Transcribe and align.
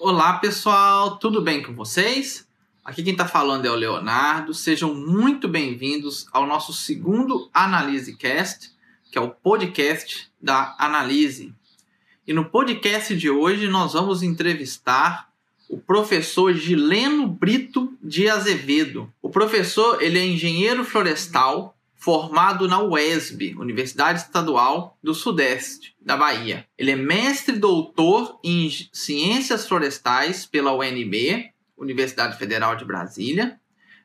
Olá 0.00 0.38
pessoal, 0.38 1.18
tudo 1.18 1.40
bem 1.40 1.62
com 1.62 1.72
vocês? 1.72 2.44
Aqui 2.84 3.00
quem 3.00 3.12
está 3.12 3.28
falando 3.28 3.64
é 3.64 3.70
o 3.70 3.76
Leonardo. 3.76 4.52
Sejam 4.52 4.92
muito 4.92 5.46
bem-vindos 5.46 6.26
ao 6.32 6.48
nosso 6.48 6.72
segundo 6.72 7.48
Analise 7.54 8.16
Cast, 8.16 8.72
que 9.10 9.16
é 9.16 9.20
o 9.20 9.30
podcast 9.30 10.28
da 10.42 10.74
Analise. 10.80 11.54
E 12.26 12.32
no 12.32 12.44
podcast 12.44 13.16
de 13.16 13.30
hoje 13.30 13.68
nós 13.68 13.92
vamos 13.92 14.24
entrevistar 14.24 15.30
o 15.68 15.78
professor 15.78 16.52
Gileno 16.52 17.28
Brito 17.28 17.96
de 18.02 18.28
Azevedo. 18.28 19.10
O 19.22 19.30
professor 19.30 20.02
ele 20.02 20.18
é 20.18 20.26
engenheiro 20.26 20.84
florestal 20.84 21.73
formado 22.04 22.68
na 22.68 22.82
UESB, 22.82 23.54
Universidade 23.58 24.20
Estadual 24.20 24.98
do 25.02 25.14
Sudeste 25.14 25.96
da 25.98 26.18
Bahia. 26.18 26.66
Ele 26.76 26.90
é 26.90 26.96
mestre 26.96 27.56
doutor 27.56 28.38
em 28.44 28.68
Ciências 28.92 29.66
Florestais 29.66 30.44
pela 30.44 30.74
UNB, 30.74 31.50
Universidade 31.78 32.36
Federal 32.36 32.76
de 32.76 32.84
Brasília, 32.84 33.58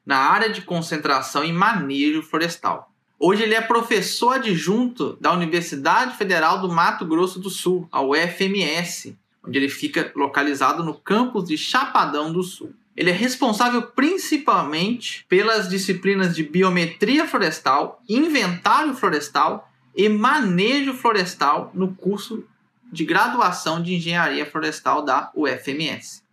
na 0.06 0.16
área 0.16 0.50
de 0.50 0.62
concentração 0.62 1.44
em 1.44 1.52
manejo 1.52 2.22
florestal. 2.22 2.90
Hoje 3.20 3.44
ele 3.44 3.54
é 3.54 3.60
professor 3.60 4.36
adjunto 4.36 5.18
da 5.20 5.34
Universidade 5.34 6.16
Federal 6.16 6.62
do 6.62 6.72
Mato 6.72 7.06
Grosso 7.06 7.38
do 7.38 7.50
Sul, 7.50 7.86
a 7.92 8.02
UFMS, 8.02 9.18
onde 9.46 9.60
ele 9.60 9.68
fica 9.68 10.10
localizado 10.16 10.86
no 10.86 10.94
campus 10.94 11.50
de 11.50 11.58
Chapadão 11.58 12.32
do 12.32 12.44
Sul. 12.44 12.74
Ele 13.00 13.12
é 13.12 13.14
responsável 13.14 13.82
principalmente 13.82 15.26
pelas 15.30 15.70
disciplinas 15.70 16.36
de 16.36 16.44
biometria 16.44 17.26
florestal, 17.26 18.04
inventário 18.10 18.94
florestal 18.94 19.72
e 19.96 20.10
manejo 20.10 20.94
florestal 20.94 21.72
no 21.74 21.96
curso 21.96 22.44
de 22.92 23.06
graduação 23.06 23.82
de 23.82 23.96
engenharia 23.96 24.46
florestal 24.46 25.02
da 25.02 25.32
UFMS. 25.34 26.24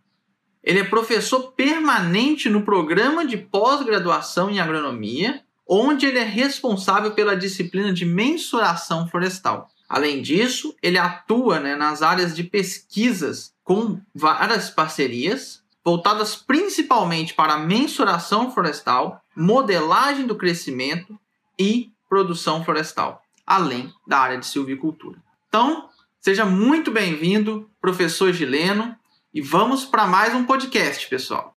Ele 0.61 0.79
é 0.79 0.83
professor 0.83 1.53
permanente 1.53 2.49
no 2.49 2.63
programa 2.63 3.25
de 3.25 3.37
pós-graduação 3.37 4.49
em 4.49 4.59
agronomia, 4.59 5.41
onde 5.65 6.05
ele 6.05 6.19
é 6.19 6.25
responsável 6.25 7.11
pela 7.11 7.37
disciplina 7.37 7.93
de 7.93 8.03
mensuração 8.03 9.07
florestal. 9.07 9.69
Além 9.87 10.21
disso, 10.21 10.75
ele 10.83 10.97
atua 10.97 11.61
né, 11.61 11.77
nas 11.77 12.01
áreas 12.01 12.35
de 12.35 12.43
pesquisas 12.43 13.53
com 13.63 14.01
várias 14.13 14.69
parcerias, 14.69 15.65
voltadas 15.87 16.35
principalmente 16.35 17.33
para 17.33 17.57
mensuração 17.57 18.51
florestal, 18.51 19.21
modelagem 19.33 20.27
do 20.27 20.35
crescimento 20.35 21.17
e 21.57 21.93
produção 22.09 22.61
florestal, 22.61 23.21
além 23.45 23.89
da 24.05 24.19
área 24.19 24.37
de 24.37 24.45
silvicultura. 24.45 25.17
Então, 25.47 25.87
seja 26.19 26.45
muito 26.45 26.91
bem-vindo, 26.91 27.71
professor 27.79 28.33
Gileno, 28.33 28.97
e 29.33 29.39
vamos 29.39 29.85
para 29.85 30.05
mais 30.05 30.35
um 30.35 30.43
podcast, 30.43 31.07
pessoal. 31.07 31.55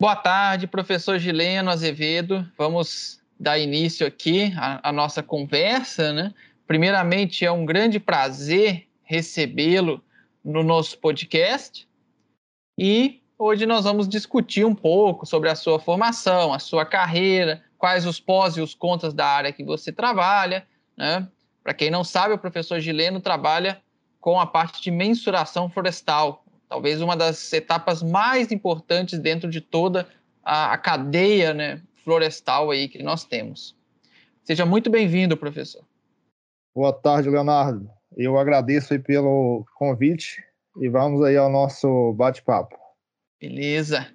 Boa 0.00 0.16
tarde, 0.16 0.66
professor 0.66 1.18
Gileno 1.18 1.68
Azevedo. 1.68 2.50
Vamos 2.56 3.19
dar 3.40 3.58
início 3.58 4.06
aqui 4.06 4.52
à, 4.58 4.92
nossa 4.92 5.22
conversa, 5.22 6.12
né? 6.12 6.34
Primeiramente, 6.66 7.42
é 7.44 7.50
um 7.50 7.64
grande 7.64 7.98
prazer 7.98 8.86
recebê-lo 9.02 10.04
no 10.44 10.62
nosso 10.62 10.98
podcast. 10.98 11.88
E 12.78 13.22
hoje 13.38 13.64
nós 13.64 13.84
vamos 13.84 14.06
discutir 14.06 14.66
um 14.66 14.74
pouco 14.74 15.24
sobre 15.24 15.48
a 15.48 15.54
sua 15.54 15.80
formação, 15.80 16.52
a 16.52 16.58
sua 16.58 16.84
carreira, 16.84 17.64
quais 17.78 18.04
os 18.04 18.20
pós 18.20 18.58
e 18.58 18.60
os 18.60 18.74
contras 18.74 19.14
da 19.14 19.26
área 19.26 19.52
que 19.52 19.64
você 19.64 19.90
trabalha. 19.90 20.66
Né? 20.96 21.26
Para 21.62 21.72
quem 21.72 21.90
não 21.90 22.04
sabe, 22.04 22.34
o 22.34 22.38
professor 22.38 22.78
Gileno 22.78 23.20
trabalha 23.20 23.80
com 24.20 24.38
a 24.38 24.46
parte 24.46 24.82
de 24.82 24.90
mensuração 24.90 25.70
florestal, 25.70 26.44
talvez 26.68 27.00
uma 27.00 27.16
das 27.16 27.50
etapas 27.54 28.02
mais 28.02 28.52
importantes 28.52 29.18
dentro 29.18 29.50
de 29.50 29.62
toda 29.62 30.06
a, 30.44 30.74
a 30.74 30.78
cadeia 30.78 31.54
né, 31.54 31.80
florestal 32.10 32.72
aí 32.72 32.88
que 32.88 33.00
nós 33.00 33.24
temos. 33.24 33.76
Seja 34.42 34.66
muito 34.66 34.90
bem-vindo, 34.90 35.36
professor. 35.36 35.84
Boa 36.74 36.92
tarde, 36.92 37.30
Leonardo. 37.30 37.88
Eu 38.16 38.36
agradeço 38.36 38.92
aí 38.92 38.98
pelo 38.98 39.64
convite 39.76 40.42
e 40.80 40.88
vamos 40.88 41.22
aí 41.22 41.36
ao 41.36 41.48
nosso 41.48 42.12
bate-papo. 42.14 42.76
Beleza. 43.40 44.08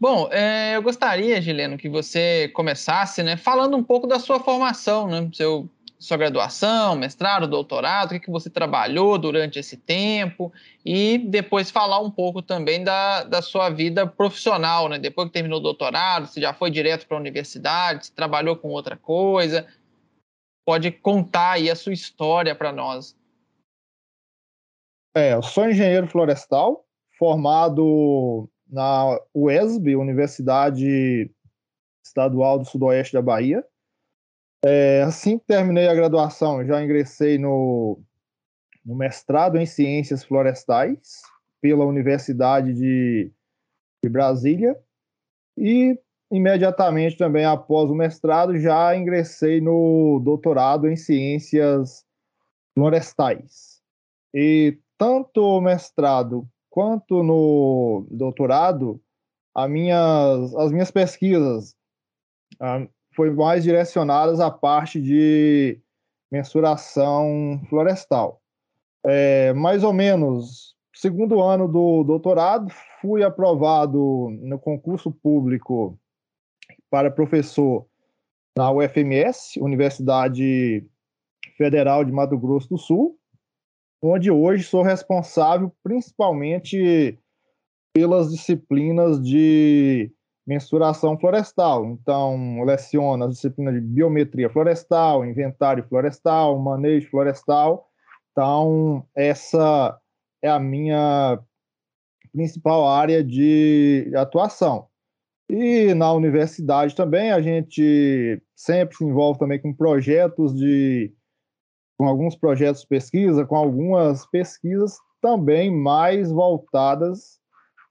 Bom, 0.00 0.30
é, 0.32 0.74
eu 0.74 0.82
gostaria, 0.82 1.42
Gileno, 1.42 1.76
que 1.76 1.90
você 1.90 2.48
começasse 2.54 3.22
né, 3.22 3.36
falando 3.36 3.76
um 3.76 3.84
pouco 3.84 4.06
da 4.06 4.18
sua 4.18 4.40
formação, 4.40 5.06
né, 5.06 5.28
seu 5.34 5.68
sua 6.00 6.16
graduação, 6.16 6.96
mestrado, 6.96 7.46
doutorado, 7.46 8.06
o 8.06 8.14
que, 8.14 8.20
que 8.20 8.30
você 8.30 8.48
trabalhou 8.48 9.18
durante 9.18 9.58
esse 9.58 9.76
tempo 9.76 10.50
e 10.82 11.18
depois 11.18 11.70
falar 11.70 12.00
um 12.00 12.10
pouco 12.10 12.40
também 12.40 12.82
da, 12.82 13.22
da 13.22 13.42
sua 13.42 13.68
vida 13.68 14.06
profissional, 14.06 14.88
né? 14.88 14.98
Depois 14.98 15.28
que 15.28 15.34
terminou 15.34 15.58
o 15.58 15.62
doutorado, 15.62 16.26
você 16.26 16.40
já 16.40 16.54
foi 16.54 16.70
direto 16.70 17.06
para 17.06 17.18
a 17.18 17.20
universidade, 17.20 18.06
você 18.06 18.14
trabalhou 18.14 18.56
com 18.56 18.68
outra 18.70 18.96
coisa. 18.96 19.66
Pode 20.64 20.90
contar 20.90 21.52
aí 21.52 21.70
a 21.70 21.76
sua 21.76 21.92
história 21.92 22.54
para 22.54 22.72
nós. 22.72 23.14
É, 25.14 25.34
eu 25.34 25.42
sou 25.42 25.68
engenheiro 25.68 26.06
florestal, 26.06 26.82
formado 27.18 28.48
na 28.66 29.20
UESB, 29.34 29.96
Universidade 29.96 31.30
Estadual 32.02 32.58
do 32.58 32.64
Sudoeste 32.64 33.12
da 33.12 33.20
Bahia. 33.20 33.62
É, 34.62 35.02
assim 35.02 35.38
que 35.38 35.46
terminei 35.46 35.88
a 35.88 35.94
graduação, 35.94 36.64
já 36.64 36.82
ingressei 36.82 37.38
no, 37.38 37.98
no 38.84 38.94
mestrado 38.94 39.56
em 39.56 39.64
Ciências 39.64 40.22
Florestais 40.22 41.22
pela 41.60 41.86
Universidade 41.86 42.74
de, 42.74 43.32
de 44.02 44.10
Brasília 44.10 44.78
e 45.56 45.98
imediatamente 46.30 47.16
também 47.16 47.44
após 47.44 47.90
o 47.90 47.94
mestrado 47.94 48.58
já 48.58 48.94
ingressei 48.94 49.60
no 49.60 50.20
doutorado 50.22 50.88
em 50.88 50.96
Ciências 50.96 52.04
Florestais. 52.74 53.80
E 54.32 54.78
tanto 54.96 55.42
o 55.42 55.60
mestrado 55.60 56.46
quanto 56.68 57.22
no 57.22 58.06
doutorado, 58.10 59.00
minhas, 59.68 60.54
as 60.54 60.70
minhas 60.70 60.90
pesquisas, 60.90 61.74
foi 63.20 63.30
mais 63.30 63.62
direcionadas 63.62 64.40
à 64.40 64.50
parte 64.50 64.98
de 64.98 65.78
mensuração 66.32 67.60
florestal. 67.68 68.40
É, 69.04 69.52
mais 69.52 69.84
ou 69.84 69.92
menos, 69.92 70.74
segundo 70.94 71.42
ano 71.42 71.68
do 71.68 72.02
doutorado, 72.02 72.72
fui 72.98 73.22
aprovado 73.22 74.30
no 74.40 74.58
concurso 74.58 75.12
público 75.12 75.98
para 76.88 77.10
professor 77.10 77.84
na 78.56 78.72
UFMS, 78.72 79.60
Universidade 79.60 80.82
Federal 81.58 82.06
de 82.06 82.12
Mato 82.12 82.38
Grosso 82.38 82.70
do 82.70 82.78
Sul, 82.78 83.18
onde 84.00 84.30
hoje 84.30 84.64
sou 84.64 84.80
responsável 84.80 85.70
principalmente 85.82 87.18
pelas 87.92 88.30
disciplinas 88.30 89.22
de 89.22 90.10
mensuração 90.46 91.18
florestal. 91.18 91.86
Então, 91.86 92.62
leciona 92.64 93.26
as 93.26 93.34
disciplinas 93.34 93.74
de 93.74 93.80
biometria 93.80 94.50
florestal, 94.50 95.24
inventário 95.24 95.84
florestal, 95.88 96.58
manejo 96.58 97.08
florestal. 97.10 97.88
Então, 98.32 99.04
essa 99.14 99.98
é 100.42 100.48
a 100.48 100.58
minha 100.58 101.38
principal 102.32 102.88
área 102.88 103.22
de 103.22 104.10
atuação. 104.16 104.86
E 105.48 105.92
na 105.94 106.12
universidade 106.12 106.94
também 106.94 107.32
a 107.32 107.40
gente 107.40 108.40
sempre 108.54 108.96
se 108.96 109.04
envolve 109.04 109.38
também 109.38 109.60
com 109.60 109.74
projetos 109.74 110.54
de 110.54 111.12
com 111.98 112.06
alguns 112.06 112.34
projetos 112.34 112.82
de 112.82 112.86
pesquisa, 112.86 113.44
com 113.44 113.56
algumas 113.56 114.24
pesquisas 114.26 114.96
também 115.20 115.70
mais 115.70 116.30
voltadas 116.30 117.39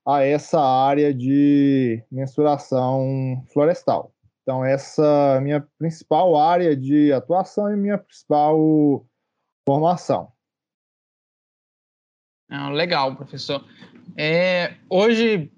a 0.09 0.23
essa 0.23 0.59
área 0.59 1.13
de 1.13 2.03
mensuração 2.11 3.45
florestal. 3.53 4.11
Então, 4.41 4.65
essa 4.65 5.35
é 5.37 5.39
minha 5.39 5.61
principal 5.77 6.35
área 6.35 6.75
de 6.75 7.13
atuação 7.13 7.71
e 7.71 7.77
minha 7.77 7.99
principal 7.99 9.05
formação. 9.63 10.31
Ah, 12.49 12.71
legal, 12.71 13.15
professor. 13.15 13.63
É, 14.17 14.73
hoje 14.89 15.51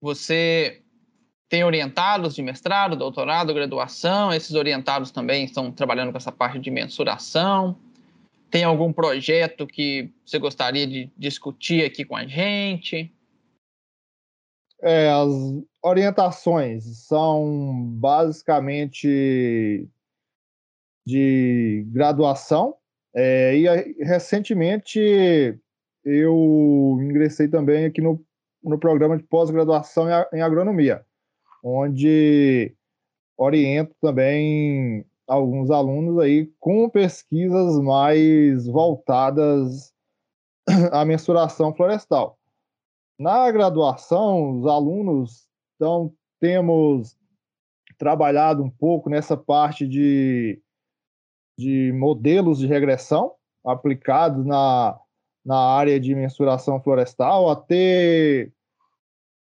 você 0.00 0.82
tem 1.48 1.62
orientados 1.62 2.34
de 2.34 2.42
mestrado, 2.42 2.96
doutorado, 2.96 3.54
graduação. 3.54 4.32
Esses 4.32 4.56
orientados 4.56 5.12
também 5.12 5.44
estão 5.44 5.70
trabalhando 5.70 6.10
com 6.10 6.18
essa 6.18 6.32
parte 6.32 6.58
de 6.58 6.72
mensuração. 6.72 7.78
Tem 8.50 8.64
algum 8.64 8.92
projeto 8.92 9.64
que 9.64 10.12
você 10.26 10.40
gostaria 10.40 10.88
de 10.88 11.08
discutir 11.16 11.84
aqui 11.84 12.04
com 12.04 12.16
a 12.16 12.26
gente? 12.26 13.12
É, 14.82 15.08
as, 15.10 15.30
orientações 15.82 16.84
são 17.06 17.84
basicamente 17.94 19.88
de 21.06 21.84
graduação. 21.88 22.76
É, 23.14 23.56
e 23.56 24.04
recentemente 24.04 24.98
eu 26.04 26.98
ingressei 27.02 27.46
também 27.48 27.84
aqui 27.84 28.00
no, 28.00 28.24
no 28.62 28.78
programa 28.78 29.16
de 29.16 29.24
pós-graduação 29.24 30.08
em, 30.08 30.38
em 30.38 30.40
agronomia, 30.40 31.04
onde 31.62 32.74
oriento 33.36 33.94
também 34.00 35.04
alguns 35.26 35.70
alunos 35.70 36.18
aí 36.18 36.50
com 36.58 36.88
pesquisas 36.88 37.78
mais 37.80 38.66
voltadas 38.66 39.92
à 40.90 41.04
mensuração 41.04 41.74
florestal. 41.74 42.38
Na 43.22 43.48
graduação, 43.52 44.58
os 44.58 44.66
alunos 44.66 45.46
então 45.76 46.12
temos 46.40 47.16
trabalhado 47.96 48.64
um 48.64 48.68
pouco 48.68 49.08
nessa 49.08 49.36
parte 49.36 49.86
de, 49.86 50.60
de 51.56 51.92
modelos 51.92 52.58
de 52.58 52.66
regressão 52.66 53.36
aplicados 53.64 54.44
na, 54.44 54.98
na 55.44 55.56
área 55.56 56.00
de 56.00 56.16
mensuração 56.16 56.82
florestal, 56.82 57.48
até 57.48 58.50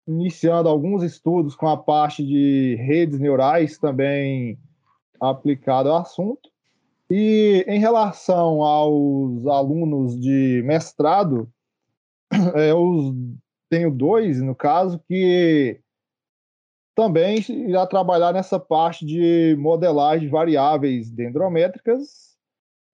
iniciando 0.07 0.69
alguns 0.69 1.03
estudos 1.03 1.57
com 1.57 1.67
a 1.67 1.77
parte 1.77 2.25
de 2.25 2.77
redes 2.77 3.19
neurais 3.19 3.79
também 3.79 4.61
aplicado 5.21 5.91
ao 5.91 6.03
assunto. 6.03 6.49
E 7.11 7.65
em 7.67 7.81
relação 7.81 8.63
aos 8.63 9.45
alunos 9.45 10.17
de 10.21 10.63
mestrado, 10.65 11.51
é, 12.55 12.71
eu 12.71 13.13
tenho 13.69 13.91
dois, 13.91 14.41
no 14.41 14.55
caso, 14.55 14.99
que 15.07 15.81
também 16.95 17.45
irá 17.51 17.87
trabalhar 17.87 18.33
nessa 18.33 18.59
parte 18.59 19.05
de 19.05 19.55
modelagem 19.59 20.27
de 20.27 20.33
variáveis 20.33 21.11
dendrométricas, 21.11 22.37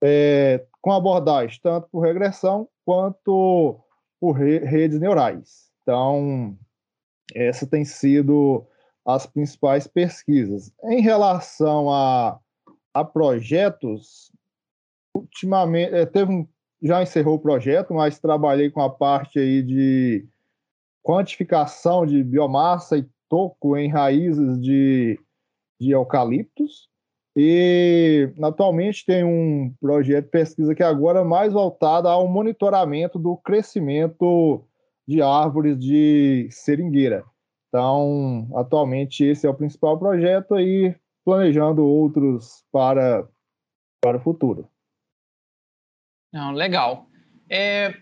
é, 0.02 0.66
com 0.80 0.90
abordagem 0.90 1.60
tanto 1.62 1.88
por 1.88 2.00
regressão 2.00 2.68
quanto 2.84 3.78
por 4.20 4.32
re 4.32 4.58
redes 4.58 4.98
neurais. 4.98 5.70
Então, 5.82 6.58
essa 7.34 7.66
tem 7.66 7.84
sido 7.84 8.66
as 9.06 9.26
principais 9.26 9.86
pesquisas. 9.86 10.72
Em 10.84 11.00
relação 11.00 11.88
a, 11.90 12.38
a 12.94 13.04
projetos, 13.04 14.32
ultimamente, 15.14 15.94
é, 15.94 16.06
teve 16.06 16.32
um, 16.32 16.48
já 16.82 17.02
encerrou 17.02 17.36
o 17.36 17.40
projeto, 17.40 17.94
mas 17.94 18.18
trabalhei 18.18 18.70
com 18.70 18.80
a 18.80 18.90
parte 18.90 19.38
aí 19.38 19.62
de 19.62 20.26
quantificação 21.02 22.06
de 22.06 22.22
biomassa 22.22 22.96
e 22.96 23.06
toco 23.28 23.76
em 23.76 23.88
raízes 23.88 24.60
de, 24.60 25.18
de 25.80 25.90
eucaliptos. 25.90 26.88
E 27.34 28.30
atualmente 28.42 29.06
tem 29.06 29.24
um 29.24 29.74
projeto 29.80 30.26
de 30.26 30.30
pesquisa 30.30 30.74
que 30.74 30.82
agora 30.82 31.20
é 31.20 31.24
mais 31.24 31.52
voltado 31.52 32.06
ao 32.06 32.28
monitoramento 32.28 33.18
do 33.18 33.36
crescimento 33.38 34.62
de 35.08 35.22
árvores 35.22 35.78
de 35.78 36.48
seringueira. 36.50 37.24
Então, 37.68 38.48
atualmente 38.54 39.24
esse 39.24 39.46
é 39.46 39.50
o 39.50 39.54
principal 39.54 39.98
projeto 39.98 40.60
e 40.60 40.94
planejando 41.24 41.82
outros 41.82 42.64
para, 42.70 43.26
para 44.02 44.18
o 44.18 44.20
futuro. 44.20 44.68
Não, 46.30 46.52
legal. 46.52 47.06
É, 47.48 47.94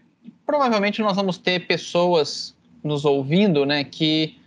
provavelmente 0.44 1.00
nós 1.02 1.14
vamos 1.14 1.38
ter 1.38 1.69
pessoas 1.69 2.56
nos 2.82 3.05
ouvindo, 3.05 3.65
né, 3.67 3.85
que 3.85 4.41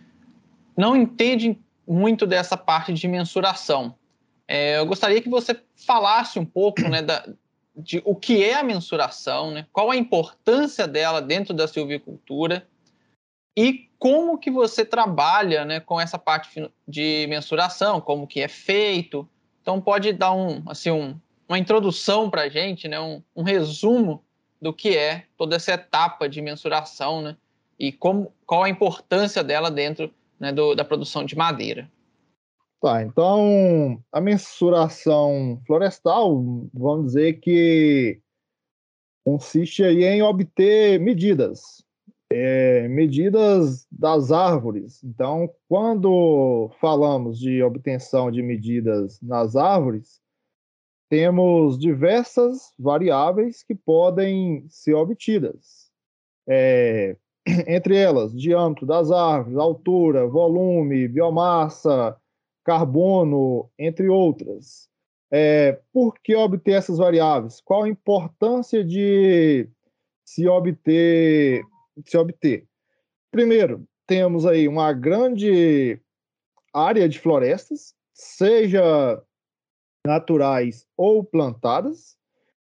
não 0.75 0.95
entendem 0.95 1.59
muito 1.88 2.25
dessa 2.25 2.57
parte 2.57 2.94
de 2.94 3.07
mensuração. 3.07 3.95
É, 4.47 4.77
eu 4.77 4.85
gostaria 4.85 5.21
que 5.21 5.30
você 5.30 5.59
falasse 5.75 6.39
um 6.39 6.45
pouco, 6.45 6.81
né, 6.81 7.01
da, 7.01 7.27
de 7.75 8.01
o 8.06 8.15
que 8.15 8.44
é 8.44 8.56
a 8.56 8.63
mensuração, 8.63 9.51
né, 9.51 9.65
qual 9.71 9.89
a 9.91 9.95
importância 9.95 10.88
dela 10.88 11.21
dentro 11.21 11.53
da 11.53 11.68
silvicultura 11.68 12.68
e 13.56 13.89
como 14.00 14.38
que 14.38 14.51
você 14.51 14.83
trabalha 14.83 15.63
né, 15.63 15.79
com 15.79 16.00
essa 16.00 16.18
parte 16.18 16.69
de 16.88 17.25
mensuração, 17.29 18.01
como 18.01 18.27
que 18.27 18.41
é 18.41 18.47
feito. 18.47 19.27
Então 19.62 19.79
pode 19.79 20.12
dar 20.12 20.33
um, 20.33 20.62
assim, 20.68 20.91
um, 20.91 21.18
uma 21.47 21.57
introdução 21.57 22.29
para 22.29 22.44
a 22.44 22.50
gente, 22.50 22.88
né, 22.88 23.00
um, 23.00 23.24
um, 23.36 23.44
resumo 23.44 24.24
do 24.62 24.74
que 24.74 24.97
é 24.97 25.25
toda 25.38 25.56
essa 25.56 25.74
etapa 25.74 26.27
de 26.27 26.41
mensuração 26.41 27.21
né, 27.21 27.38
e 27.80 27.92
como, 27.92 28.31
qual 28.46 28.64
a 28.64 28.70
importância 28.70 29.44
dela 29.44 29.70
dentro 29.70 30.12
né, 30.40 30.52
do, 30.52 30.75
da 30.75 30.84
produção 30.84 31.25
de 31.25 31.36
madeira. 31.36 31.90
Tá, 32.81 33.02
então 33.02 34.04
a 34.12 34.20
mensuração 34.20 35.62
florestal, 35.66 36.44
vamos 36.74 37.08
dizer 37.08 37.40
que 37.40 38.20
consiste 39.24 39.84
aí 39.84 40.04
em 40.04 40.22
obter 40.22 41.00
medidas, 41.00 41.84
é, 42.30 42.88
medidas 42.90 43.88
das 43.90 44.31
árvores. 44.34 45.02
Então, 45.02 45.50
quando 45.70 46.70
falamos 46.81 47.40
de 47.40 47.64
obtenção 47.64 48.30
de 48.30 48.42
medidas 48.42 49.18
nas 49.22 49.56
árvores, 49.56 50.22
temos 51.10 51.78
diversas 51.78 52.74
variáveis 52.78 53.64
que 53.64 53.75
podem 53.75 54.66
ser 54.68 54.96
obtidas. 54.96 55.92
É, 56.50 57.16
entre 57.68 57.98
elas, 57.98 58.34
diâmetro 58.34 58.86
das 58.86 59.12
árvores, 59.12 59.57
altura, 59.57 60.28
volume, 60.28 61.07
biomassa, 61.07 62.16
carbono, 62.63 63.69
entre 63.78 64.10
outras. 64.10 64.90
É, 65.31 65.80
por 65.92 66.13
que 66.19 66.36
obter 66.36 66.74
essas 66.74 66.98
variáveis? 66.98 67.60
Qual 67.62 67.84
a 67.84 67.90
importância 67.90 68.84
de 68.84 69.68
se 70.24 70.48
obter 70.48 71.63
se 72.06 72.18
obter. 72.18 72.68
Primeiro, 73.31 73.88
temos 74.07 74.46
aí 74.46 74.68
uma 74.68 74.92
grande 74.94 76.00
área 76.74 77.07
de 77.07 77.19
florestas, 77.19 77.94
seja 78.13 79.22
naturais 80.06 80.88
ou 80.98 81.24
plantadas. 81.24 82.18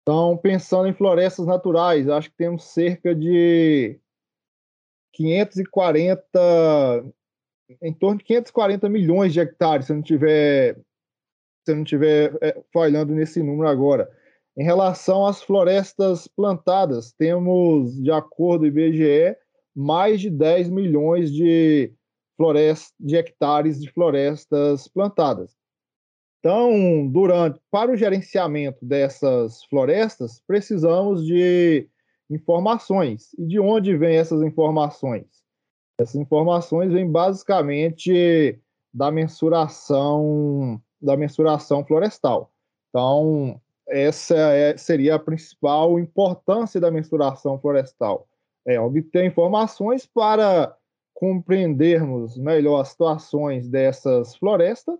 Então, 0.03 0.37
pensando 0.37 0.89
em 0.89 0.93
florestas 0.93 1.47
naturais, 1.47 2.09
acho 2.09 2.31
que 2.31 2.37
temos 2.37 2.65
cerca 2.65 3.15
de 3.15 3.99
540, 5.13 7.05
em 7.83 7.93
torno 7.93 8.19
de 8.19 8.25
540 8.25 8.89
milhões 8.89 9.33
de 9.33 9.41
hectares, 9.41 9.87
se 9.87 9.93
eu 9.93 9.97
não 9.97 10.03
tiver, 10.03 10.75
se 11.65 11.73
eu 11.73 11.77
não 11.77 11.85
tiver 11.85 12.37
é, 12.41 12.61
falhando 12.73 13.15
nesse 13.15 13.43
número 13.43 13.69
agora. 13.69 14.11
Em 14.57 14.65
relação 14.65 15.27
às 15.27 15.43
florestas 15.43 16.29
plantadas, 16.29 17.13
temos, 17.13 18.01
de 18.03 18.11
acordo 18.11 18.61
com 18.61 18.65
o 18.65 18.67
IBGE, 18.67 19.37
mais 19.75 20.21
de 20.21 20.29
10 20.29 20.69
milhões 20.69 21.33
de, 21.33 21.93
florestas, 22.37 22.93
de 22.99 23.17
hectares 23.17 23.81
de 23.81 23.91
florestas 23.91 24.89
plantadas. 24.89 25.57
Então, 26.41 27.07
durante 27.09 27.61
para 27.71 27.93
o 27.93 27.97
gerenciamento 27.97 28.85
dessas 28.85 29.65
florestas, 29.67 30.43
precisamos 30.45 31.25
de 31.25 31.89
informações. 32.33 33.35
E 33.39 33.47
de 33.47 33.61
onde 33.61 33.97
vêm 33.97 34.17
essas 34.17 34.43
informações? 34.43 35.27
Essas 35.99 36.17
informações 36.17 36.93
vêm 36.93 37.11
basicamente 37.11 38.59
da 38.93 39.11
mensuração 39.11 40.81
da 41.01 41.17
mensuração 41.17 41.85
florestal. 41.85 42.53
Então, 42.89 43.61
essa 43.89 44.37
é, 44.37 44.77
seria 44.77 45.17
a 45.17 45.19
principal 45.19 45.99
importância 45.99 46.81
da 46.81 46.91
mensuração 46.91 47.59
florestal. 47.59 48.29
É 48.65 48.81
obter 48.81 49.25
informações 49.25 50.07
para 50.07 50.77
compreendermos 51.13 52.39
melhor 52.39 52.81
as 52.81 52.89
situações 52.89 53.69
dessas 53.69 54.37
florestas, 54.37 54.99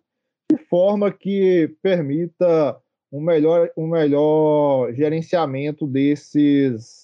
de 0.51 0.59
forma 0.59 1.11
que 1.11 1.75
permita 1.81 2.77
um 3.13 3.21
melhor, 3.21 3.71
um 3.77 3.87
melhor 3.87 4.93
gerenciamento 4.93 5.87
desses, 5.87 7.02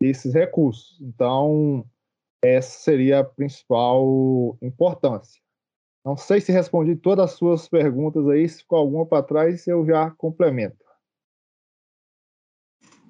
desses 0.00 0.34
recursos. 0.34 0.98
Então, 1.00 1.84
essa 2.42 2.78
seria 2.80 3.20
a 3.20 3.24
principal 3.24 4.56
importância. 4.62 5.40
Não 6.04 6.16
sei 6.16 6.40
se 6.40 6.52
respondi 6.52 6.96
todas 6.96 7.32
as 7.32 7.36
suas 7.36 7.68
perguntas 7.68 8.26
aí, 8.28 8.48
se 8.48 8.58
ficou 8.58 8.78
alguma 8.78 9.04
para 9.04 9.22
trás, 9.22 9.66
eu 9.66 9.84
já 9.84 10.10
complemento. 10.12 10.88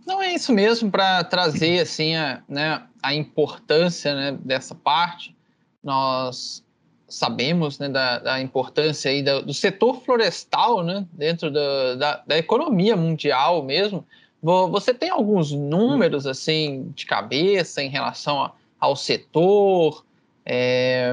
Não 0.07 0.23
é 0.23 0.33
isso 0.33 0.55
mesmo 0.55 0.91
para 0.91 1.23
trazer 1.23 1.81
assim 1.81 2.17
a, 2.17 2.43
né, 2.49 2.87
a 3.03 3.15
importância 3.15 4.15
né, 4.15 4.39
dessa 4.43 4.75
parte. 4.75 5.37
Nós 5.83 6.65
sabemos 7.07 7.79
né, 7.79 7.89
da, 7.89 8.19
da 8.19 8.41
importância 8.41 9.11
aí 9.11 9.23
do, 9.23 9.43
do, 9.43 9.55
setor 9.55 10.01
florestal 10.03 10.83
né, 10.83 11.07
dentro 11.13 11.51
da, 11.51 11.95
da, 11.95 12.17
da, 12.27 12.39
economia 12.39 12.97
mundial 12.97 13.63
mesmo. 13.63 14.07
Você 14.43 14.95
tem 14.95 15.11
alguns 15.11 15.53
números 15.53 16.27
assim 16.27 16.93
de 16.95 17.05
cabeça 17.05 17.83
em 17.83 17.89
relação 17.89 18.43
a, 18.43 18.53
ao 18.79 18.95
setor? 18.95 20.05
É, 20.47 21.13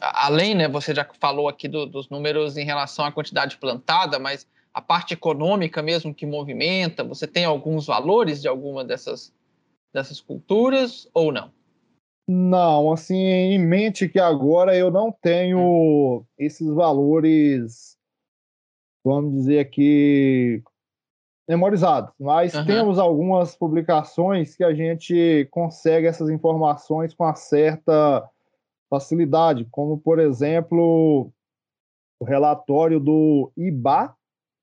além, 0.00 0.54
né, 0.54 0.66
você 0.66 0.94
já 0.94 1.06
falou 1.20 1.48
aqui 1.48 1.68
do, 1.68 1.84
dos 1.86 2.08
números 2.08 2.56
em 2.56 2.64
relação 2.64 3.04
à 3.04 3.12
quantidade 3.12 3.58
plantada, 3.58 4.18
mas 4.18 4.46
a 4.72 4.80
parte 4.80 5.14
econômica 5.14 5.82
mesmo 5.82 6.14
que 6.14 6.24
movimenta, 6.24 7.04
você 7.04 7.26
tem 7.26 7.44
alguns 7.44 7.86
valores 7.86 8.40
de 8.40 8.48
alguma 8.48 8.84
dessas, 8.84 9.32
dessas 9.92 10.20
culturas 10.20 11.08
ou 11.12 11.30
não? 11.30 11.50
Não, 12.26 12.92
assim, 12.92 13.16
em 13.16 13.58
mente 13.58 14.08
que 14.08 14.20
agora 14.20 14.76
eu 14.76 14.90
não 14.90 15.10
tenho 15.10 16.24
esses 16.38 16.72
valores, 16.72 17.96
vamos 19.04 19.32
dizer 19.32 19.58
aqui, 19.58 20.62
memorizados, 21.50 22.12
mas 22.18 22.54
uhum. 22.54 22.64
temos 22.64 22.96
algumas 22.96 23.56
publicações 23.56 24.54
que 24.54 24.62
a 24.62 24.72
gente 24.72 25.48
consegue 25.50 26.06
essas 26.06 26.30
informações 26.30 27.12
com 27.12 27.24
uma 27.24 27.34
certa 27.34 28.24
facilidade, 28.88 29.66
como, 29.68 29.98
por 29.98 30.20
exemplo, 30.20 31.32
o 32.20 32.24
relatório 32.24 33.00
do 33.00 33.50
IBA, 33.56 34.14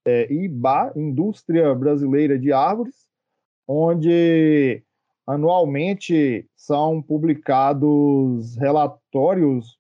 é, 0.06 0.32
IBA, 0.32 0.94
Indústria 0.96 1.76
Brasileira 1.76 2.40
de 2.40 2.54
Árvores, 2.54 2.96
onde 3.68 4.82
anualmente 5.28 6.50
são 6.56 7.02
publicados 7.02 8.56
relatórios 8.56 9.78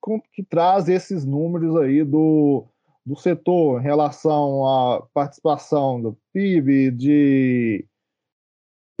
com, 0.00 0.18
que 0.32 0.42
traz 0.42 0.88
esses 0.88 1.22
números 1.26 1.76
aí 1.76 2.02
do, 2.02 2.64
do 3.06 3.14
setor 3.14 3.80
em 3.80 3.84
relação 3.84 4.66
à 4.66 5.06
participação 5.14 6.02
do 6.02 6.18
PIB, 6.36 6.90
de 6.90 7.86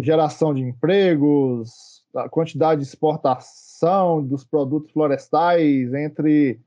geração 0.00 0.54
de 0.54 0.62
empregos, 0.62 2.02
a 2.14 2.30
quantidade 2.30 2.80
de 2.80 2.86
exportação 2.86 4.26
dos 4.26 4.42
produtos 4.42 4.90
florestais, 4.90 5.92
entre 5.92 6.58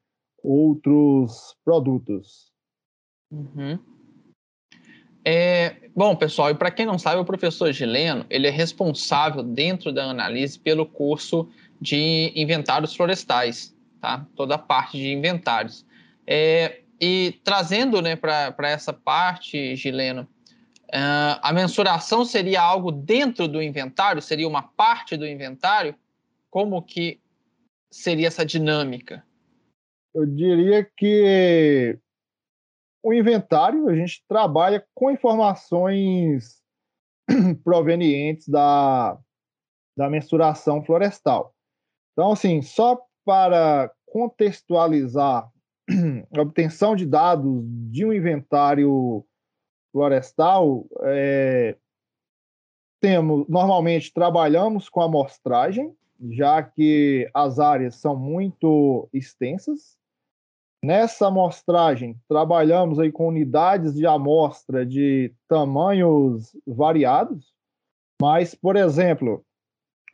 outros 0.43 1.57
produtos. 1.65 2.51
Uhum. 3.31 3.79
É, 5.25 5.89
bom, 5.95 6.15
pessoal, 6.15 6.51
e 6.51 6.55
para 6.55 6.69
quem 6.69 6.85
não 6.85 6.99
sabe, 6.99 7.19
o 7.19 7.25
professor 7.25 7.71
Gileno 7.71 8.23
ele 8.29 8.45
é 8.45 8.51
responsável 8.51 9.41
dentro 9.41 9.91
da 9.91 10.05
análise 10.05 10.59
pelo 10.59 10.85
curso 10.85 11.49
de 11.81 12.31
inventários 12.35 12.95
florestais, 12.95 13.75
tá? 13.99 14.23
Toda 14.35 14.53
a 14.53 14.59
parte 14.59 14.97
de 14.97 15.11
inventários. 15.11 15.83
É, 16.27 16.81
e 17.01 17.39
trazendo 17.43 18.03
né, 18.03 18.15
para 18.15 18.69
essa 18.69 18.93
parte, 18.93 19.75
Gileno, 19.75 20.27
uh, 20.89 21.39
a 21.41 21.53
mensuração 21.53 22.25
seria 22.25 22.61
algo 22.61 22.91
dentro 22.91 23.47
do 23.47 23.61
inventário? 23.61 24.21
Seria 24.21 24.47
uma 24.47 24.63
parte 24.63 25.15
do 25.15 25.27
inventário? 25.27 25.95
Como 26.49 26.81
que 26.81 27.19
seria 27.91 28.27
essa 28.27 28.45
dinâmica? 28.45 29.23
Eu 30.13 30.25
diria 30.25 30.83
que 30.97 31.97
o 33.03 33.13
inventário, 33.13 33.87
a 33.87 33.95
gente 33.95 34.23
trabalha 34.27 34.85
com 34.93 35.11
informações 35.11 36.61
provenientes 37.63 38.47
da, 38.47 39.17
da 39.95 40.09
mensuração 40.09 40.83
florestal. 40.83 41.53
Então, 42.13 42.31
assim, 42.31 42.61
só 42.61 43.01
para 43.23 43.91
contextualizar 44.05 45.49
a 46.35 46.41
obtenção 46.41 46.95
de 46.95 47.05
dados 47.05 47.63
de 47.91 48.05
um 48.05 48.11
inventário 48.11 49.25
florestal, 49.91 50.85
é, 51.01 51.75
temos 53.01 53.47
normalmente 53.47 54.13
trabalhamos 54.13 54.89
com 54.89 55.01
amostragem, 55.01 55.95
já 56.31 56.61
que 56.61 57.29
as 57.33 57.59
áreas 57.59 57.95
são 57.95 58.15
muito 58.15 59.09
extensas. 59.13 59.97
Nessa 60.83 61.27
amostragem, 61.27 62.17
trabalhamos 62.27 62.99
aí 62.99 63.11
com 63.11 63.27
unidades 63.27 63.93
de 63.93 64.05
amostra 64.05 64.85
de 64.85 65.33
tamanhos 65.47 66.55
variados, 66.65 67.53
mas, 68.21 68.55
por 68.55 68.75
exemplo, 68.75 69.43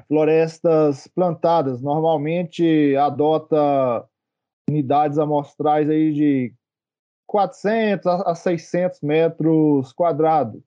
florestas 0.07 1.07
plantadas 1.07 1.81
normalmente 1.81 2.95
adota 2.97 4.07
unidades 4.69 5.17
amostrais 5.17 5.89
aí 5.89 6.11
de 6.13 6.53
400 7.35 8.05
a 8.07 8.33
600 8.33 9.01
metros 9.01 9.91
quadrados. 9.91 10.63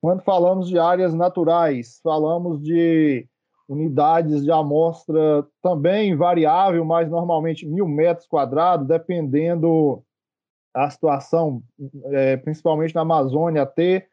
Quando 0.00 0.22
falamos 0.22 0.68
de 0.68 0.78
áreas 0.78 1.12
naturais, 1.12 1.98
falamos 2.00 2.62
de 2.62 3.26
unidades 3.68 4.44
de 4.44 4.52
amostra 4.52 5.44
também 5.60 6.14
variável, 6.14 6.84
mas 6.84 7.10
normalmente 7.10 7.66
mil 7.66 7.88
metros 7.88 8.28
quadrados, 8.28 8.86
dependendo 8.86 10.00
a 10.72 10.88
situação, 10.90 11.60
é, 12.04 12.36
principalmente 12.36 12.94
na 12.94 13.00
Amazônia, 13.00 13.62
até 13.62 14.06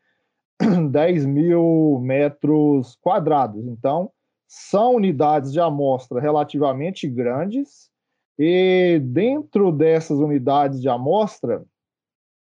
10 0.90 1.28
mil 1.28 2.00
metros 2.02 2.98
quadrados. 3.04 3.64
Então, 3.68 4.10
são 4.48 4.96
unidades 4.96 5.54
de 5.54 5.60
amostra 5.60 6.20
relativamente 6.20 7.08
grandes, 7.08 7.92
e 8.36 9.00
dentro 9.04 9.72
dessas 9.72 10.18
unidades 10.18 10.82
de 10.82 10.90
amostra, 10.90 11.64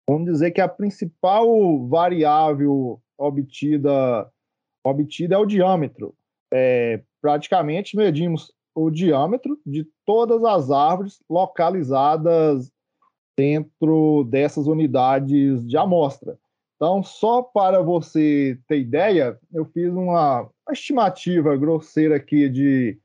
vamos 0.09 0.33
dizer 0.33 0.51
que 0.51 0.61
a 0.61 0.69
principal 0.69 1.87
variável 1.87 3.01
obtida, 3.17 4.29
obtida 4.85 5.35
é 5.35 5.39
o 5.39 5.47
diâmetro 5.47 6.15
é, 6.53 7.03
praticamente 7.21 7.97
medimos 7.97 8.53
o 8.75 8.91
diâmetro 8.91 9.61
de 9.67 9.87
todas 10.05 10.45
as 10.45 10.71
árvores 10.71 11.21
localizadas 11.29 12.71
dentro 13.37 14.25
dessas 14.25 14.67
unidades 14.67 15.65
de 15.67 15.77
amostra. 15.77 16.39
Então, 16.77 17.03
só 17.03 17.43
para 17.43 17.83
você 17.83 18.59
ter 18.69 18.81
ideia, 18.81 19.39
eu 19.53 19.65
fiz 19.67 19.93
uma, 19.93 20.49
estimativa 20.71 21.57
grosseira 21.57 22.17
aqui 22.17 22.49
de 22.49 22.99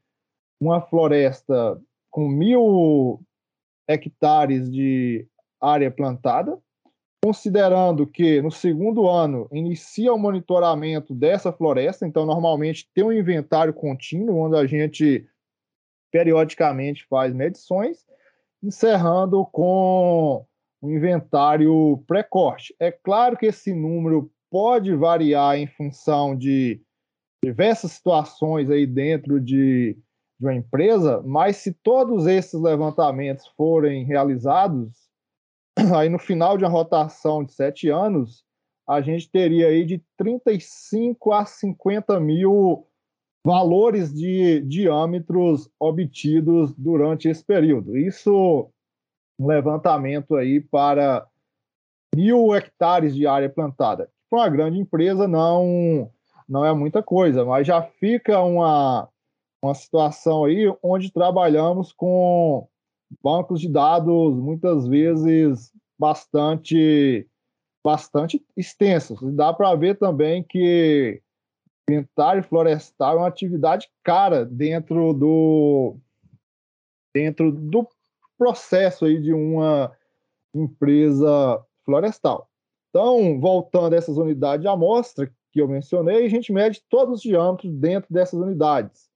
uma 0.60 0.82
floresta 0.82 1.82
com 2.12 2.28
mil 2.28 3.22
hectares 3.88 4.72
de 4.72 5.28
área 5.60 5.90
plantada, 5.90 6.58
considerando 7.24 8.06
que 8.06 8.42
no 8.42 8.52
segundo 8.52 9.08
ano 9.08 9.48
inicia 9.50 10.14
o 10.14 10.20
monitoramento 10.20 11.16
dessa 11.16 11.54
floresta, 11.54 12.06
então 12.06 12.26
normalmente 12.26 12.90
tem 12.94 13.02
um 13.02 13.14
inventário 13.14 13.74
contínuo, 13.74 14.40
onde 14.40 14.58
a 14.58 14.66
gente 14.68 15.26
periodicamente 16.12 17.08
faz 17.08 17.34
medições, 17.34 18.06
encerrando 18.62 19.46
com 19.46 20.46
um 20.82 20.90
inventário 20.90 22.04
pré-corte. 22.06 22.76
É 22.78 22.92
claro 22.92 23.38
que 23.38 23.46
esse 23.46 23.74
número 23.74 24.30
pode 24.52 24.94
variar 24.94 25.58
em 25.58 25.66
função 25.66 26.36
de 26.36 26.82
diversas 27.42 27.94
situações 27.94 28.70
aí 28.70 28.86
dentro 28.86 29.40
de, 29.40 29.98
de 30.38 30.46
uma 30.46 30.54
empresa, 30.54 31.24
mas 31.26 31.56
se 31.56 31.72
todos 31.72 32.28
esses 32.28 32.62
levantamentos 32.62 33.48
forem 33.56 34.04
realizados, 34.04 35.03
aí 35.98 36.10
no 36.10 36.20
final 36.20 36.58
de 36.58 36.64
uma 36.64 36.70
rotação 36.70 37.44
de 37.44 37.54
sete 37.54 37.90
anos, 37.90 38.44
a 38.88 39.02
gente 39.02 39.30
teria 39.30 39.68
aí 39.68 39.86
de 39.86 40.04
35 40.18 41.32
a 41.34 41.46
50 41.46 42.20
mil 42.20 42.86
valores 43.46 44.14
de 44.14 44.62
diâmetros 44.62 45.70
obtidos 45.80 46.74
durante 46.76 47.28
esse 47.28 47.44
período. 47.44 47.98
Isso 47.98 48.70
um 49.40 49.48
levantamento 49.48 50.36
aí 50.36 50.62
para 50.62 51.28
mil 52.16 52.54
hectares 52.56 53.16
de 53.16 53.26
área 53.26 53.50
plantada. 53.50 54.10
Para 54.30 54.40
uma 54.40 54.50
grande 54.50 54.80
empresa 54.80 55.28
não 55.28 56.10
não 56.48 56.66
é 56.66 56.74
muita 56.74 57.02
coisa, 57.02 57.46
mas 57.46 57.66
já 57.66 57.82
fica 57.82 58.40
uma, 58.42 59.08
uma 59.64 59.74
situação 59.74 60.44
aí 60.44 60.72
onde 60.84 61.12
trabalhamos 61.12 61.94
com 61.94 62.68
bancos 63.22 63.60
de 63.60 63.70
dados 63.70 64.36
muitas 64.36 64.88
vezes 64.88 65.72
bastante 65.98 67.28
bastante 67.84 68.42
extensos. 68.56 69.22
E 69.22 69.32
dá 69.32 69.52
para 69.54 69.76
ver 69.76 69.98
também 69.98 70.44
que 70.44 71.22
inventário 71.90 72.44
florestal 72.44 73.16
é 73.16 73.20
uma 73.20 73.28
atividade 73.28 73.90
cara 74.04 74.46
dentro 74.46 75.14
do 75.14 75.98
dentro 77.14 77.52
do 77.52 77.88
processo 78.38 79.06
aí 79.06 79.22
de 79.22 79.34
uma 79.34 79.92
empresa 80.56 81.64
florestal. 81.86 82.50
Então, 82.90 83.40
voltando 83.40 83.94
a 83.94 83.98
essas 83.98 84.18
unidades 84.18 84.62
de 84.62 84.68
amostra 84.68 85.32
que 85.52 85.62
eu 85.62 85.68
mencionei, 85.68 86.26
a 86.26 86.30
gente 86.30 86.52
mede 86.52 86.82
todos 86.90 87.16
os 87.16 87.22
diâmetros 87.22 87.72
dentro 87.74 88.12
dessas 88.12 88.40
unidades. 88.40 89.10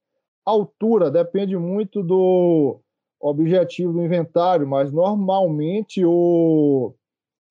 A 0.46 0.50
altura 0.50 1.10
depende 1.10 1.56
muito 1.56 2.02
do 2.02 2.80
objetivo 3.20 3.92
do 3.92 4.02
inventário, 4.02 4.66
mas 4.66 4.92
normalmente 4.92 6.04
o 6.04 6.94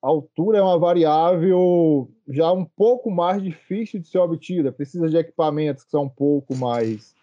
a 0.01 0.07
altura 0.07 0.59
é 0.59 0.61
uma 0.61 0.77
variável 0.77 2.09
já 2.29 2.51
um 2.51 2.63
pouco 2.63 3.09
mais 3.09 3.41
difícil 3.41 3.99
de 3.99 4.07
ser 4.07 4.19
obtida. 4.19 4.71
Precisa 4.71 5.09
de 5.09 5.17
equipamentos 5.17 5.83
que 5.83 5.89
são 5.89 6.03
um 6.03 6.09
pouco 6.09 6.55
mais, 6.55 7.15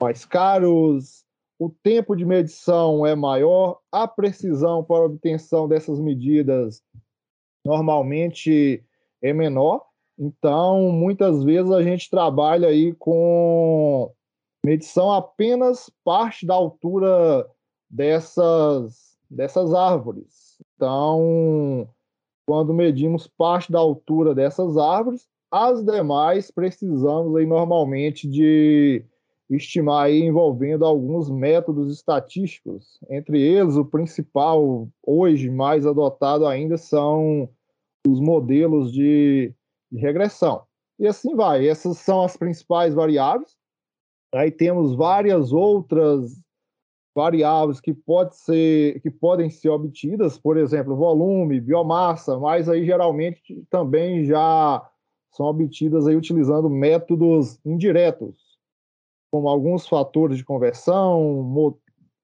mais 0.00 0.24
caros, 0.24 1.26
o 1.58 1.70
tempo 1.70 2.14
de 2.14 2.24
medição 2.24 3.06
é 3.06 3.14
maior, 3.14 3.78
a 3.90 4.06
precisão 4.06 4.84
para 4.84 5.04
obtenção 5.04 5.68
dessas 5.68 5.98
medidas 5.98 6.82
normalmente 7.64 8.84
é 9.22 9.32
menor. 9.32 9.82
Então, 10.18 10.90
muitas 10.90 11.44
vezes 11.44 11.70
a 11.70 11.82
gente 11.82 12.10
trabalha 12.10 12.68
aí 12.68 12.94
com 12.94 14.10
medição 14.64 15.12
apenas 15.12 15.90
parte 16.04 16.46
da 16.46 16.54
altura 16.54 17.46
dessas, 17.88 19.16
dessas 19.30 19.72
árvores. 19.72 20.58
Então, 20.74 21.88
quando 22.46 22.72
medimos 22.72 23.26
parte 23.26 23.72
da 23.72 23.78
altura 23.78 24.34
dessas 24.34 24.76
árvores, 24.76 25.26
as 25.50 25.84
demais 25.84 26.50
precisamos 26.50 27.34
aí 27.36 27.46
normalmente 27.46 28.28
de 28.28 29.04
estimar 29.48 30.06
aí 30.06 30.22
envolvendo 30.22 30.84
alguns 30.84 31.30
métodos 31.30 31.92
estatísticos. 31.92 32.98
Entre 33.08 33.40
eles, 33.40 33.76
o 33.76 33.84
principal, 33.84 34.88
hoje 35.04 35.50
mais 35.50 35.86
adotado 35.86 36.46
ainda, 36.46 36.76
são 36.76 37.48
os 38.06 38.20
modelos 38.20 38.92
de, 38.92 39.52
de 39.90 40.00
regressão. 40.00 40.62
E 40.98 41.06
assim 41.06 41.34
vai. 41.34 41.66
Essas 41.68 41.98
são 41.98 42.22
as 42.22 42.36
principais 42.36 42.94
variáveis. 42.94 43.56
Aí 44.34 44.50
temos 44.50 44.94
várias 44.94 45.52
outras 45.52 46.32
variáveis 47.16 47.80
que, 47.80 47.94
pode 47.94 48.36
ser, 48.36 49.00
que 49.00 49.10
podem 49.10 49.48
ser 49.48 49.70
obtidas, 49.70 50.38
por 50.38 50.58
exemplo, 50.58 50.94
volume, 50.94 51.58
biomassa, 51.58 52.38
mas 52.38 52.68
aí 52.68 52.84
geralmente 52.84 53.64
também 53.70 54.26
já 54.26 54.86
são 55.32 55.46
obtidas 55.46 56.06
aí 56.06 56.14
utilizando 56.14 56.68
métodos 56.68 57.58
indiretos, 57.64 58.58
como 59.30 59.48
alguns 59.48 59.88
fatores 59.88 60.36
de 60.36 60.44
conversão, 60.44 61.74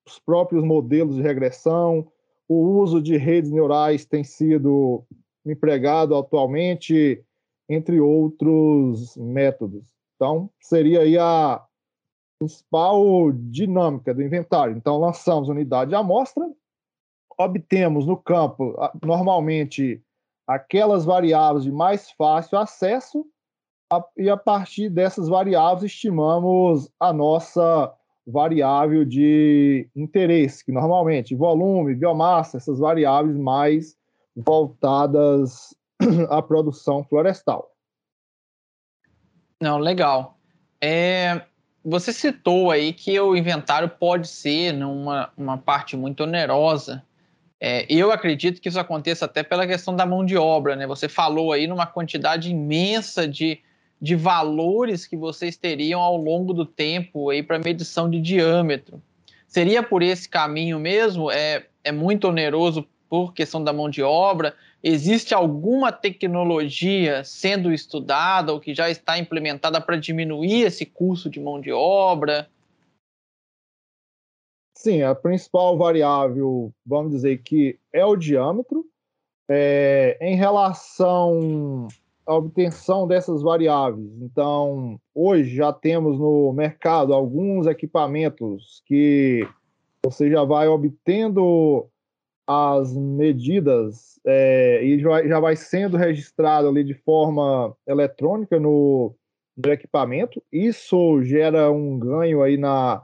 os 0.07 0.19
próprios 0.19 0.63
modelos 0.63 1.17
de 1.17 1.23
regressão, 1.23 2.07
o 2.47 2.57
uso 2.83 3.01
de 3.01 3.17
redes 3.17 3.51
neurais 3.51 4.05
tem 4.05 4.23
sido 4.23 5.05
empregado 5.45 6.15
atualmente, 6.15 7.25
entre 7.67 7.99
outros 7.99 9.17
métodos. 9.17 9.89
Então, 10.17 10.51
seria 10.61 11.01
aí 11.01 11.17
a 11.17 11.65
principal 12.43 13.31
dinâmica 13.33 14.13
do 14.13 14.23
inventário. 14.23 14.77
Então, 14.77 14.99
lançamos 14.99 15.49
unidade 15.49 15.91
de 15.91 15.95
amostra, 15.95 16.45
obtemos 17.39 18.05
no 18.05 18.17
campo, 18.17 18.75
normalmente, 19.03 20.03
aquelas 20.47 21.05
variáveis 21.05 21.65
de 21.65 21.71
mais 21.71 22.11
fácil 22.11 22.59
acesso, 22.59 23.25
e 24.17 24.29
a 24.29 24.37
partir 24.37 24.89
dessas 24.89 25.29
variáveis 25.29 25.93
estimamos 25.93 26.91
a 26.99 27.13
nossa 27.13 27.93
variável 28.27 29.05
de 29.05 29.89
interesse, 29.95 30.65
que 30.65 30.73
normalmente 30.73 31.35
volume, 31.35 31.95
biomassa, 31.95 32.57
essas 32.57 32.79
variáveis 32.79 33.37
mais 33.37 33.97
voltadas 34.35 35.77
à 36.31 36.41
produção 36.43 37.05
florestal. 37.05 37.71
Não, 39.61 39.79
legal. 39.79 40.39
É, 40.81 41.47
você 41.85 42.13
citou 42.13 42.71
aí 42.71 42.93
que 42.93 43.19
o 43.19 43.35
inventário 43.35 43.89
pode 43.89 44.29
ser 44.29 44.73
numa 44.73 45.31
uma 45.37 45.59
parte 45.59 45.97
muito 45.97 46.23
onerosa. 46.23 47.03
É, 47.61 47.87
eu 47.89 48.11
acredito 48.11 48.61
que 48.61 48.69
isso 48.69 48.79
aconteça 48.79 49.25
até 49.25 49.43
pela 49.43 49.67
questão 49.67 49.95
da 49.95 50.05
mão 50.05 50.25
de 50.25 50.37
obra, 50.37 50.75
né? 50.75 50.87
Você 50.87 51.09
falou 51.09 51.53
aí 51.53 51.67
numa 51.67 51.87
quantidade 51.87 52.51
imensa 52.51 53.27
de, 53.27 53.61
de 54.01 54.17
valores 54.17 55.07
que 55.07 55.17
vocês 55.17 55.57
teriam 55.57 56.01
ao 56.01 56.17
longo 56.17 56.53
do 56.53 56.67
tempo 56.67 57.31
aí 57.31 57.43
para 57.43 57.59
medição 57.59 58.11
de 58.11 58.21
diâmetro. 58.21 59.01
Seria 59.47 59.83
por 59.83 60.03
esse 60.03 60.29
caminho 60.29 60.81
mesmo? 60.81 61.31
É, 61.31 61.67
é 61.85 61.93
muito 61.93 62.29
oneroso 62.29 62.87
por 63.09 63.33
questão 63.33 63.63
da 63.63 63.73
mão 63.73 63.91
de 63.91 64.03
obra? 64.03 64.55
Existe 64.83 65.33
alguma 65.33 65.93
tecnologia 65.93 67.23
sendo 67.23 67.73
estudada 67.73 68.53
ou 68.53 68.59
que 68.59 68.75
já 68.75 68.91
está 68.91 69.17
implementada 69.17 69.81
para 69.81 69.97
diminuir 69.97 70.63
esse 70.63 70.85
custo 70.85 71.31
de 71.31 71.39
mão 71.41 71.61
de 71.61 71.71
obra? 71.71 72.51
Sim, 74.77 75.03
a 75.03 75.15
principal 75.15 75.79
variável, 75.79 76.73
vamos 76.85 77.13
dizer 77.13 77.39
que 77.39 77.79
é 77.93 78.05
o 78.05 78.17
diâmetro. 78.17 78.85
É, 79.49 80.19
em 80.21 80.35
relação 80.35 81.87
à 82.27 82.35
obtenção 82.35 83.07
dessas 83.07 83.43
variáveis, 83.43 84.11
então, 84.21 84.99
hoje 85.15 85.55
já 85.55 85.73
temos 85.73 86.19
no 86.19 86.53
mercado 86.53 87.13
alguns 87.13 87.67
equipamentos 87.67 88.83
que 88.87 89.47
você 90.05 90.29
já 90.29 90.43
vai 90.43 90.67
obtendo 90.67 91.89
as 92.47 92.95
medidas 92.97 94.21
é, 94.25 94.85
e 94.85 94.99
já 95.01 95.41
vai 95.41 95.57
sendo 95.57 95.97
registrado 95.97 96.69
ali 96.69 96.85
de 96.85 96.95
forma 96.95 97.77
eletrônica 97.87 98.59
no, 98.59 99.15
no 99.57 99.73
equipamento. 99.73 100.43
Isso 100.53 101.23
gera 101.23 101.71
um 101.71 101.99
ganho 101.99 102.43
aí 102.43 102.57
na, 102.57 103.03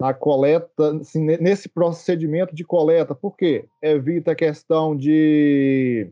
na 0.00 0.14
coleta, 0.14 0.96
assim, 0.96 1.24
nesse 1.24 1.68
procedimento 1.68 2.54
de 2.54 2.64
coleta, 2.64 3.14
porque 3.14 3.66
evita 3.82 4.32
a 4.32 4.36
questão 4.36 4.96
de 4.96 6.10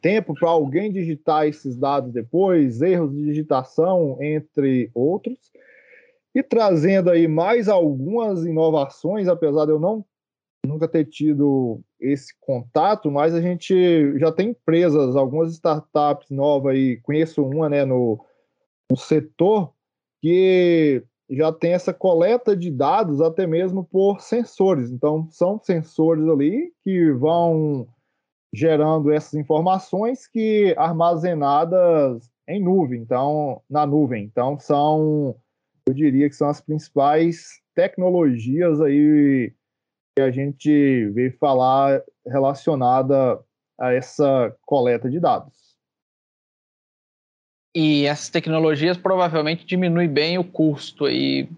tempo 0.00 0.32
para 0.34 0.48
alguém 0.48 0.92
digitar 0.92 1.46
esses 1.46 1.76
dados 1.76 2.12
depois, 2.12 2.80
erros 2.80 3.12
de 3.12 3.24
digitação, 3.24 4.16
entre 4.20 4.90
outros, 4.94 5.38
e 6.34 6.42
trazendo 6.42 7.10
aí 7.10 7.26
mais 7.26 7.68
algumas 7.68 8.44
inovações, 8.44 9.26
apesar 9.28 9.64
de 9.64 9.72
eu 9.72 9.80
não 9.80 10.04
nunca 10.68 10.86
ter 10.86 11.04
tido 11.06 11.80
esse 11.98 12.32
contato, 12.40 13.10
mas 13.10 13.34
a 13.34 13.40
gente 13.40 14.18
já 14.18 14.30
tem 14.30 14.50
empresas, 14.50 15.16
algumas 15.16 15.52
startups 15.52 16.30
novas 16.30 16.74
aí, 16.74 17.00
conheço 17.00 17.42
uma 17.42 17.68
né, 17.68 17.84
no, 17.84 18.24
no 18.90 18.96
setor, 18.96 19.72
que 20.20 21.02
já 21.30 21.52
tem 21.52 21.72
essa 21.72 21.92
coleta 21.92 22.56
de 22.56 22.70
dados 22.70 23.20
até 23.20 23.46
mesmo 23.46 23.84
por 23.84 24.20
sensores. 24.20 24.90
Então, 24.90 25.28
são 25.30 25.60
sensores 25.62 26.26
ali 26.28 26.72
que 26.84 27.10
vão 27.12 27.86
gerando 28.52 29.12
essas 29.12 29.34
informações 29.34 30.26
que 30.26 30.74
armazenadas 30.76 32.30
em 32.48 32.62
nuvem, 32.62 33.02
então 33.02 33.62
na 33.68 33.86
nuvem. 33.86 34.24
Então 34.24 34.58
são, 34.58 35.36
eu 35.86 35.92
diria 35.92 36.28
que 36.28 36.36
são 36.36 36.48
as 36.48 36.60
principais 36.60 37.60
tecnologias 37.74 38.80
aí 38.80 39.52
que 40.18 40.20
a 40.20 40.30
gente 40.32 41.10
veio 41.10 41.32
falar 41.38 42.02
relacionada 42.26 43.38
a 43.78 43.92
essa 43.92 44.52
coleta 44.62 45.08
de 45.08 45.20
dados. 45.20 45.54
E 47.72 48.04
essas 48.04 48.28
tecnologias 48.28 48.96
provavelmente 48.96 49.64
diminuem 49.64 50.08
bem 50.08 50.36
o 50.36 50.42
custo 50.42 51.04
aí. 51.04 51.48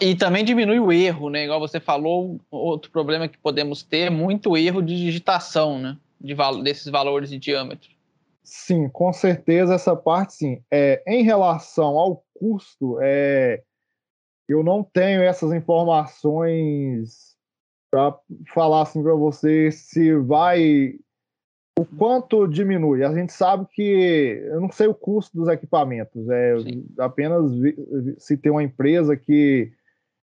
E 0.00 0.16
também 0.16 0.44
diminui 0.44 0.80
o 0.80 0.92
erro, 0.92 1.30
né? 1.30 1.44
Igual 1.44 1.60
você 1.60 1.78
falou, 1.78 2.40
outro 2.50 2.90
problema 2.90 3.28
que 3.28 3.38
podemos 3.38 3.84
ter 3.84 4.08
é 4.08 4.10
muito 4.10 4.56
erro 4.56 4.82
de 4.82 4.96
digitação, 4.96 5.78
né? 5.78 5.96
De, 6.20 6.34
desses 6.64 6.88
valores 6.88 7.30
de 7.30 7.38
diâmetro. 7.38 7.90
Sim, 8.42 8.88
com 8.88 9.12
certeza 9.12 9.74
essa 9.74 9.94
parte 9.94 10.34
sim. 10.34 10.62
É, 10.68 11.00
em 11.06 11.22
relação 11.22 11.96
ao 11.96 12.24
custo, 12.34 12.98
é, 13.00 13.62
eu 14.48 14.64
não 14.64 14.82
tenho 14.82 15.22
essas 15.22 15.52
informações 15.52 17.35
para 17.96 18.18
falar 18.52 18.82
assim 18.82 19.02
para 19.02 19.14
você 19.14 19.72
se 19.72 20.14
vai 20.16 20.98
o 21.78 21.84
quanto 21.96 22.46
diminui. 22.46 23.02
A 23.02 23.12
gente 23.14 23.32
sabe 23.32 23.66
que 23.70 24.42
eu 24.44 24.60
não 24.60 24.70
sei 24.70 24.86
o 24.86 24.94
custo 24.94 25.36
dos 25.36 25.48
equipamentos, 25.48 26.28
é 26.28 26.58
Sim. 26.60 26.86
apenas 26.98 27.50
se 28.18 28.36
tem 28.36 28.52
uma 28.52 28.62
empresa 28.62 29.16
que 29.16 29.72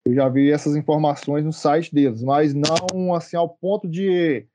eu 0.06 0.13
já 0.13 0.30
vi 0.30 0.49
essas 0.49 0.77
informações 0.77 1.43
no 1.43 1.51
site 1.51 1.93
deles, 1.93 2.23
mas 2.23 2.53
não 2.53 3.13
assim 3.13 3.36
ao 3.36 3.49
ponto 3.49 3.86
de 3.86 4.47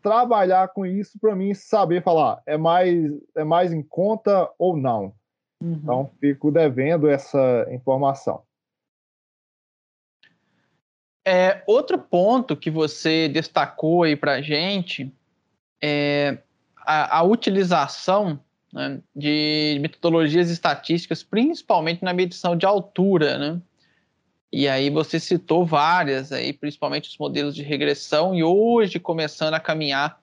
trabalhar 0.00 0.68
com 0.68 0.86
isso 0.86 1.18
para 1.20 1.34
mim 1.34 1.52
saber 1.52 2.04
falar 2.04 2.40
é 2.46 2.56
mais 2.56 3.12
é 3.36 3.42
mais 3.42 3.72
em 3.72 3.82
conta 3.82 4.48
ou 4.56 4.76
não. 4.76 5.12
Uhum. 5.60 5.72
Então 5.72 6.10
fico 6.20 6.52
devendo 6.52 7.08
essa 7.08 7.66
informação. 7.72 8.42
É, 11.28 11.60
outro 11.66 11.98
ponto 11.98 12.56
que 12.56 12.70
você 12.70 13.28
destacou 13.28 14.04
aí 14.04 14.14
para 14.14 14.34
a 14.34 14.40
gente 14.40 15.12
é 15.82 16.38
a, 16.76 17.18
a 17.18 17.22
utilização 17.24 18.38
né, 18.72 19.00
de 19.14 19.76
metodologias 19.80 20.50
estatísticas, 20.50 21.24
principalmente 21.24 22.04
na 22.04 22.12
medição 22.12 22.56
de 22.56 22.64
altura, 22.64 23.38
né? 23.38 23.60
E 24.52 24.68
aí 24.68 24.88
você 24.88 25.18
citou 25.18 25.66
várias, 25.66 26.30
aí, 26.30 26.52
principalmente 26.52 27.10
os 27.10 27.18
modelos 27.18 27.56
de 27.56 27.64
regressão, 27.64 28.32
e 28.32 28.44
hoje 28.44 29.00
começando 29.00 29.54
a 29.54 29.60
caminhar 29.60 30.20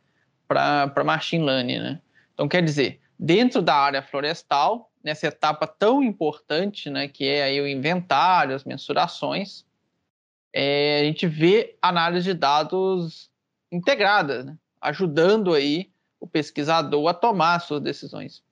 para 0.47 1.03
machine 1.03 1.43
learning. 1.43 1.79
Né? 1.79 2.01
Então, 2.33 2.47
quer 2.47 2.63
dizer, 2.63 3.01
dentro 3.19 3.61
da 3.61 3.75
área 3.75 4.01
florestal, 4.01 4.89
nessa 5.03 5.27
etapa 5.27 5.67
tão 5.67 6.01
importante, 6.01 6.89
né, 6.89 7.09
que 7.09 7.27
é 7.27 7.43
aí 7.43 7.59
o 7.59 7.67
inventário, 7.67 8.55
as 8.55 8.63
mensurações, 8.63 9.65
é, 10.53 10.99
a 11.01 11.03
gente 11.03 11.27
vê 11.27 11.75
análise 11.81 12.25
de 12.25 12.33
dados 12.33 13.29
integrada, 13.71 14.43
né, 14.43 14.57
ajudando 14.79 15.53
aí 15.53 15.91
o 16.19 16.27
pesquisador 16.27 17.07
a 17.07 17.13
tomar 17.13 17.59
suas 17.59 17.81
decisões. 17.81 18.43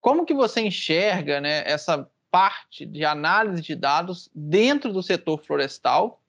Como 0.00 0.24
que 0.24 0.32
você 0.32 0.60
enxerga 0.60 1.40
né, 1.40 1.62
essa 1.66 2.08
parte 2.30 2.86
de 2.86 3.04
análise 3.04 3.62
de 3.62 3.74
dados 3.74 4.30
dentro 4.34 4.92
do 4.92 5.02
setor 5.02 5.38
florestal 5.44 6.22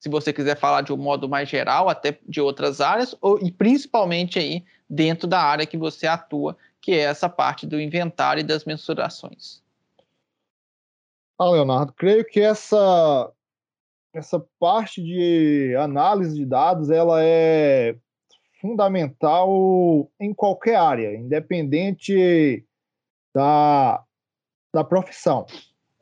se 0.00 0.08
você 0.08 0.32
quiser 0.32 0.56
falar 0.56 0.80
de 0.80 0.94
um 0.94 0.96
modo 0.96 1.28
mais 1.28 1.46
geral, 1.46 1.88
até 1.90 2.18
de 2.26 2.40
outras 2.40 2.80
áreas, 2.80 3.14
ou, 3.20 3.38
e 3.38 3.52
principalmente 3.52 4.38
aí 4.38 4.64
dentro 4.88 5.28
da 5.28 5.38
área 5.38 5.66
que 5.66 5.76
você 5.76 6.06
atua, 6.06 6.56
que 6.80 6.92
é 6.92 7.00
essa 7.00 7.28
parte 7.28 7.66
do 7.66 7.78
inventário 7.78 8.40
e 8.40 8.44
das 8.44 8.64
mensurações. 8.64 9.62
Ah, 11.38 11.50
Leonardo, 11.50 11.92
creio 11.92 12.24
que 12.24 12.40
essa, 12.40 13.30
essa 14.12 14.44
parte 14.58 15.02
de 15.02 15.74
análise 15.76 16.34
de 16.34 16.44
dados 16.44 16.90
ela 16.90 17.22
é 17.22 17.96
fundamental 18.60 20.10
em 20.20 20.34
qualquer 20.34 20.76
área, 20.76 21.16
independente 21.16 22.64
da, 23.34 24.02
da 24.72 24.84
profissão. 24.84 25.46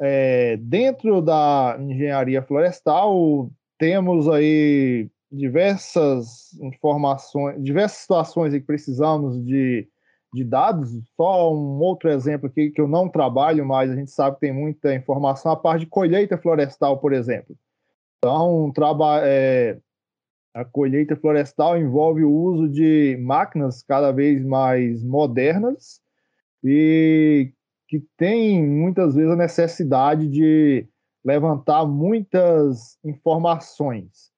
É, 0.00 0.56
dentro 0.56 1.20
da 1.20 1.76
engenharia 1.78 2.42
florestal, 2.42 3.50
temos 3.78 4.28
aí 4.28 5.08
diversas 5.30 6.54
informações, 6.60 7.62
diversas 7.62 7.98
situações 7.98 8.54
em 8.54 8.60
que 8.60 8.66
precisamos 8.66 9.44
de, 9.44 9.88
de 10.32 10.44
dados. 10.44 10.90
Só 11.16 11.52
um 11.52 11.78
outro 11.80 12.10
exemplo 12.10 12.48
aqui 12.48 12.70
que 12.70 12.80
eu 12.80 12.88
não 12.88 13.08
trabalho, 13.08 13.66
mas 13.66 13.90
a 13.90 13.94
gente 13.94 14.10
sabe 14.10 14.36
que 14.36 14.40
tem 14.40 14.52
muita 14.52 14.94
informação, 14.94 15.52
a 15.52 15.56
parte 15.56 15.80
de 15.80 15.86
colheita 15.86 16.38
florestal, 16.38 16.98
por 16.98 17.12
exemplo. 17.12 17.56
Então, 18.18 18.72
traba, 18.74 19.20
é, 19.24 19.78
a 20.52 20.64
colheita 20.64 21.14
florestal 21.14 21.78
envolve 21.78 22.24
o 22.24 22.32
uso 22.32 22.68
de 22.68 23.16
máquinas 23.20 23.82
cada 23.82 24.10
vez 24.10 24.44
mais 24.44 25.04
modernas 25.04 26.00
e 26.64 27.52
que 27.86 28.04
tem 28.16 28.62
muitas 28.66 29.14
vezes 29.14 29.30
a 29.30 29.36
necessidade 29.36 30.26
de 30.28 30.86
levantar 31.24 31.86
muitas 31.86 32.98
informações. 33.04 34.30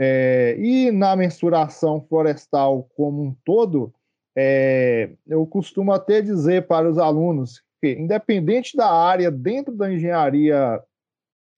É, 0.00 0.56
e 0.58 0.90
na 0.90 1.14
mensuração 1.14 2.00
florestal 2.08 2.84
como 2.96 3.22
um 3.22 3.36
todo, 3.44 3.92
é, 4.36 5.10
eu 5.26 5.46
costumo 5.46 5.92
até 5.92 6.22
dizer 6.22 6.66
para 6.66 6.88
os 6.88 6.96
alunos 6.96 7.62
que, 7.80 7.92
independente 7.92 8.76
da 8.76 8.90
área 8.90 9.30
dentro 9.30 9.76
da 9.76 9.92
engenharia 9.92 10.82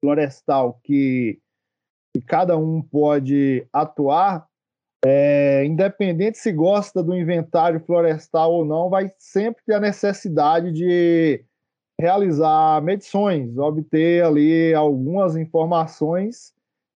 florestal 0.00 0.80
que, 0.82 1.38
que 2.12 2.20
cada 2.20 2.56
um 2.56 2.82
pode 2.82 3.66
atuar, 3.72 4.46
é, 5.04 5.64
independente 5.64 6.38
se 6.38 6.52
gosta 6.52 7.02
do 7.02 7.16
inventário 7.16 7.80
florestal 7.80 8.52
ou 8.52 8.64
não, 8.64 8.90
vai 8.90 9.10
sempre 9.18 9.62
ter 9.64 9.74
a 9.74 9.80
necessidade 9.80 10.72
de 10.72 11.44
realizar 11.98 12.82
medições, 12.82 13.56
obter 13.58 14.24
ali 14.24 14.74
algumas 14.74 15.36
informações 15.36 16.52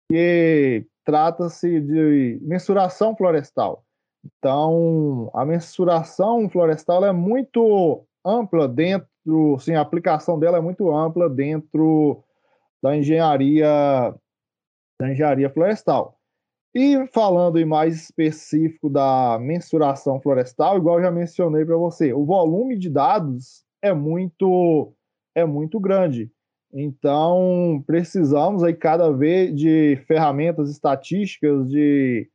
que 0.09 0.85
trata-se 1.05 1.81
de 1.81 2.39
mensuração 2.41 3.15
florestal. 3.15 3.83
Então, 4.25 5.29
a 5.33 5.43
mensuração 5.45 6.49
florestal 6.49 7.05
é 7.05 7.11
muito 7.11 8.05
ampla 8.25 8.67
dentro, 8.67 9.57
sim, 9.59 9.75
a 9.75 9.81
aplicação 9.81 10.39
dela 10.39 10.57
é 10.57 10.61
muito 10.61 10.95
ampla 10.95 11.29
dentro 11.29 12.23
da 12.81 12.95
engenharia 12.95 14.15
da 15.03 15.11
engenharia 15.11 15.49
florestal. 15.49 16.17
E 16.73 17.05
falando 17.07 17.59
em 17.59 17.65
mais 17.65 17.95
específico 17.95 18.89
da 18.89 19.37
mensuração 19.39 20.19
florestal, 20.21 20.77
igual 20.77 21.01
já 21.01 21.11
mencionei 21.11 21.63
para 21.65 21.77
você, 21.77 22.13
o 22.13 22.25
volume 22.25 22.77
de 22.77 22.89
dados 22.89 23.63
é 23.81 23.93
muito 23.93 24.93
é 25.35 25.45
muito 25.45 25.79
grande. 25.79 26.31
Então, 26.71 27.83
precisamos 27.85 28.63
aí 28.63 28.73
cada 28.73 29.11
vez 29.11 29.55
de 29.55 29.97
ferramentas 30.07 30.69
estatísticas, 30.69 31.69
de 31.69 32.29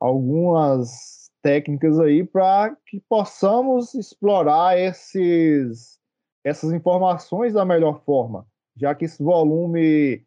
algumas 0.00 1.30
técnicas 1.42 1.98
aí 1.98 2.24
para 2.24 2.76
que 2.86 3.00
possamos 3.08 3.94
explorar 3.94 4.78
esses, 4.78 5.98
essas 6.44 6.72
informações 6.72 7.54
da 7.54 7.64
melhor 7.64 8.02
forma, 8.04 8.46
já 8.76 8.94
que 8.94 9.04
esse 9.04 9.22
volume 9.22 10.24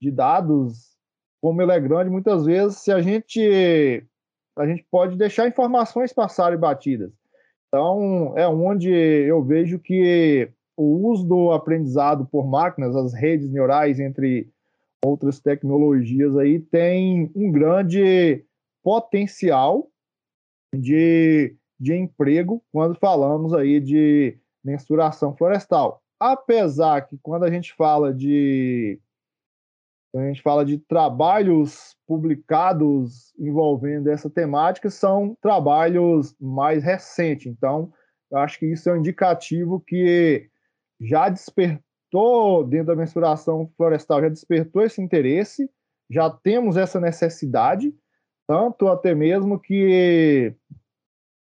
de 0.00 0.10
dados, 0.10 0.89
como 1.40 1.60
ele 1.62 1.72
é 1.72 1.80
grande, 1.80 2.10
muitas 2.10 2.44
vezes 2.44 2.78
se 2.78 2.92
a 2.92 3.00
gente 3.00 4.04
a 4.58 4.66
gente 4.66 4.86
pode 4.90 5.16
deixar 5.16 5.48
informações 5.48 6.12
passarem 6.12 6.58
batidas. 6.58 7.10
Então, 7.68 8.34
é 8.36 8.46
onde 8.46 8.90
eu 8.90 9.42
vejo 9.42 9.78
que 9.78 10.50
o 10.76 11.08
uso 11.08 11.26
do 11.26 11.52
aprendizado 11.52 12.26
por 12.26 12.46
máquinas, 12.46 12.96
as 12.96 13.14
redes 13.14 13.50
neurais, 13.50 14.00
entre 14.00 14.50
outras 15.04 15.40
tecnologias 15.40 16.36
aí, 16.36 16.58
tem 16.58 17.30
um 17.34 17.50
grande 17.50 18.44
potencial 18.82 19.88
de, 20.74 21.56
de 21.78 21.94
emprego 21.94 22.62
quando 22.72 22.98
falamos 22.98 23.54
aí 23.54 23.80
de 23.80 24.38
mensuração 24.64 25.34
florestal. 25.36 26.02
Apesar 26.18 27.02
que 27.02 27.18
quando 27.22 27.44
a 27.44 27.50
gente 27.50 27.72
fala 27.74 28.12
de 28.12 29.00
a 30.14 30.26
gente 30.26 30.42
fala 30.42 30.64
de 30.64 30.78
trabalhos 30.78 31.96
publicados 32.06 33.32
envolvendo 33.38 34.08
essa 34.08 34.28
temática, 34.28 34.90
são 34.90 35.36
trabalhos 35.40 36.34
mais 36.40 36.82
recentes. 36.82 37.46
Então, 37.46 37.92
eu 38.30 38.38
acho 38.38 38.58
que 38.58 38.66
isso 38.66 38.88
é 38.88 38.92
um 38.92 38.96
indicativo 38.96 39.80
que 39.80 40.48
já 41.00 41.28
despertou, 41.28 42.64
dentro 42.64 42.88
da 42.88 42.96
mensuração 42.96 43.70
florestal, 43.76 44.20
já 44.20 44.28
despertou 44.28 44.82
esse 44.82 45.00
interesse, 45.00 45.70
já 46.10 46.28
temos 46.28 46.76
essa 46.76 46.98
necessidade, 46.98 47.94
tanto 48.48 48.88
até 48.88 49.14
mesmo 49.14 49.60
que 49.60 50.52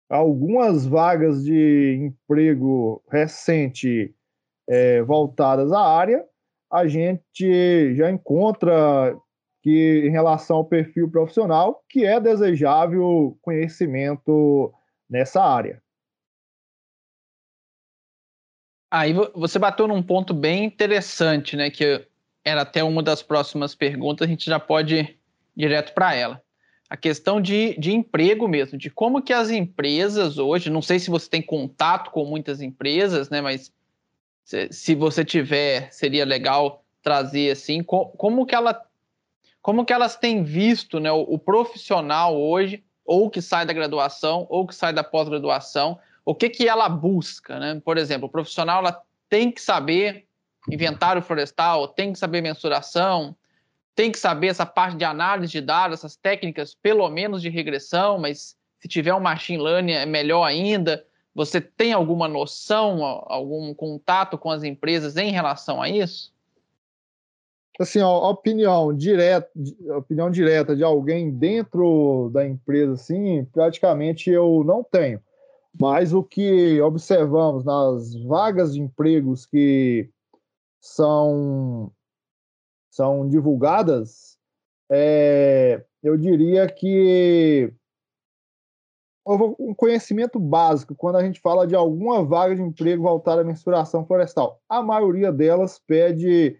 algumas 0.09 0.85
vagas 0.85 1.43
de 1.43 1.97
emprego 1.99 3.03
recente 3.11 4.15
é, 4.67 5.01
voltadas 5.01 5.73
à 5.73 5.81
área 5.81 6.25
a 6.75 6.87
gente 6.87 7.95
já 7.95 8.11
encontra 8.11 9.15
que, 9.63 10.03
em 10.05 10.11
relação 10.11 10.57
ao 10.57 10.65
perfil 10.65 11.09
profissional, 11.09 11.81
que 11.89 12.05
é 12.05 12.19
desejável 12.19 13.37
conhecimento 13.41 14.73
nessa 15.09 15.41
área. 15.41 15.81
Aí 18.91 19.13
você 19.33 19.57
bateu 19.57 19.87
num 19.87 20.03
ponto 20.03 20.33
bem 20.33 20.65
interessante, 20.65 21.55
né? 21.55 21.69
Que 21.69 22.05
era 22.43 22.61
até 22.61 22.83
uma 22.83 23.01
das 23.01 23.23
próximas 23.23 23.73
perguntas, 23.73 24.27
a 24.27 24.29
gente 24.29 24.45
já 24.45 24.59
pode 24.59 24.95
ir 24.95 25.19
direto 25.55 25.93
para 25.93 26.13
ela. 26.13 26.41
A 26.89 26.95
questão 26.95 27.41
de, 27.41 27.75
de 27.79 27.91
emprego 27.91 28.47
mesmo, 28.47 28.77
de 28.77 28.91
como 28.91 29.21
que 29.21 29.33
as 29.33 29.49
empresas 29.49 30.37
hoje, 30.37 30.69
não 30.69 30.81
sei 30.81 30.99
se 30.99 31.09
você 31.09 31.27
tem 31.27 31.41
contato 31.41 32.11
com 32.11 32.23
muitas 32.25 32.61
empresas, 32.61 33.29
né? 33.29 33.41
Mas 33.41 33.73
se, 34.45 34.93
você 34.93 35.25
tiver, 35.25 35.91
seria 35.91 36.23
legal 36.23 36.83
trazer 37.01 37.51
assim, 37.51 37.83
co, 37.83 38.07
como 38.09 38.45
que 38.45 38.55
ela 38.55 38.81
como 39.61 39.83
que 39.83 39.91
elas 39.91 40.15
têm 40.15 40.43
visto 40.43 40.99
né, 40.99 41.11
o, 41.11 41.21
o, 41.21 41.39
profissional 41.39 42.39
hoje, 42.39 42.83
ou 43.03 43.31
que 43.31 43.41
sai 43.41 43.65
da 43.65 43.73
graduação, 43.73 44.45
ou 44.47 44.67
que 44.67 44.75
sai 44.75 44.93
da 44.93 45.03
pós-graduação, 45.03 45.97
o 46.23 46.35
que, 46.35 46.49
que 46.49 46.67
ela 46.67 46.87
busca, 46.87 47.59
né? 47.59 47.81
Por 47.83 47.97
exemplo, 47.97 48.27
o 48.27 48.31
profissional 48.31 48.81
ela 48.81 49.01
tem 49.27 49.51
que 49.51 49.59
saber 49.59 50.27
inventário 50.69 51.21
florestal, 51.21 51.87
tem 51.87 52.13
que 52.13 52.19
saber 52.19 52.41
mensuração, 52.41 53.35
tem 53.95 54.11
que 54.11 54.19
saber 54.19 54.47
essa 54.47 54.67
parte 54.67 54.97
de 54.97 55.03
análise 55.03 55.51
de 55.51 55.61
dados, 55.61 55.99
essas 55.99 56.15
técnicas, 56.15 56.75
pelo 56.75 57.09
menos 57.09 57.41
de 57.41 57.49
regressão, 57.49 58.19
mas 58.19 58.55
se 58.79 58.87
tiver 58.87 59.15
um 59.15 59.19
machine 59.19 59.61
learning 59.61 59.93
é 59.93 60.05
melhor 60.05 60.43
ainda. 60.43 61.03
Você 61.35 61.59
tem 61.59 61.91
alguma 61.91 62.29
noção, 62.29 63.03
algum 63.03 63.73
contato 63.73 64.37
com 64.37 64.49
as 64.49 64.63
empresas 64.63 65.17
em 65.17 65.31
relação 65.31 65.81
a 65.81 65.89
isso? 65.89 66.33
Assim, 67.77 67.99
a 67.99 68.09
opinião 68.09 68.95
direta, 68.95 69.51
opinião 69.97 70.31
direta 70.31 70.73
de 70.73 70.81
alguém 70.81 71.29
dentro 71.29 72.29
da 72.31 72.47
empresa, 72.47 72.93
assim, 72.93 73.43
praticamente 73.51 74.29
eu 74.29 74.63
não 74.63 74.81
tenho. 74.81 75.21
Mas 75.77 76.13
o 76.13 76.23
que 76.23 76.79
observamos 76.79 77.65
nas 77.65 78.15
vagas 78.23 78.73
de 78.73 78.79
empregos 78.79 79.45
que 79.45 80.09
são, 80.79 81.91
são 82.89 83.27
divulgadas, 83.27 84.37
é, 84.89 85.83
eu 86.01 86.15
diria 86.15 86.65
que 86.69 87.73
um 89.25 89.73
conhecimento 89.73 90.39
básico 90.39 90.93
quando 90.95 91.15
a 91.15 91.23
gente 91.23 91.39
fala 91.39 91.65
de 91.65 91.75
alguma 91.75 92.23
vaga 92.23 92.55
de 92.55 92.61
emprego 92.61 93.01
voltada 93.01 93.41
à 93.41 93.43
mensuração 93.43 94.05
florestal. 94.05 94.61
A 94.69 94.83
maioria 94.83 95.31
delas 95.31 95.79
pede 95.79 96.57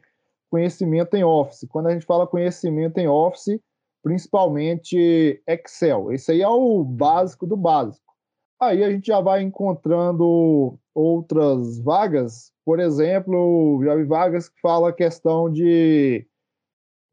conhecimento 0.49 1.15
em 1.15 1.23
Office. 1.23 1.67
Quando 1.69 1.87
a 1.87 1.91
gente 1.91 2.05
fala 2.05 2.25
conhecimento 2.25 2.97
em 2.97 3.07
Office, 3.07 3.59
principalmente 4.01 5.41
Excel. 5.47 6.11
Esse 6.11 6.31
aí 6.31 6.41
é 6.41 6.47
o 6.47 6.83
básico 6.83 7.45
do 7.45 7.57
básico. 7.57 8.05
Aí 8.59 8.83
a 8.83 8.89
gente 8.89 9.07
já 9.07 9.19
vai 9.19 9.41
encontrando 9.41 10.79
outras 10.93 11.79
vagas, 11.79 12.51
por 12.63 12.79
exemplo, 12.79 13.81
já 13.83 13.95
vi 13.95 14.05
vagas 14.05 14.47
que 14.47 14.59
fala 14.61 14.89
a 14.89 14.93
questão 14.93 15.51
de 15.51 16.25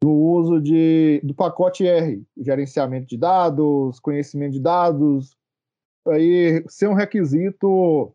do 0.01 0.11
uso 0.11 0.59
de, 0.59 1.21
do 1.23 1.33
pacote 1.33 1.87
R, 1.87 2.21
gerenciamento 2.37 3.07
de 3.07 3.17
dados, 3.17 3.99
conhecimento 3.99 4.53
de 4.53 4.59
dados, 4.59 5.35
aí 6.07 6.63
ser 6.67 6.87
um 6.87 6.93
requisito 6.93 8.13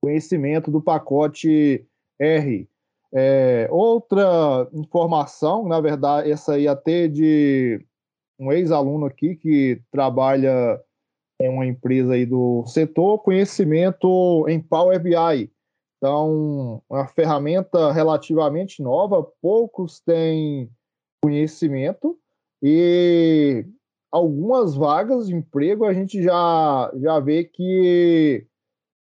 conhecimento 0.00 0.70
do 0.70 0.80
pacote 0.80 1.86
R. 2.18 2.68
É, 3.12 3.68
outra 3.70 4.68
informação, 4.72 5.66
na 5.66 5.80
verdade, 5.80 6.30
essa 6.30 6.54
aí 6.54 6.68
até 6.68 7.08
de 7.08 7.84
um 8.38 8.52
ex-aluno 8.52 9.06
aqui 9.06 9.34
que 9.34 9.80
trabalha 9.90 10.80
em 11.40 11.48
uma 11.48 11.66
empresa 11.66 12.14
aí 12.14 12.26
do 12.26 12.64
setor, 12.66 13.18
conhecimento 13.20 14.46
em 14.48 14.60
Power 14.60 15.00
BI. 15.00 15.50
Então, 15.96 16.82
uma 16.88 17.06
ferramenta 17.08 17.92
relativamente 17.92 18.82
nova, 18.82 19.22
poucos 19.40 20.00
têm 20.00 20.70
conhecimento 21.22 22.18
e 22.62 23.64
algumas 24.10 24.74
vagas 24.74 25.28
de 25.28 25.34
emprego 25.34 25.84
a 25.84 25.92
gente 25.92 26.22
já, 26.22 26.90
já 26.96 27.20
vê 27.20 27.44
que 27.44 28.46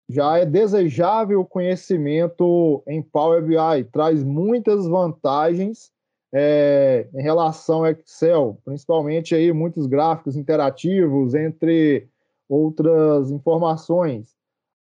já 0.10 0.38
é 0.38 0.46
desejável 0.46 1.42
o 1.42 1.46
conhecimento 1.46 2.84
em 2.88 3.02
Power 3.02 3.44
BI, 3.44 3.84
traz 3.92 4.24
muitas 4.24 4.86
vantagens 4.88 5.92
é, 6.34 7.08
em 7.14 7.22
relação 7.22 7.86
ao 7.86 7.92
Excel, 7.92 8.60
principalmente 8.64 9.34
aí 9.34 9.52
muitos 9.54 9.86
gráficos 9.88 10.36
interativos, 10.36 11.34
entre 11.34 12.08
outras 12.48 13.32
informações. 13.32 14.36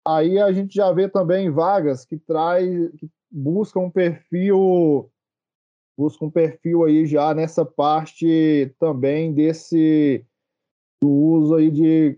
Aí 0.05 0.39
a 0.39 0.51
gente 0.51 0.75
já 0.75 0.91
vê 0.91 1.07
também 1.07 1.51
vagas 1.51 2.05
que 2.05 2.17
traz, 2.17 2.67
que 2.97 3.09
buscam 3.31 3.81
um 3.81 3.91
perfil, 3.91 5.09
busca 5.99 6.23
um 6.23 6.31
perfil 6.31 6.85
aí 6.85 7.05
já 7.05 7.33
nessa 7.33 7.65
parte 7.65 8.73
também 8.79 9.33
desse 9.33 10.25
do 11.01 11.09
uso 11.09 11.55
aí 11.55 11.69
de 11.69 12.17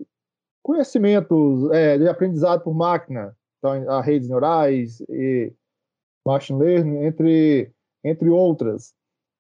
conhecimentos, 0.64 1.72
é, 1.72 1.98
de 1.98 2.08
aprendizado 2.08 2.64
por 2.64 2.76
máquina, 2.76 3.36
então 3.58 3.72
a 3.90 4.00
redes 4.00 4.30
neurais 4.30 5.02
e 5.10 5.52
machine 6.26 6.60
learning, 6.60 7.06
entre 7.06 7.72
entre 8.04 8.30
outras. 8.30 8.94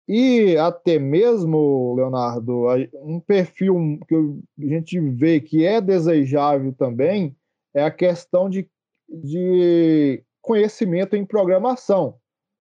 E 0.07 0.57
até 0.57 0.97
mesmo, 0.97 1.93
Leonardo, 1.95 2.65
um 3.03 3.19
perfil 3.19 3.99
que 4.07 4.15
a 4.15 4.67
gente 4.67 4.99
vê 4.99 5.39
que 5.39 5.65
é 5.65 5.79
desejável 5.79 6.73
também 6.73 7.35
é 7.75 7.83
a 7.83 7.91
questão 7.91 8.49
de, 8.49 8.67
de 9.07 10.23
conhecimento 10.41 11.15
em 11.15 11.25
programação. 11.25 12.20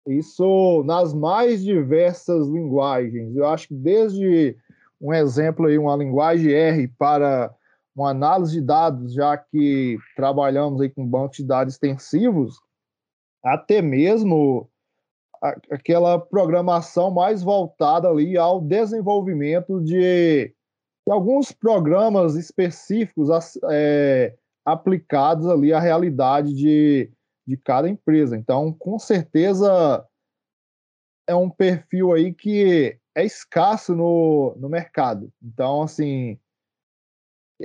Isso 0.07 0.83
nas 0.85 1.13
mais 1.13 1.63
diversas 1.63 2.47
linguagens. 2.47 3.35
Eu 3.35 3.47
acho 3.47 3.67
que 3.67 3.75
desde 3.75 4.57
um 4.99 5.13
exemplo 5.13 5.67
aí, 5.67 5.77
uma 5.77 5.95
linguagem 5.95 6.51
R 6.51 6.88
para 6.97 7.53
uma 7.95 8.09
análise 8.12 8.53
de 8.53 8.62
dados, 8.62 9.13
já 9.13 9.38
que 9.38 9.97
trabalhamos 10.15 10.81
aí 10.81 10.89
com 10.89 11.05
bancos 11.05 11.38
de 11.38 11.45
dados 11.45 11.73
extensivos, 11.73 12.59
até 13.43 13.81
mesmo 13.81 14.69
aquela 15.71 16.19
programação 16.19 17.12
mais 17.12 17.41
voltada 17.41 18.09
ali 18.09 18.38
ao 18.38 18.59
desenvolvimento 18.59 19.81
de, 19.81 20.53
de 21.07 21.12
alguns 21.12 21.51
programas 21.51 22.35
específicos 22.35 23.29
é, 23.69 24.35
aplicados 24.65 25.47
ali 25.47 25.71
à 25.71 25.79
realidade 25.79 26.53
de, 26.53 27.09
de 27.49 27.57
cada 27.57 27.89
empresa. 27.89 28.38
Então, 28.38 28.71
com 28.71 28.99
certeza 28.99 30.05
é 31.27 31.33
um 31.33 31.49
perfil 31.49 32.13
aí 32.13 32.31
que 32.31 32.97
é 33.15 33.25
escasso 33.25 33.95
no, 33.95 34.55
no 34.57 34.69
mercado. 34.69 35.33
Então, 35.41 35.81
assim, 35.81 36.39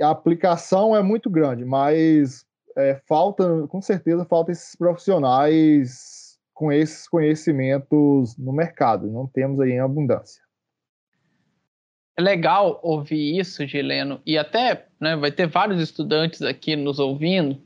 a 0.01 0.09
aplicação 0.09 0.95
é 0.95 1.03
muito 1.03 1.29
grande, 1.29 1.63
mas 1.63 2.45
é, 2.75 2.95
falta, 3.07 3.67
com 3.67 3.79
certeza, 3.79 4.25
falta 4.25 4.51
esses 4.51 4.75
profissionais 4.75 6.39
com 6.53 6.71
esses 6.71 7.07
conhecimentos 7.07 8.35
no 8.37 8.51
mercado. 8.51 9.07
Não 9.07 9.27
temos 9.27 9.59
aí 9.59 9.71
em 9.71 9.79
abundância. 9.79 10.43
É 12.17 12.21
legal 12.21 12.79
ouvir 12.81 13.37
isso, 13.37 13.67
Gileno, 13.67 14.21
e 14.25 14.37
até 14.37 14.87
né, 14.99 15.15
vai 15.15 15.31
ter 15.31 15.47
vários 15.47 15.81
estudantes 15.81 16.41
aqui 16.41 16.75
nos 16.75 16.97
ouvindo 16.97 17.61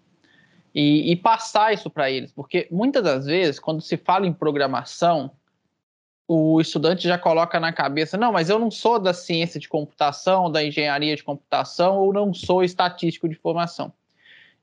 e, 0.74 1.12
e 1.12 1.16
passar 1.16 1.74
isso 1.74 1.90
para 1.90 2.10
eles, 2.10 2.32
porque 2.32 2.68
muitas 2.72 3.04
das 3.04 3.26
vezes, 3.26 3.60
quando 3.60 3.82
se 3.82 3.98
fala 3.98 4.28
em 4.28 4.34
programação, 4.34 5.32
o 6.28 6.62
estudante 6.62 7.08
já 7.08 7.18
coloca 7.18 7.60
na 7.60 7.74
cabeça: 7.74 8.16
não, 8.18 8.32
mas 8.32 8.50
eu 8.50 8.60
não 8.60 8.70
sou 8.70 9.00
da 9.00 9.14
ciência 9.14 9.60
de 9.60 9.68
computação, 9.68 10.52
da 10.52 10.64
engenharia 10.64 11.16
de 11.16 11.24
computação, 11.24 11.98
ou 11.98 12.14
não 12.14 12.34
sou 12.34 12.64
estatístico 12.64 13.28
de 13.28 13.36
formação. 13.36 13.92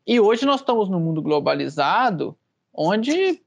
E 0.07 0.21
hoje 0.21 0.47
nós 0.47 0.61
estamos 0.61 0.89
num 0.89 1.01
mundo 1.01 1.21
globalizado, 1.21 2.39
onde 2.73 3.41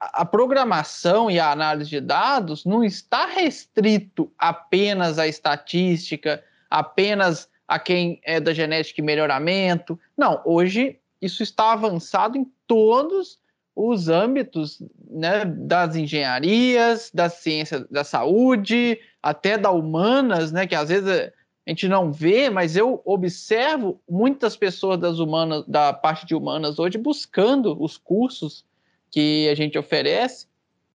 a 0.00 0.24
programação 0.24 1.30
e 1.30 1.38
a 1.38 1.50
análise 1.50 1.90
de 1.90 2.00
dados 2.00 2.64
não 2.64 2.84
está 2.84 3.26
restrito 3.26 4.30
apenas 4.38 5.18
à 5.18 5.26
estatística, 5.26 6.42
apenas 6.70 7.48
a 7.66 7.78
quem 7.78 8.20
é 8.22 8.38
da 8.38 8.52
genética 8.52 9.00
e 9.00 9.04
melhoramento. 9.04 9.98
Não, 10.16 10.40
hoje 10.44 10.98
isso 11.22 11.42
está 11.42 11.72
avançado 11.72 12.36
em 12.36 12.44
todos 12.66 13.38
os 13.74 14.08
âmbitos 14.08 14.82
né, 15.08 15.44
das 15.44 15.96
engenharias, 15.96 17.10
da 17.14 17.30
ciência 17.30 17.86
da 17.90 18.04
saúde, 18.04 18.98
até 19.22 19.56
da 19.56 19.70
humanas, 19.70 20.52
né, 20.52 20.66
que 20.66 20.74
às 20.74 20.88
vezes 20.88 21.08
a 21.08 21.70
gente 21.70 21.88
não 21.88 22.12
vê, 22.12 22.50
mas 22.50 22.76
eu 22.76 23.00
observo 23.04 24.00
muitas 24.10 24.56
pessoas 24.56 24.98
das 24.98 25.18
humanas, 25.20 25.64
da 25.66 25.92
parte 25.92 26.26
de 26.26 26.34
humanas 26.34 26.78
hoje 26.78 26.98
buscando 26.98 27.80
os 27.80 27.96
cursos 27.96 28.64
que 29.10 29.48
a 29.48 29.54
gente 29.54 29.78
oferece. 29.78 30.46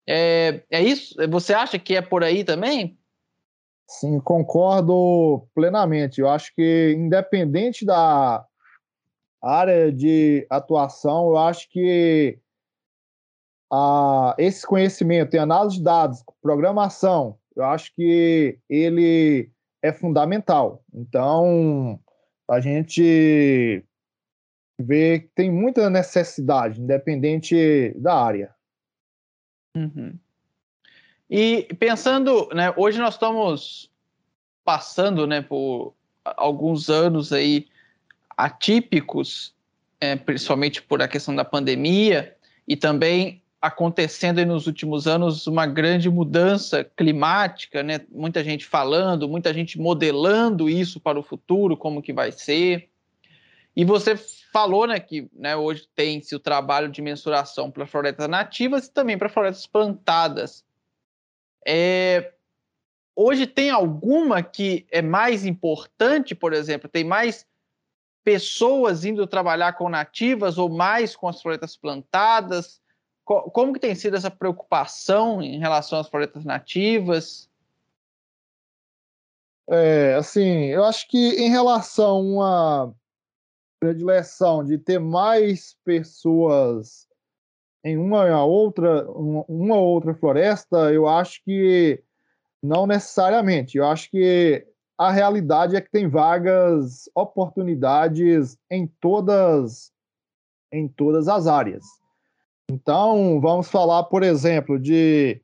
É, 0.06 0.62
é 0.70 0.82
isso? 0.82 1.14
Você 1.30 1.54
acha 1.54 1.78
que 1.78 1.94
é 1.94 2.02
por 2.02 2.24
aí 2.24 2.42
também? 2.42 2.98
Sim, 3.86 4.18
concordo 4.18 5.46
plenamente. 5.54 6.20
Eu 6.20 6.28
acho 6.28 6.52
que, 6.54 6.94
independente 6.98 7.84
da 7.84 8.44
área 9.42 9.92
de 9.92 10.46
atuação, 10.51 11.29
eu 11.29 11.38
acho 11.38 11.68
que 11.70 12.38
a, 13.72 14.35
esse 14.38 14.66
conhecimento 14.66 15.35
em 15.35 15.38
análise 15.38 15.77
de 15.77 15.85
dados, 15.85 16.22
programação, 16.40 17.38
eu 17.55 17.64
acho 17.64 17.94
que 17.94 18.59
ele 18.68 19.51
é 19.83 19.92
fundamental. 19.92 20.85
Então, 20.92 21.99
a 22.49 22.61
gente 22.61 23.85
vê 24.79 25.20
que 25.20 25.29
tem 25.35 25.51
muita 25.51 25.88
necessidade, 25.88 26.81
independente 26.81 27.94
da 27.99 28.14
área. 28.14 28.55
Uhum. 29.77 30.18
E 31.29 31.64
pensando, 31.79 32.49
né, 32.55 32.72
hoje 32.77 32.99
nós 32.99 33.14
estamos 33.14 33.90
passando, 34.64 35.27
né, 35.27 35.42
por 35.42 35.94
alguns 36.25 36.88
anos 36.88 37.33
aí 37.33 37.68
atípicos, 38.37 39.55
é, 40.01 40.14
principalmente 40.16 40.83
por 40.83 41.01
a 41.01 41.09
questão 41.09 41.35
da 41.35 41.44
pandemia 41.44 42.37
e 42.68 42.77
também 42.77 43.42
acontecendo 43.61 44.44
nos 44.44 44.66
últimos 44.66 45.07
anos 45.07 45.46
uma 45.46 45.66
grande 45.66 46.11
mudança 46.11 46.85
climática, 46.85 47.83
né? 47.83 48.01
Muita 48.11 48.44
gente 48.44 48.66
falando, 48.66 49.29
muita 49.29 49.53
gente 49.53 49.79
modelando 49.79 50.68
isso 50.68 51.01
para 51.01 51.18
o 51.18 51.22
futuro, 51.22 51.77
como 51.77 52.03
que 52.03 52.12
vai 52.12 52.31
ser. 52.31 52.88
E 53.75 53.85
você 53.85 54.16
falou 54.53 54.87
né, 54.87 54.99
que 55.01 55.29
né, 55.35 55.57
hoje 55.57 55.88
tem-se 55.94 56.35
o 56.35 56.40
trabalho 56.40 56.88
de 56.88 57.03
mensuração 57.03 57.70
para 57.70 57.87
florestas 57.87 58.29
nativas 58.29 58.87
e 58.87 58.92
também 58.92 59.18
para 59.18 59.29
florestas 59.29 59.66
plantadas. 59.66 60.64
É, 61.66 62.33
hoje 63.14 63.46
tem 63.46 63.70
alguma 63.70 64.42
que 64.42 64.87
é 64.90 65.03
mais 65.03 65.44
importante, 65.44 66.35
por 66.35 66.53
exemplo, 66.53 66.88
tem 66.88 67.05
mais 67.05 67.46
pessoas 68.26 69.04
indo 69.04 69.24
trabalhar 69.24 69.74
com 69.74 69.88
nativas 69.88 70.58
ou 70.58 70.68
mais 70.68 71.14
com 71.14 71.28
as 71.28 71.40
florestas 71.40 71.76
plantadas? 71.76 72.82
Como 73.24 73.72
que 73.72 73.78
tem 73.78 73.94
sido 73.94 74.16
essa 74.16 74.30
preocupação 74.32 75.40
em 75.40 75.60
relação 75.60 76.00
às 76.00 76.08
florestas 76.08 76.44
nativas? 76.44 77.48
É, 79.68 80.14
assim, 80.14 80.64
eu 80.64 80.84
acho 80.84 81.06
que 81.06 81.36
em 81.36 81.50
relação 81.50 82.42
a 82.42 82.92
predileção 83.78 84.64
de 84.64 84.76
ter 84.76 84.98
mais 84.98 85.76
pessoas 85.84 87.06
em 87.84 87.96
uma 87.96 88.44
outra 88.44 89.08
uma 89.08 89.76
outra 89.76 90.14
floresta, 90.14 90.92
eu 90.92 91.06
acho 91.06 91.44
que 91.44 92.02
não 92.60 92.88
necessariamente. 92.88 93.78
Eu 93.78 93.86
acho 93.86 94.10
que 94.10 94.66
a 94.98 95.11
realidade 95.11 95.76
é 95.76 95.80
que 95.80 95.90
tem 95.90 96.09
vagas, 96.09 97.09
oportunidades 97.14 98.56
em 98.70 98.87
todas 98.87 99.92
em 100.72 100.88
todas 100.88 101.28
as 101.28 101.46
áreas. 101.46 101.85
Então, 102.68 103.40
vamos 103.40 103.70
falar, 103.70 104.04
por 104.04 104.22
exemplo, 104.22 104.78
de 104.78 105.40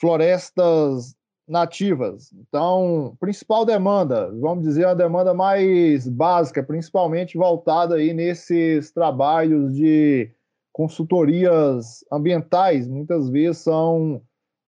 florestas 0.00 1.14
nativas. 1.46 2.32
Então, 2.32 3.14
principal 3.20 3.66
demanda, 3.66 4.32
vamos 4.40 4.64
dizer, 4.64 4.86
a 4.86 4.94
demanda 4.94 5.34
mais 5.34 6.08
básica, 6.08 6.62
principalmente 6.62 7.36
voltada 7.36 7.96
aí 7.96 8.14
nesses 8.14 8.90
trabalhos 8.90 9.74
de 9.74 10.30
consultorias 10.72 12.04
ambientais, 12.10 12.88
muitas 12.88 13.28
vezes 13.28 13.58
são 13.58 14.22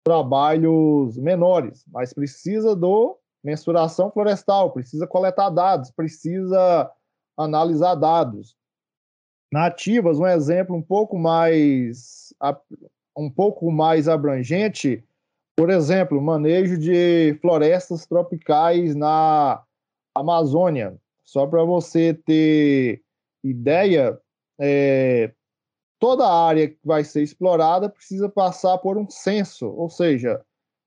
trabalhos 0.05 1.17
menores, 1.17 1.83
mas 1.91 2.13
precisa 2.13 2.75
do 2.75 3.18
mensuração 3.43 4.11
florestal, 4.11 4.71
precisa 4.71 5.07
coletar 5.07 5.49
dados, 5.49 5.91
precisa 5.91 6.91
analisar 7.37 7.95
dados. 7.95 8.55
Nativas, 9.51 10.19
um 10.19 10.27
exemplo 10.27 10.75
um 10.75 10.81
pouco 10.81 11.17
mais 11.17 12.33
um 13.17 13.29
pouco 13.29 13.71
mais 13.71 14.07
abrangente, 14.07 15.03
por 15.57 15.69
exemplo, 15.69 16.21
manejo 16.21 16.77
de 16.77 17.37
florestas 17.41 18.05
tropicais 18.05 18.95
na 18.95 19.61
Amazônia. 20.15 20.95
Só 21.23 21.45
para 21.45 21.63
você 21.63 22.13
ter 22.13 23.01
ideia, 23.43 24.17
é, 24.59 25.31
toda 25.99 26.25
a 26.25 26.47
área 26.47 26.69
que 26.69 26.77
vai 26.83 27.03
ser 27.03 27.23
explorada 27.23 27.89
precisa 27.89 28.29
passar 28.29 28.77
por 28.77 28.97
um 28.97 29.09
censo, 29.09 29.67
ou 29.67 29.89
seja, 29.89 30.41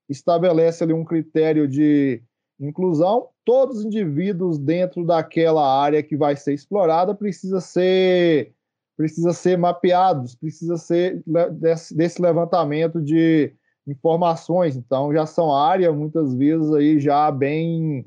estabelece 0.09 0.83
ali 0.83 0.93
um 0.93 1.05
critério 1.05 1.67
de 1.67 2.21
inclusão. 2.59 3.29
Todos 3.45 3.79
os 3.79 3.85
indivíduos 3.85 4.57
dentro 4.57 5.05
daquela 5.05 5.81
área 5.81 6.03
que 6.03 6.15
vai 6.15 6.35
ser 6.35 6.53
explorada 6.53 7.13
precisa 7.13 7.59
ser 7.59 8.53
precisa 8.95 9.33
ser 9.33 9.57
mapeados, 9.57 10.35
precisa 10.35 10.77
ser 10.77 11.23
desse, 11.53 11.97
desse 11.97 12.21
levantamento 12.21 13.01
de 13.01 13.51
informações, 13.87 14.77
então 14.77 15.11
já 15.11 15.25
são 15.25 15.53
áreas 15.53 15.95
muitas 15.95 16.33
vezes 16.35 16.71
aí 16.71 16.99
já 16.99 17.29
bem 17.31 18.05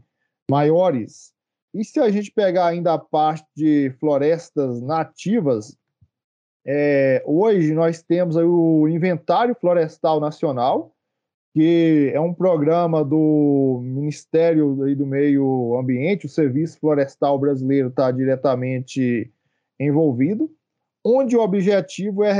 maiores. 0.50 1.32
E 1.74 1.84
se 1.84 2.00
a 2.00 2.10
gente 2.10 2.30
pegar 2.30 2.66
ainda 2.66 2.94
a 2.94 2.98
parte 2.98 3.46
de 3.54 3.90
florestas 4.00 4.80
nativas, 4.80 5.76
é, 6.66 7.22
hoje 7.26 7.74
nós 7.74 8.02
temos 8.02 8.36
o 8.36 8.88
Inventário 8.88 9.54
Florestal 9.54 10.18
Nacional, 10.18 10.95
que 11.56 12.10
é 12.12 12.20
um 12.20 12.34
programa 12.34 13.02
do 13.02 13.80
Ministério 13.82 14.76
do 14.94 15.06
Meio 15.06 15.74
Ambiente, 15.80 16.26
o 16.26 16.28
Serviço 16.28 16.78
Florestal 16.78 17.38
Brasileiro 17.38 17.88
está 17.88 18.10
diretamente 18.10 19.32
envolvido 19.80 20.50
onde 21.02 21.34
o 21.34 21.40
objetivo 21.40 22.22
é 22.22 22.30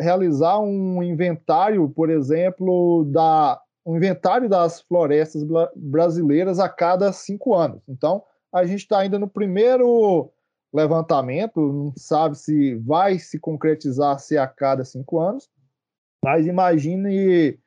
realizar 0.00 0.58
um 0.58 1.00
inventário, 1.00 1.88
por 1.90 2.10
exemplo, 2.10 3.04
da 3.04 3.60
um 3.86 3.96
inventário 3.98 4.48
das 4.48 4.80
florestas 4.80 5.44
brasileiras 5.76 6.58
a 6.58 6.68
cada 6.68 7.12
cinco 7.12 7.54
anos. 7.54 7.80
Então, 7.88 8.24
a 8.52 8.64
gente 8.64 8.80
está 8.80 8.98
ainda 8.98 9.16
no 9.16 9.28
primeiro 9.28 10.28
levantamento, 10.74 11.60
não 11.60 11.92
sabe 11.96 12.36
se 12.36 12.74
vai 12.78 13.20
se 13.20 13.38
concretizar 13.38 14.18
se 14.18 14.36
a 14.36 14.48
cada 14.48 14.84
cinco 14.84 15.20
anos, 15.20 15.48
mas 16.20 16.48
imagine 16.48 17.60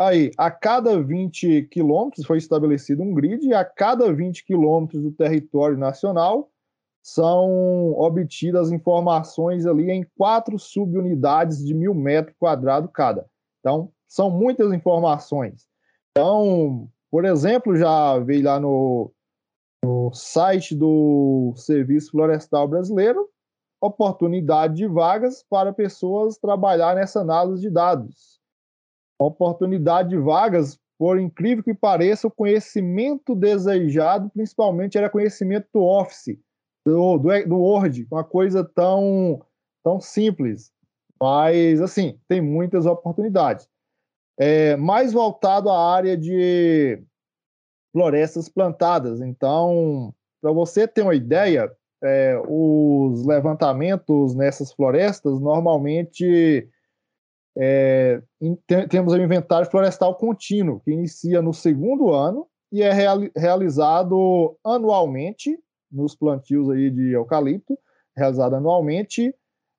aí, 0.00 0.30
a 0.36 0.50
cada 0.50 1.00
20 1.02 1.68
quilômetros 1.70 2.26
foi 2.26 2.38
estabelecido 2.38 3.02
um 3.02 3.12
grid, 3.14 3.46
e 3.46 3.54
a 3.54 3.64
cada 3.64 4.12
20 4.12 4.44
quilômetros 4.44 5.02
do 5.02 5.12
território 5.12 5.76
nacional 5.76 6.50
são 7.02 7.92
obtidas 7.92 8.70
informações 8.70 9.66
ali 9.66 9.90
em 9.90 10.06
quatro 10.16 10.58
subunidades 10.58 11.64
de 11.64 11.74
mil 11.74 11.94
metros 11.94 12.36
quadrados 12.38 12.90
cada. 12.92 13.26
Então, 13.60 13.90
são 14.06 14.30
muitas 14.30 14.72
informações. 14.72 15.66
Então, 16.10 16.88
por 17.10 17.24
exemplo, 17.24 17.76
já 17.76 18.18
veio 18.18 18.44
lá 18.44 18.60
no, 18.60 19.12
no 19.84 20.12
site 20.12 20.74
do 20.74 21.54
Serviço 21.56 22.10
Florestal 22.10 22.68
Brasileiro 22.68 23.28
oportunidade 23.80 24.74
de 24.74 24.86
vagas 24.86 25.42
para 25.48 25.72
pessoas 25.72 26.36
trabalhar 26.36 26.94
nessa 26.94 27.20
análise 27.20 27.62
de 27.62 27.70
dados. 27.70 28.39
Oportunidade 29.20 30.08
de 30.08 30.16
vagas, 30.16 30.78
por 30.98 31.20
incrível 31.20 31.62
que 31.62 31.74
pareça, 31.74 32.26
o 32.26 32.30
conhecimento 32.30 33.34
desejado, 33.34 34.30
principalmente, 34.30 34.96
era 34.96 35.10
conhecimento 35.10 35.68
do 35.72 35.82
Office 35.82 36.38
do, 36.84 37.18
do, 37.18 37.48
do 37.48 37.58
Word, 37.58 38.06
uma 38.10 38.24
coisa 38.24 38.64
tão, 38.64 39.40
tão 39.84 40.00
simples. 40.00 40.72
Mas, 41.20 41.80
assim, 41.80 42.18
tem 42.28 42.40
muitas 42.40 42.86
oportunidades. 42.86 43.68
É, 44.38 44.76
mais 44.76 45.12
voltado 45.12 45.68
à 45.68 45.94
área 45.94 46.16
de 46.16 47.02
florestas 47.92 48.48
plantadas. 48.48 49.20
Então, 49.20 50.14
para 50.40 50.52
você 50.52 50.88
ter 50.88 51.02
uma 51.02 51.14
ideia, 51.14 51.70
é, 52.02 52.40
os 52.48 53.26
levantamentos 53.26 54.34
nessas 54.34 54.72
florestas 54.72 55.38
normalmente 55.38 56.66
é, 57.56 58.22
tem, 58.66 58.88
temos 58.88 59.12
o 59.12 59.18
inventário 59.18 59.70
florestal 59.70 60.14
contínuo, 60.14 60.80
que 60.80 60.92
inicia 60.92 61.42
no 61.42 61.52
segundo 61.52 62.12
ano 62.12 62.46
e 62.72 62.82
é 62.82 62.92
real, 62.92 63.18
realizado 63.36 64.56
anualmente 64.64 65.58
nos 65.90 66.14
plantios 66.14 66.70
aí 66.70 66.90
de 66.90 67.12
eucalipto, 67.12 67.76
realizado 68.16 68.54
anualmente, 68.54 69.34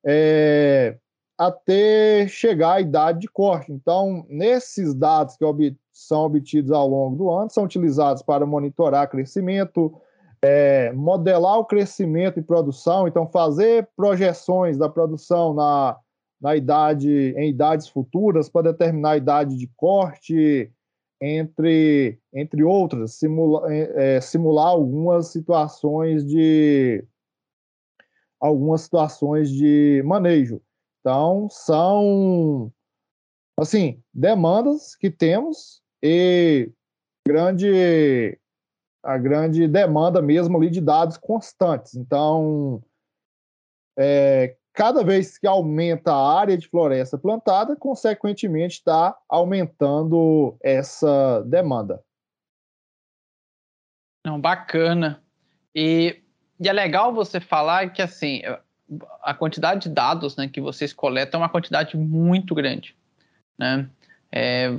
é, 0.05 0.97
até 1.37 2.27
chegar 2.27 2.73
à 2.73 2.81
idade 2.81 3.19
de 3.19 3.27
corte. 3.27 3.71
Então, 3.71 4.25
nesses 4.29 4.93
dados 4.93 5.37
que 5.37 5.45
ob 5.45 5.75
são 5.93 6.25
obtidos 6.25 6.71
ao 6.71 6.87
longo 6.87 7.15
do 7.15 7.31
ano, 7.31 7.49
são 7.49 7.63
utilizados 7.63 8.21
para 8.21 8.45
monitorar 8.45 9.09
crescimento, 9.09 9.93
é, 10.41 10.91
modelar 10.93 11.59
o 11.59 11.65
crescimento 11.65 12.39
e 12.39 12.43
produção, 12.43 13.07
então 13.07 13.27
fazer 13.27 13.87
projeções 13.95 14.77
da 14.77 14.89
produção 14.89 15.53
na, 15.53 15.97
na 16.41 16.55
idade, 16.55 17.09
em 17.37 17.49
idades 17.49 17.87
futuras 17.87 18.49
para 18.49 18.71
determinar 18.71 19.11
a 19.11 19.17
idade 19.17 19.55
de 19.55 19.67
corte, 19.75 20.71
entre, 21.21 22.19
entre 22.33 22.63
outras, 22.63 23.13
simula, 23.13 23.71
é, 23.71 24.15
é, 24.15 24.21
simular 24.21 24.69
algumas 24.69 25.27
situações 25.27 26.25
de 26.25 27.05
algumas 28.39 28.81
situações 28.81 29.51
de 29.51 30.01
manejo. 30.03 30.59
Então, 30.99 31.47
são 31.49 32.73
assim, 33.55 34.01
demandas 34.11 34.95
que 34.95 35.11
temos 35.11 35.83
e 36.01 36.71
grande 37.27 38.39
a 39.03 39.17
grande 39.17 39.67
demanda 39.67 40.21
mesmo 40.21 40.57
ali 40.57 40.69
de 40.69 40.81
dados 40.81 41.17
constantes. 41.17 41.95
Então, 41.95 42.83
é, 43.97 44.55
cada 44.73 45.03
vez 45.03 45.37
que 45.37 45.47
aumenta 45.47 46.13
a 46.13 46.39
área 46.39 46.57
de 46.57 46.67
floresta 46.67 47.17
plantada, 47.17 47.75
consequentemente 47.75 48.75
está 48.75 49.17
aumentando 49.27 50.55
essa 50.61 51.41
demanda. 51.45 52.01
Não, 54.25 54.39
bacana. 54.39 55.21
E, 55.75 56.21
e, 56.59 56.69
é 56.69 56.73
legal 56.73 57.13
você 57.13 57.39
falar 57.39 57.91
que 57.91 58.01
assim 58.01 58.41
a 59.21 59.33
quantidade 59.33 59.87
de 59.87 59.89
dados 59.89 60.35
né, 60.35 60.47
que 60.47 60.59
vocês 60.59 60.93
coletam 60.93 61.39
é 61.39 61.43
uma 61.43 61.49
quantidade 61.49 61.97
muito 61.97 62.53
grande. 62.53 62.95
Né? 63.57 63.89
É, 64.31 64.69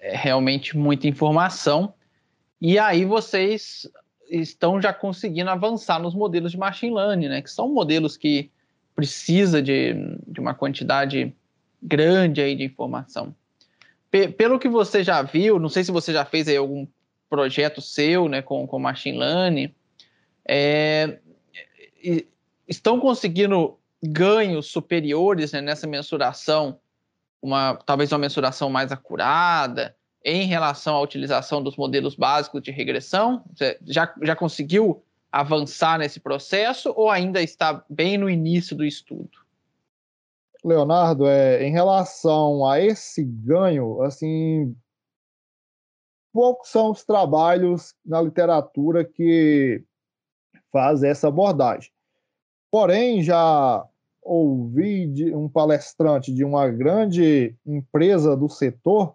é 0.00 0.16
realmente 0.16 0.76
muita 0.76 1.06
informação. 1.06 1.92
E 2.60 2.78
aí 2.78 3.04
vocês 3.04 3.88
estão 4.30 4.80
já 4.80 4.92
conseguindo 4.92 5.50
avançar 5.50 6.00
nos 6.00 6.14
modelos 6.14 6.52
de 6.52 6.58
machine 6.58 6.94
learning, 6.94 7.28
né? 7.28 7.42
Que 7.42 7.50
são 7.50 7.72
modelos 7.72 8.16
que 8.16 8.50
precisa 8.96 9.62
de, 9.62 9.94
de 10.26 10.40
uma 10.40 10.54
quantidade 10.54 11.32
grande 11.82 12.40
aí 12.40 12.56
de 12.56 12.64
informação. 12.64 13.34
P 14.10 14.28
pelo 14.28 14.58
que 14.58 14.68
você 14.68 15.04
já 15.04 15.20
viu, 15.20 15.60
não 15.60 15.68
sei 15.68 15.84
se 15.84 15.92
você 15.92 16.12
já 16.12 16.24
fez 16.24 16.48
aí 16.48 16.56
algum 16.56 16.86
projeto 17.28 17.82
seu 17.82 18.28
né, 18.28 18.40
com, 18.40 18.66
com 18.66 18.78
machine 18.78 19.18
learning, 19.18 19.74
é, 20.48 21.18
estão 22.66 22.98
conseguindo 22.98 23.78
ganhos 24.02 24.66
superiores 24.68 25.52
né, 25.52 25.60
nessa 25.60 25.86
mensuração, 25.86 26.78
uma, 27.42 27.74
talvez 27.84 28.10
uma 28.12 28.18
mensuração 28.18 28.70
mais 28.70 28.90
acurada 28.90 29.94
em 30.24 30.46
relação 30.46 30.96
à 30.96 31.00
utilização 31.00 31.62
dos 31.62 31.76
modelos 31.76 32.14
básicos 32.14 32.62
de 32.62 32.70
regressão? 32.70 33.44
Você 33.54 33.78
já, 33.84 34.12
já 34.22 34.34
conseguiu 34.34 35.04
avançar 35.40 35.98
nesse 35.98 36.18
processo 36.18 36.92
ou 36.96 37.10
ainda 37.10 37.42
está 37.42 37.84
bem 37.90 38.16
no 38.16 38.28
início 38.30 38.74
do 38.74 38.84
estudo? 38.84 39.44
Leonardo, 40.64 41.26
é, 41.26 41.62
em 41.62 41.70
relação 41.70 42.66
a 42.66 42.80
esse 42.80 43.22
ganho, 43.22 44.00
assim, 44.02 44.74
poucos 46.32 46.70
são 46.70 46.90
os 46.90 47.04
trabalhos 47.04 47.94
na 48.04 48.20
literatura 48.20 49.04
que 49.04 49.84
fazem 50.72 51.10
essa 51.10 51.28
abordagem. 51.28 51.90
Porém, 52.70 53.22
já 53.22 53.86
ouvi 54.22 55.06
de 55.06 55.34
um 55.34 55.48
palestrante 55.48 56.32
de 56.32 56.44
uma 56.44 56.68
grande 56.68 57.54
empresa 57.64 58.34
do 58.34 58.48
setor, 58.48 59.14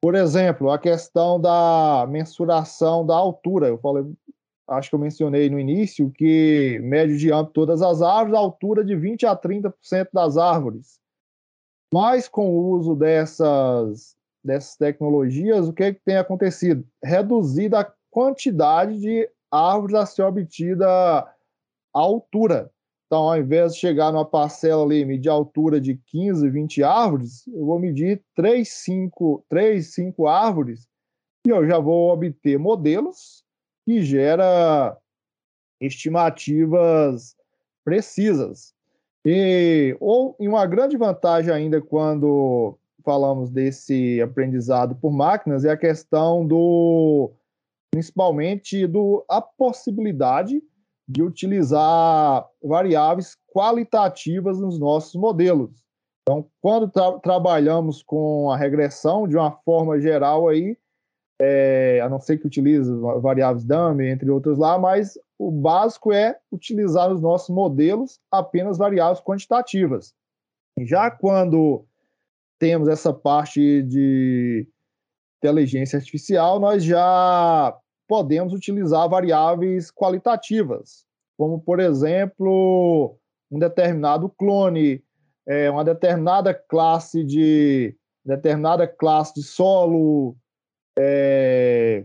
por 0.00 0.14
exemplo, 0.14 0.70
a 0.70 0.78
questão 0.78 1.40
da 1.40 2.06
mensuração 2.10 3.06
da 3.06 3.16
altura. 3.16 3.68
Eu 3.68 3.78
falei, 3.78 4.04
acho 4.66 4.88
que 4.88 4.94
eu 4.94 5.00
mencionei 5.00 5.50
no 5.50 5.58
início 5.58 6.10
que 6.10 6.78
médio 6.82 7.16
de 7.16 7.32
âmbito 7.32 7.52
todas 7.52 7.82
as 7.82 8.02
árvores, 8.02 8.34
altura 8.34 8.84
de 8.84 8.96
20 8.96 9.26
a 9.26 9.36
30% 9.36 9.72
das 10.12 10.36
árvores. 10.36 10.98
Mas 11.92 12.28
com 12.28 12.50
o 12.50 12.70
uso 12.70 12.94
dessas 12.94 14.16
dessas 14.42 14.76
tecnologias, 14.76 15.66
o 15.66 15.72
que, 15.72 15.84
é 15.84 15.94
que 15.94 16.00
tem 16.04 16.18
acontecido? 16.18 16.86
Reduzida 17.02 17.80
a 17.80 17.92
quantidade 18.10 19.00
de 19.00 19.26
árvores 19.50 19.94
a 19.94 20.04
ser 20.04 20.22
obtida 20.22 20.86
a 20.86 21.30
altura. 21.94 22.70
Então, 23.06 23.22
ao 23.22 23.38
invés 23.38 23.74
de 23.74 23.80
chegar 23.80 24.12
numa 24.12 24.24
parcela 24.24 24.82
ali, 24.82 25.04
medir 25.04 25.30
a 25.30 25.32
altura 25.32 25.80
de 25.80 25.96
15, 26.08 26.50
20 26.50 26.82
árvores, 26.82 27.46
eu 27.46 27.64
vou 27.64 27.78
medir 27.78 28.22
3, 28.34 28.68
5, 28.68 29.44
3, 29.48 29.94
5 29.94 30.26
árvores 30.26 30.86
e 31.46 31.50
eu 31.50 31.66
já 31.66 31.78
vou 31.78 32.12
obter 32.12 32.58
modelos 32.58 33.43
que 33.84 34.02
gera 34.02 34.96
estimativas 35.80 37.36
precisas. 37.84 38.74
E, 39.24 39.96
ou 40.00 40.36
em 40.38 40.48
uma 40.48 40.66
grande 40.66 40.96
vantagem 40.96 41.52
ainda 41.52 41.80
quando 41.80 42.78
falamos 43.04 43.50
desse 43.50 44.20
aprendizado 44.20 44.94
por 44.96 45.12
máquinas 45.12 45.64
é 45.64 45.70
a 45.70 45.76
questão 45.76 46.46
do 46.46 47.32
principalmente 47.90 48.86
do 48.86 49.24
a 49.28 49.40
possibilidade 49.40 50.62
de 51.06 51.22
utilizar 51.22 52.46
variáveis 52.62 53.36
qualitativas 53.52 54.58
nos 54.58 54.78
nossos 54.78 55.14
modelos. 55.14 55.70
Então, 56.22 56.46
quando 56.60 56.88
tra 56.88 57.18
trabalhamos 57.18 58.02
com 58.02 58.50
a 58.50 58.56
regressão, 58.56 59.28
de 59.28 59.36
uma 59.36 59.52
forma 59.64 60.00
geral 60.00 60.48
aí, 60.48 60.76
é, 61.40 62.00
a 62.00 62.08
não 62.08 62.20
ser 62.20 62.38
que 62.38 62.46
utilize 62.46 62.90
variáveis 63.20 63.64
dummy, 63.64 64.08
entre 64.08 64.30
outros 64.30 64.58
lá, 64.58 64.78
mas 64.78 65.18
o 65.38 65.50
básico 65.50 66.12
é 66.12 66.38
utilizar 66.50 67.10
nos 67.10 67.20
nossos 67.20 67.54
modelos 67.54 68.20
apenas 68.30 68.78
variáveis 68.78 69.20
quantitativas. 69.20 70.14
Já 70.80 71.10
quando 71.10 71.84
temos 72.58 72.88
essa 72.88 73.12
parte 73.12 73.82
de 73.82 74.66
inteligência 75.42 75.98
artificial, 75.98 76.58
nós 76.58 76.84
já 76.84 77.76
podemos 78.08 78.52
utilizar 78.52 79.08
variáveis 79.08 79.90
qualitativas, 79.90 81.04
como, 81.36 81.60
por 81.60 81.80
exemplo, 81.80 83.18
um 83.50 83.58
determinado 83.58 84.28
clone, 84.28 85.02
é, 85.46 85.70
uma 85.70 85.84
determinada 85.84 86.54
classe 86.54 87.24
de 87.24 87.96
determinada 88.24 88.86
classe 88.86 89.34
de 89.34 89.42
solo, 89.42 90.36
é, 90.98 92.04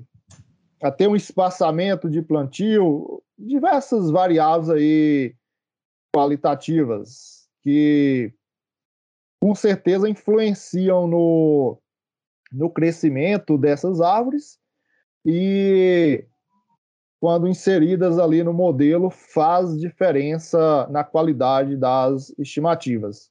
até 0.82 1.08
um 1.08 1.16
espaçamento 1.16 2.10
de 2.10 2.22
plantio, 2.22 3.24
diversas 3.38 4.10
variáveis 4.10 4.70
aí 4.70 5.36
qualitativas 6.14 7.48
que 7.62 8.34
com 9.42 9.54
certeza 9.54 10.10
influenciam 10.10 11.08
no, 11.08 11.82
no 12.52 12.70
crescimento 12.70 13.58
dessas 13.58 14.02
árvores 14.02 14.60
e 15.26 16.26
quando 17.20 17.48
inseridas 17.48 18.18
ali 18.18 18.44
no 18.44 18.54
modelo 18.54 19.10
faz 19.10 19.78
diferença 19.78 20.88
na 20.88 21.04
qualidade 21.04 21.76
das 21.76 22.34
estimativas. 22.40 23.30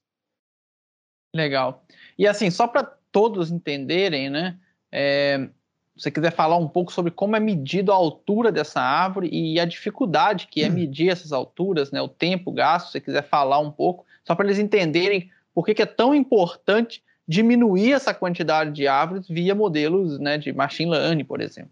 Legal. 1.35 1.83
E 2.17 2.27
assim, 2.27 2.49
só 2.51 2.67
para 2.67 2.83
todos 3.11 3.51
entenderem, 3.51 4.29
né? 4.29 4.59
É, 4.91 5.49
se 5.95 6.03
você 6.03 6.11
quiser 6.11 6.31
falar 6.31 6.57
um 6.57 6.67
pouco 6.67 6.93
sobre 6.93 7.11
como 7.11 7.35
é 7.35 7.39
medido 7.39 7.91
a 7.91 7.95
altura 7.95 8.51
dessa 8.51 8.79
árvore 8.79 9.29
e 9.31 9.59
a 9.59 9.65
dificuldade 9.65 10.47
que 10.47 10.63
é 10.63 10.69
medir 10.69 11.09
essas 11.09 11.33
alturas, 11.33 11.91
né? 11.91 12.01
O 12.01 12.07
tempo 12.07 12.51
gasto, 12.51 12.87
se 12.87 12.91
você 12.93 13.01
quiser 13.01 13.23
falar 13.23 13.59
um 13.59 13.69
pouco, 13.69 14.05
só 14.23 14.33
para 14.33 14.45
eles 14.45 14.59
entenderem 14.59 15.29
por 15.53 15.65
que, 15.65 15.73
que 15.73 15.81
é 15.81 15.85
tão 15.85 16.15
importante 16.15 17.03
diminuir 17.27 17.91
essa 17.91 18.13
quantidade 18.13 18.71
de 18.71 18.87
árvores 18.87 19.27
via 19.27 19.53
modelos 19.53 20.17
né, 20.17 20.37
de 20.37 20.51
machine 20.51 20.91
learning, 20.91 21.25
por 21.25 21.41
exemplo. 21.41 21.71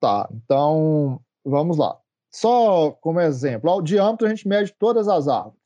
Tá, 0.00 0.28
então 0.32 1.20
vamos 1.44 1.76
lá. 1.76 1.98
Só 2.30 2.92
como 2.92 3.20
exemplo, 3.20 3.68
ao 3.68 3.82
diâmetro 3.82 4.26
a 4.26 4.30
gente 4.30 4.48
mede 4.48 4.72
todas 4.72 5.08
as 5.08 5.28
árvores. 5.28 5.61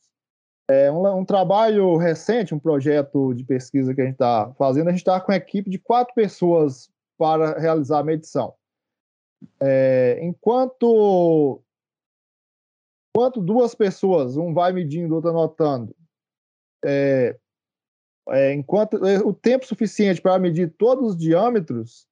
É 0.69 0.91
um, 0.91 1.19
um 1.19 1.25
trabalho 1.25 1.97
recente, 1.97 2.55
um 2.55 2.59
projeto 2.59 3.33
de 3.35 3.45
pesquisa 3.45 3.95
que 3.95 4.01
a 4.01 4.05
gente 4.05 4.15
está 4.15 4.53
fazendo, 4.55 4.89
a 4.89 4.91
gente 4.91 5.01
está 5.01 5.21
com 5.21 5.31
uma 5.31 5.39
equipe 5.39 5.71
de 5.71 5.79
quatro 5.79 6.13
pessoas 6.15 6.91
para 7.17 7.59
realizar 7.59 8.01
a 8.01 8.05
medição. 8.05 8.55
É, 9.61 10.19
enquanto, 10.23 11.63
enquanto 13.11 13.41
duas 13.41 13.75
pessoas, 13.75 14.37
um 14.37 14.53
vai 14.53 14.73
medindo, 14.73 15.15
outro 15.15 15.31
anotando, 15.31 15.95
é, 16.85 17.37
é, 18.29 18.53
enquanto 18.53 19.05
é, 19.07 19.19
o 19.19 19.33
tempo 19.33 19.67
suficiente 19.67 20.21
para 20.21 20.39
medir 20.39 20.75
todos 20.77 21.13
os 21.13 21.17
diâmetros, 21.17 22.09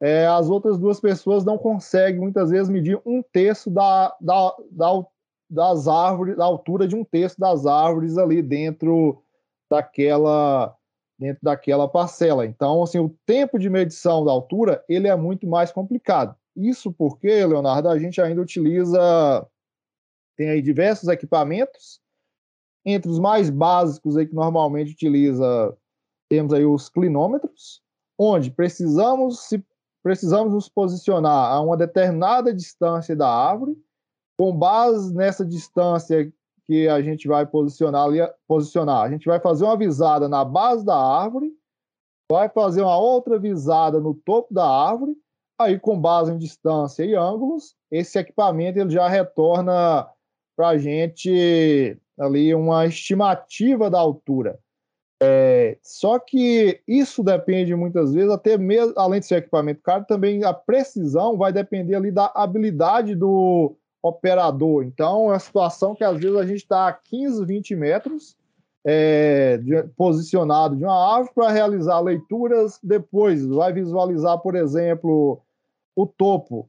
é, 0.00 0.26
as 0.26 0.48
outras 0.48 0.78
duas 0.78 1.00
pessoas 1.00 1.44
não 1.44 1.58
conseguem 1.58 2.20
muitas 2.20 2.50
vezes 2.50 2.68
medir 2.68 3.00
um 3.04 3.22
terço 3.22 3.70
da, 3.70 4.16
da, 4.20 4.56
da, 4.70 5.06
das 5.50 5.88
árvores, 5.88 6.36
da 6.36 6.44
altura 6.44 6.86
de 6.86 6.94
um 6.94 7.04
terço 7.04 7.38
das 7.38 7.66
árvores 7.66 8.16
ali 8.16 8.42
dentro 8.42 9.22
daquela 9.70 10.76
dentro 11.18 11.40
daquela 11.42 11.86
parcela. 11.86 12.46
Então, 12.46 12.82
assim, 12.82 12.98
o 12.98 13.14
tempo 13.26 13.58
de 13.58 13.68
medição 13.68 14.24
da 14.24 14.32
altura 14.32 14.82
ele 14.88 15.06
é 15.06 15.14
muito 15.14 15.46
mais 15.46 15.70
complicado. 15.70 16.34
Isso 16.56 16.90
porque, 16.90 17.44
Leonardo, 17.44 17.88
a 17.88 17.98
gente 17.98 18.20
ainda 18.20 18.40
utiliza 18.40 19.46
tem 20.36 20.48
aí 20.48 20.62
diversos 20.62 21.08
equipamentos, 21.08 22.00
entre 22.84 23.10
os 23.10 23.18
mais 23.18 23.50
básicos 23.50 24.16
aí 24.16 24.26
que 24.26 24.34
normalmente 24.34 24.92
utiliza 24.92 25.76
temos 26.30 26.52
aí 26.54 26.64
os 26.64 26.88
clinômetros, 26.88 27.82
onde 28.18 28.50
precisamos 28.50 29.40
se 29.40 29.62
precisamos 30.02 30.54
nos 30.54 30.66
posicionar 30.66 31.52
a 31.52 31.60
uma 31.60 31.76
determinada 31.76 32.54
distância 32.54 33.14
da 33.14 33.28
árvore, 33.28 33.76
com 34.40 34.56
base 34.56 35.14
nessa 35.14 35.44
distância 35.44 36.32
que 36.66 36.88
a 36.88 37.02
gente 37.02 37.28
vai 37.28 37.44
posicionar, 37.44 38.08
posicionar. 38.48 39.02
A 39.02 39.10
gente 39.10 39.26
vai 39.26 39.38
fazer 39.38 39.66
uma 39.66 39.76
visada 39.76 40.30
na 40.30 40.42
base 40.46 40.82
da 40.82 40.96
árvore, 40.96 41.52
vai 42.32 42.48
fazer 42.48 42.80
uma 42.80 42.96
outra 42.96 43.38
visada 43.38 44.00
no 44.00 44.14
topo 44.14 44.54
da 44.54 44.66
árvore, 44.66 45.14
aí 45.60 45.78
com 45.78 46.00
base 46.00 46.32
em 46.32 46.38
distância 46.38 47.04
e 47.04 47.14
ângulos, 47.14 47.74
esse 47.90 48.18
equipamento 48.18 48.78
ele 48.78 48.88
já 48.88 49.06
retorna 49.08 50.08
para 50.56 50.68
a 50.68 50.78
gente 50.78 51.98
ali 52.18 52.54
uma 52.54 52.86
estimativa 52.86 53.90
da 53.90 53.98
altura. 53.98 54.58
É, 55.22 55.76
só 55.82 56.18
que 56.18 56.80
isso 56.88 57.22
depende 57.22 57.74
muitas 57.74 58.14
vezes, 58.14 58.30
até 58.30 58.56
mesmo, 58.56 58.94
além 58.96 59.20
de 59.20 59.26
ser 59.26 59.36
equipamento 59.36 59.82
caro, 59.82 60.06
também 60.08 60.44
a 60.44 60.54
precisão 60.54 61.36
vai 61.36 61.52
depender 61.52 61.94
ali 61.94 62.10
da 62.10 62.32
habilidade 62.34 63.14
do 63.14 63.76
operador. 64.02 64.84
Então, 64.84 65.26
é 65.26 65.32
uma 65.32 65.38
situação 65.38 65.94
que 65.94 66.04
às 66.04 66.18
vezes 66.18 66.36
a 66.36 66.46
gente 66.46 66.62
está 66.62 66.88
a 66.88 66.92
15, 66.92 67.44
20 67.44 67.76
metros 67.76 68.36
é, 68.84 69.58
de, 69.58 69.82
posicionado 69.96 70.76
de 70.76 70.84
uma 70.84 71.14
árvore 71.14 71.34
para 71.34 71.50
realizar 71.50 72.00
leituras 72.00 72.78
depois. 72.82 73.46
Vai 73.46 73.72
visualizar, 73.72 74.38
por 74.38 74.54
exemplo, 74.54 75.40
o 75.94 76.06
topo 76.06 76.68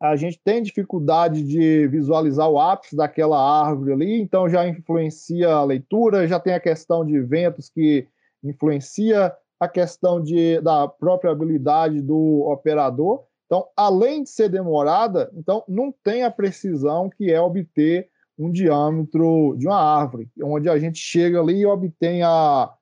a 0.00 0.16
gente 0.16 0.38
tem 0.44 0.62
dificuldade 0.62 1.42
de 1.42 1.86
visualizar 1.88 2.48
o 2.48 2.60
ápice 2.60 2.94
daquela 2.94 3.38
árvore 3.38 3.92
ali, 3.92 4.20
então 4.20 4.48
já 4.48 4.68
influencia 4.68 5.48
a 5.48 5.64
leitura, 5.64 6.28
já 6.28 6.38
tem 6.38 6.52
a 6.52 6.60
questão 6.60 7.04
de 7.04 7.18
ventos 7.20 7.70
que 7.70 8.06
influencia 8.42 9.34
a 9.58 9.66
questão 9.66 10.20
de, 10.20 10.60
da 10.60 10.86
própria 10.86 11.30
habilidade 11.30 12.02
do 12.02 12.44
operador. 12.46 13.24
Então, 13.46 13.68
além 13.76 14.22
de 14.22 14.30
ser 14.30 14.48
demorada, 14.48 15.30
então 15.34 15.64
não 15.68 15.92
tem 16.02 16.22
a 16.22 16.30
precisão 16.30 17.10
que 17.10 17.30
é 17.30 17.40
obter 17.40 18.08
um 18.38 18.50
diâmetro 18.50 19.54
de 19.56 19.66
uma 19.66 19.80
árvore, 19.80 20.28
onde 20.42 20.68
a 20.68 20.78
gente 20.78 20.98
chega 20.98 21.40
ali 21.40 21.60
e 21.60 21.66
obtém 21.66 22.22
a, 22.22 22.72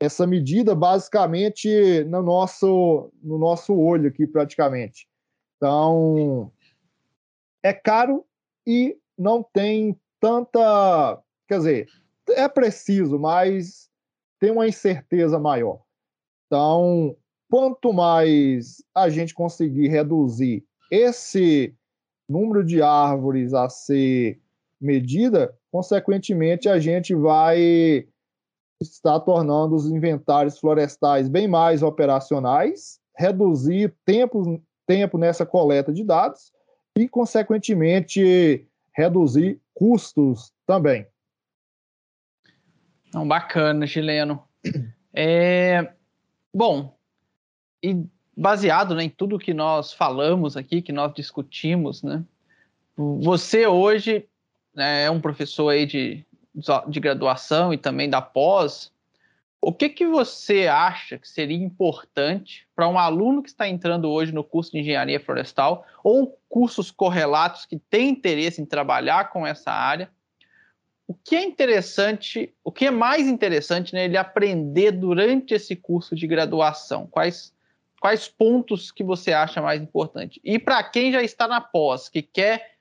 essa 0.00 0.26
medida 0.26 0.74
basicamente 0.74 2.04
no 2.04 2.22
nosso, 2.22 3.12
no 3.22 3.38
nosso 3.38 3.74
olho 3.74 4.08
aqui 4.08 4.26
praticamente. 4.26 5.08
Então, 5.56 6.52
é 7.62 7.72
caro 7.72 8.24
e 8.66 8.96
não 9.16 9.42
tem 9.42 9.98
tanta. 10.20 11.20
Quer 11.46 11.58
dizer, 11.58 11.88
é 12.30 12.48
preciso, 12.48 13.18
mas 13.18 13.88
tem 14.38 14.50
uma 14.50 14.68
incerteza 14.68 15.38
maior. 15.38 15.82
Então, 16.46 17.16
quanto 17.50 17.92
mais 17.92 18.82
a 18.94 19.08
gente 19.08 19.34
conseguir 19.34 19.88
reduzir 19.88 20.64
esse 20.90 21.74
número 22.28 22.64
de 22.64 22.82
árvores 22.82 23.54
a 23.54 23.68
ser 23.68 24.40
medida, 24.80 25.54
consequentemente, 25.72 26.68
a 26.68 26.78
gente 26.78 27.14
vai 27.14 28.06
estar 28.80 29.18
tornando 29.20 29.74
os 29.74 29.86
inventários 29.86 30.58
florestais 30.58 31.28
bem 31.28 31.48
mais 31.48 31.82
operacionais, 31.82 33.00
reduzir 33.16 33.94
tempo, 34.04 34.62
tempo 34.86 35.18
nessa 35.18 35.44
coleta 35.44 35.92
de 35.92 36.04
dados 36.04 36.52
e, 36.96 37.08
consequentemente, 37.08 38.68
reduzir 38.94 39.60
custos 39.74 40.52
também. 40.66 41.06
Não, 43.12 43.26
bacana, 43.26 43.86
Gileno. 43.86 44.44
É, 45.20 45.94
bom, 46.54 46.97
e 47.82 48.04
baseado 48.36 48.94
né, 48.94 49.04
em 49.04 49.10
tudo 49.10 49.38
que 49.38 49.52
nós 49.52 49.92
falamos 49.92 50.56
aqui, 50.56 50.80
que 50.80 50.92
nós 50.92 51.12
discutimos, 51.12 52.02
né? 52.02 52.22
Você 52.96 53.66
hoje 53.66 54.26
né, 54.74 55.04
é 55.04 55.10
um 55.10 55.20
professor 55.20 55.68
aí 55.68 55.86
de, 55.86 56.24
de 56.88 57.00
graduação 57.00 57.72
e 57.72 57.78
também 57.78 58.10
da 58.10 58.20
pós. 58.20 58.92
O 59.60 59.72
que, 59.72 59.88
que 59.88 60.06
você 60.06 60.66
acha 60.68 61.18
que 61.18 61.28
seria 61.28 61.56
importante 61.56 62.66
para 62.74 62.88
um 62.88 62.98
aluno 62.98 63.42
que 63.42 63.48
está 63.48 63.68
entrando 63.68 64.08
hoje 64.08 64.32
no 64.32 64.44
curso 64.44 64.72
de 64.72 64.78
engenharia 64.78 65.18
florestal 65.18 65.84
ou 66.02 66.38
cursos 66.48 66.90
correlatos 66.90 67.66
que 67.66 67.76
tem 67.76 68.08
interesse 68.08 68.60
em 68.60 68.66
trabalhar 68.66 69.30
com 69.30 69.46
essa 69.46 69.72
área? 69.72 70.10
O 71.06 71.14
que 71.14 71.34
é 71.34 71.42
interessante, 71.42 72.52
o 72.62 72.70
que 72.70 72.86
é 72.86 72.90
mais 72.90 73.26
interessante 73.26 73.94
né, 73.94 74.04
ele 74.04 74.16
aprender 74.16 74.92
durante 74.92 75.54
esse 75.54 75.74
curso 75.74 76.14
de 76.14 76.26
graduação? 76.26 77.06
Quais 77.06 77.52
quais 78.00 78.28
pontos 78.28 78.90
que 78.90 79.02
você 79.02 79.32
acha 79.32 79.60
mais 79.60 79.80
importante? 79.82 80.40
E 80.44 80.58
para 80.58 80.82
quem 80.82 81.12
já 81.12 81.22
está 81.22 81.46
na 81.46 81.60
pós, 81.60 82.08
que 82.08 82.22
quer 82.22 82.76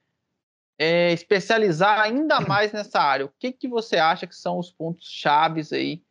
é, 0.77 1.11
especializar 1.11 1.99
ainda 1.99 2.39
mais 2.47 2.71
nessa 2.71 2.99
área, 2.99 3.25
o 3.25 3.31
que, 3.39 3.51
que 3.51 3.67
você 3.67 3.97
acha 3.97 4.27
que 4.27 4.35
são 4.35 4.57
os 4.59 4.71
pontos 4.71 5.07
chaves 5.09 5.73
aí 5.73 6.01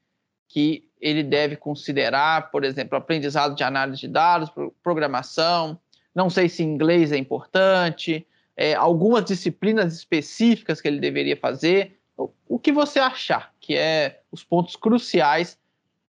que 0.49 0.89
ele 1.01 1.23
deve 1.23 1.57
considerar, 1.57 2.51
por 2.51 2.65
exemplo, 2.65 2.97
aprendizado 2.97 3.55
de 3.55 3.63
análise 3.63 4.01
de 4.01 4.09
dados, 4.09 4.51
programação, 4.83 5.79
não 6.15 6.31
sei 6.31 6.49
se 6.49 6.63
inglês 6.63 7.13
é 7.13 7.19
importante, 7.19 8.27
é, 8.57 8.75
algumas 8.75 9.25
disciplinas 9.25 9.95
específicas 9.95 10.81
que 10.81 10.89
ele 10.89 10.99
deveria 10.99 11.37
fazer, 11.37 11.99
o, 12.17 12.31
o 12.49 12.59
que 12.59 12.73
você 12.73 12.99
achar 12.99 13.53
que 13.61 13.77
é 13.77 14.23
os 14.33 14.43
pontos 14.43 14.77
cruciais 14.77 15.59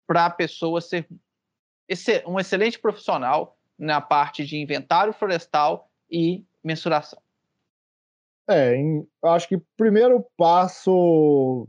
para 0.06 0.28
a 0.28 0.30
pessoa 0.30 0.80
ser 0.80 1.06
um 2.26 2.40
excelente 2.40 2.80
profissional 2.80 3.58
na 3.78 4.02
parte 4.02 4.46
de 4.46 4.58
inventário 4.58 5.14
florestal 5.14 5.90
e 6.10 6.46
mensuração. 6.64 7.22
É, 8.50 8.76
em, 8.76 9.08
acho 9.24 9.48
que 9.48 9.56
o 9.56 9.66
primeiro 9.76 10.26
passo 10.38 11.68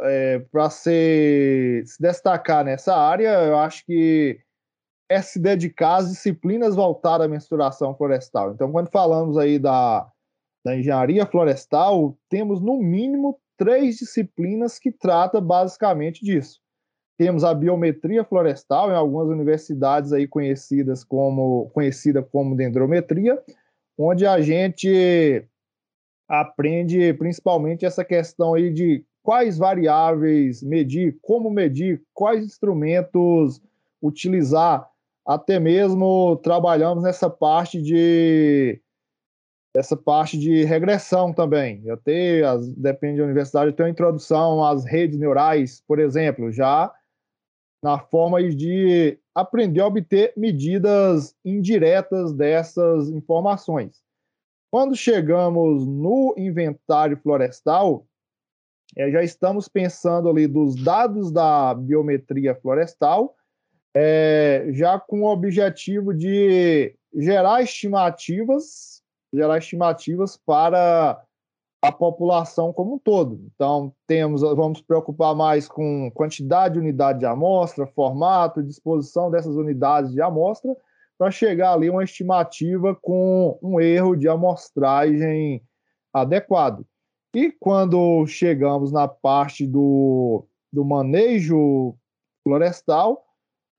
é, 0.00 0.38
para 0.38 0.70
se, 0.70 1.82
destacar 1.98 2.64
nessa 2.64 2.94
área, 2.94 3.28
eu 3.44 3.58
acho 3.58 3.84
que 3.84 4.38
é 5.08 5.20
se 5.20 5.40
dedicar 5.40 5.96
às 5.96 6.08
disciplinas 6.08 6.76
voltadas 6.76 7.26
à 7.26 7.28
mensuração 7.28 7.96
florestal. 7.96 8.52
Então, 8.52 8.70
quando 8.70 8.90
falamos 8.90 9.36
aí 9.36 9.58
da, 9.58 10.08
da 10.64 10.76
engenharia 10.76 11.26
florestal, 11.26 12.16
temos 12.28 12.60
no 12.60 12.78
mínimo 12.78 13.40
três 13.56 13.96
disciplinas 13.96 14.78
que 14.78 14.92
tratam 14.92 15.42
basicamente 15.42 16.24
disso. 16.24 16.60
Temos 17.20 17.44
a 17.44 17.52
biometria 17.52 18.24
florestal 18.24 18.90
em 18.90 18.94
algumas 18.94 19.28
universidades 19.28 20.10
aí 20.10 20.26
conhecidas 20.26 21.04
como 21.04 21.68
conhecida 21.74 22.22
como 22.22 22.56
dendrometria, 22.56 23.38
onde 23.98 24.24
a 24.24 24.40
gente 24.40 25.46
aprende 26.26 27.12
principalmente 27.12 27.84
essa 27.84 28.02
questão 28.06 28.54
aí 28.54 28.72
de 28.72 29.04
quais 29.22 29.58
variáveis 29.58 30.62
medir, 30.62 31.18
como 31.20 31.50
medir, 31.50 32.02
quais 32.14 32.42
instrumentos 32.42 33.60
utilizar, 34.00 34.88
até 35.26 35.60
mesmo 35.60 36.36
trabalhamos 36.36 37.04
nessa 37.04 37.28
parte 37.28 37.82
de 37.82 38.80
essa 39.76 39.94
parte 39.94 40.38
de 40.38 40.64
regressão 40.64 41.34
também. 41.34 41.84
Até 41.90 42.42
as, 42.44 42.66
depende 42.76 43.18
da 43.18 43.24
universidade, 43.24 43.74
tem 43.74 43.84
uma 43.84 43.90
introdução 43.90 44.64
às 44.64 44.86
redes 44.86 45.18
neurais, 45.18 45.84
por 45.86 45.98
exemplo, 45.98 46.50
já 46.50 46.90
na 47.82 47.98
forma 47.98 48.42
de 48.42 49.18
aprender 49.34 49.80
a 49.80 49.86
obter 49.86 50.32
medidas 50.36 51.34
indiretas 51.44 52.32
dessas 52.32 53.08
informações. 53.08 54.02
Quando 54.70 54.94
chegamos 54.94 55.86
no 55.86 56.34
inventário 56.36 57.16
florestal, 57.16 58.06
é, 58.96 59.10
já 59.10 59.22
estamos 59.22 59.68
pensando 59.68 60.28
ali 60.28 60.46
dos 60.46 60.76
dados 60.82 61.30
da 61.32 61.74
biometria 61.74 62.54
florestal, 62.54 63.34
é, 63.94 64.66
já 64.70 64.98
com 64.98 65.22
o 65.22 65.32
objetivo 65.32 66.14
de 66.14 66.94
gerar 67.14 67.62
estimativas, 67.62 69.02
gerar 69.32 69.58
estimativas 69.58 70.36
para 70.36 71.20
a 71.82 71.90
população 71.90 72.72
como 72.72 72.94
um 72.94 72.98
todo. 72.98 73.40
Então, 73.54 73.92
temos, 74.06 74.42
vamos 74.42 74.82
preocupar 74.82 75.34
mais 75.34 75.66
com 75.66 76.10
quantidade 76.12 76.74
de 76.74 76.80
unidade 76.80 77.20
de 77.20 77.26
amostra, 77.26 77.86
formato, 77.86 78.62
disposição 78.62 79.30
dessas 79.30 79.56
unidades 79.56 80.12
de 80.12 80.20
amostra, 80.20 80.76
para 81.16 81.30
chegar 81.30 81.72
ali 81.72 81.88
uma 81.88 82.04
estimativa 82.04 82.94
com 82.94 83.58
um 83.62 83.80
erro 83.80 84.14
de 84.14 84.28
amostragem 84.28 85.62
adequado. 86.12 86.84
E 87.34 87.50
quando 87.52 88.26
chegamos 88.26 88.92
na 88.92 89.06
parte 89.06 89.66
do, 89.66 90.46
do 90.72 90.84
manejo 90.84 91.94
florestal, 92.42 93.24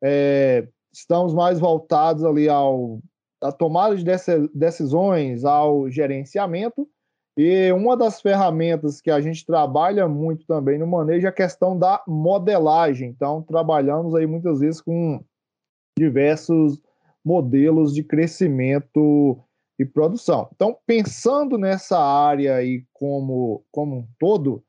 é, 0.04 0.68
estamos 0.92 1.34
mais 1.34 1.60
voltados 1.60 2.24
ali 2.24 2.48
ao 2.50 3.00
à 3.42 3.52
tomada 3.52 3.96
de 3.96 4.06
decisões, 4.54 5.44
ao 5.44 5.90
gerenciamento, 5.90 6.88
e 7.38 7.72
uma 7.72 7.96
das 7.96 8.22
ferramentas 8.22 9.00
que 9.00 9.10
a 9.10 9.22
gente 9.22 9.46
trabalha 9.46 10.08
muito 10.08 10.46
também 10.46 10.78
no 10.78 10.86
manejo 10.86 11.26
é 11.26 11.30
a 11.30 11.34
questão 11.34 11.78
da 11.78 12.04
modelagem. 12.06 13.10
Então, 13.10 13.42
trabalhamos 13.42 14.14
aí 14.14 14.28
muitas 14.28 14.60
vezes 14.60 14.82
com 14.82 15.24
diversos 15.98 16.80
modelos 17.24 17.94
de 17.94 18.04
crescimento 18.04 19.40
e 19.80 19.86
produção. 19.86 20.50
Então, 20.54 20.78
pensando 20.86 21.58
nessa 21.58 21.98
área 21.98 22.56
aí 22.56 22.84
como, 22.94 23.64
como 23.72 23.98
um 23.98 24.08
todo, 24.20 24.64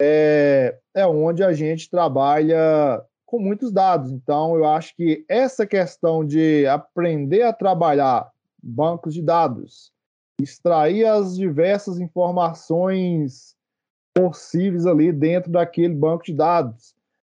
é, 0.00 0.78
é 0.94 1.06
onde 1.06 1.42
a 1.42 1.52
gente 1.52 1.90
trabalha 1.90 3.02
com 3.24 3.40
muitos 3.40 3.72
dados. 3.72 4.12
Então, 4.12 4.56
eu 4.56 4.64
acho 4.64 4.94
que 4.94 5.24
essa 5.28 5.66
questão 5.66 6.24
de 6.24 6.66
aprender 6.66 7.42
a 7.42 7.52
trabalhar 7.52 8.30
bancos 8.62 9.12
de 9.12 9.22
dados, 9.22 9.92
extrair 10.40 11.06
as 11.06 11.36
diversas 11.36 11.98
informações 11.98 13.56
possíveis 14.14 14.86
ali 14.86 15.12
dentro 15.12 15.50
daquele 15.50 15.94
banco 15.94 16.24
de 16.24 16.34
dados. 16.34 16.94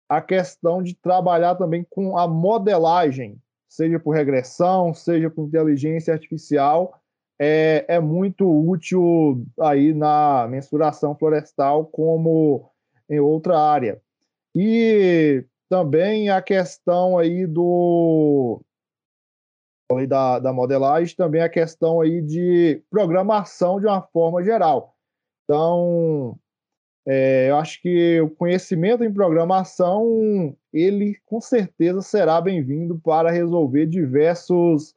A 0.10 0.22
questão 0.22 0.82
de 0.84 0.94
trabalhar 0.96 1.56
também 1.56 1.86
com 1.90 2.18
a 2.18 2.28
modelagem, 2.28 3.40
seja 3.68 4.00
por 4.00 4.12
regressão, 4.12 4.94
seja 4.94 5.30
por 5.30 5.48
inteligência 5.48 6.14
artificial, 6.14 7.00
é, 7.40 7.86
é 7.88 8.00
muito 8.00 8.46
útil 8.48 9.44
aí 9.60 9.94
na 9.94 10.48
mensuração 10.48 11.16
florestal 11.16 11.86
como 11.86 12.70
em 13.10 13.20
outra 13.20 13.60
área. 13.60 14.02
E 14.54 15.44
também 15.70 16.30
a 16.30 16.42
questão 16.42 17.18
aí 17.18 17.48
do 17.48 18.62
falei 19.92 20.08
da, 20.08 20.40
da 20.40 20.54
modelagem, 20.54 21.16
também 21.16 21.42
a 21.42 21.50
questão 21.50 22.02
aí 22.02 22.22
de 22.22 22.82
programação 22.90 23.80
de 23.80 23.86
uma 23.86 24.02
forma 24.02 24.44
geral. 24.44 24.96
Então, 25.44 26.38
é, 27.06 27.50
eu 27.50 27.58
acho 27.58 27.82
que 27.82 28.22
o 28.22 28.30
conhecimento 28.30 29.04
em 29.04 29.14
programação, 29.14 30.56
ele 30.72 31.18
com 31.26 31.42
certeza 31.42 32.02
será 32.02 32.40
bem-vindo 32.40 33.00
para 33.00 33.32
resolver 33.32 33.86
diversos 33.86 34.96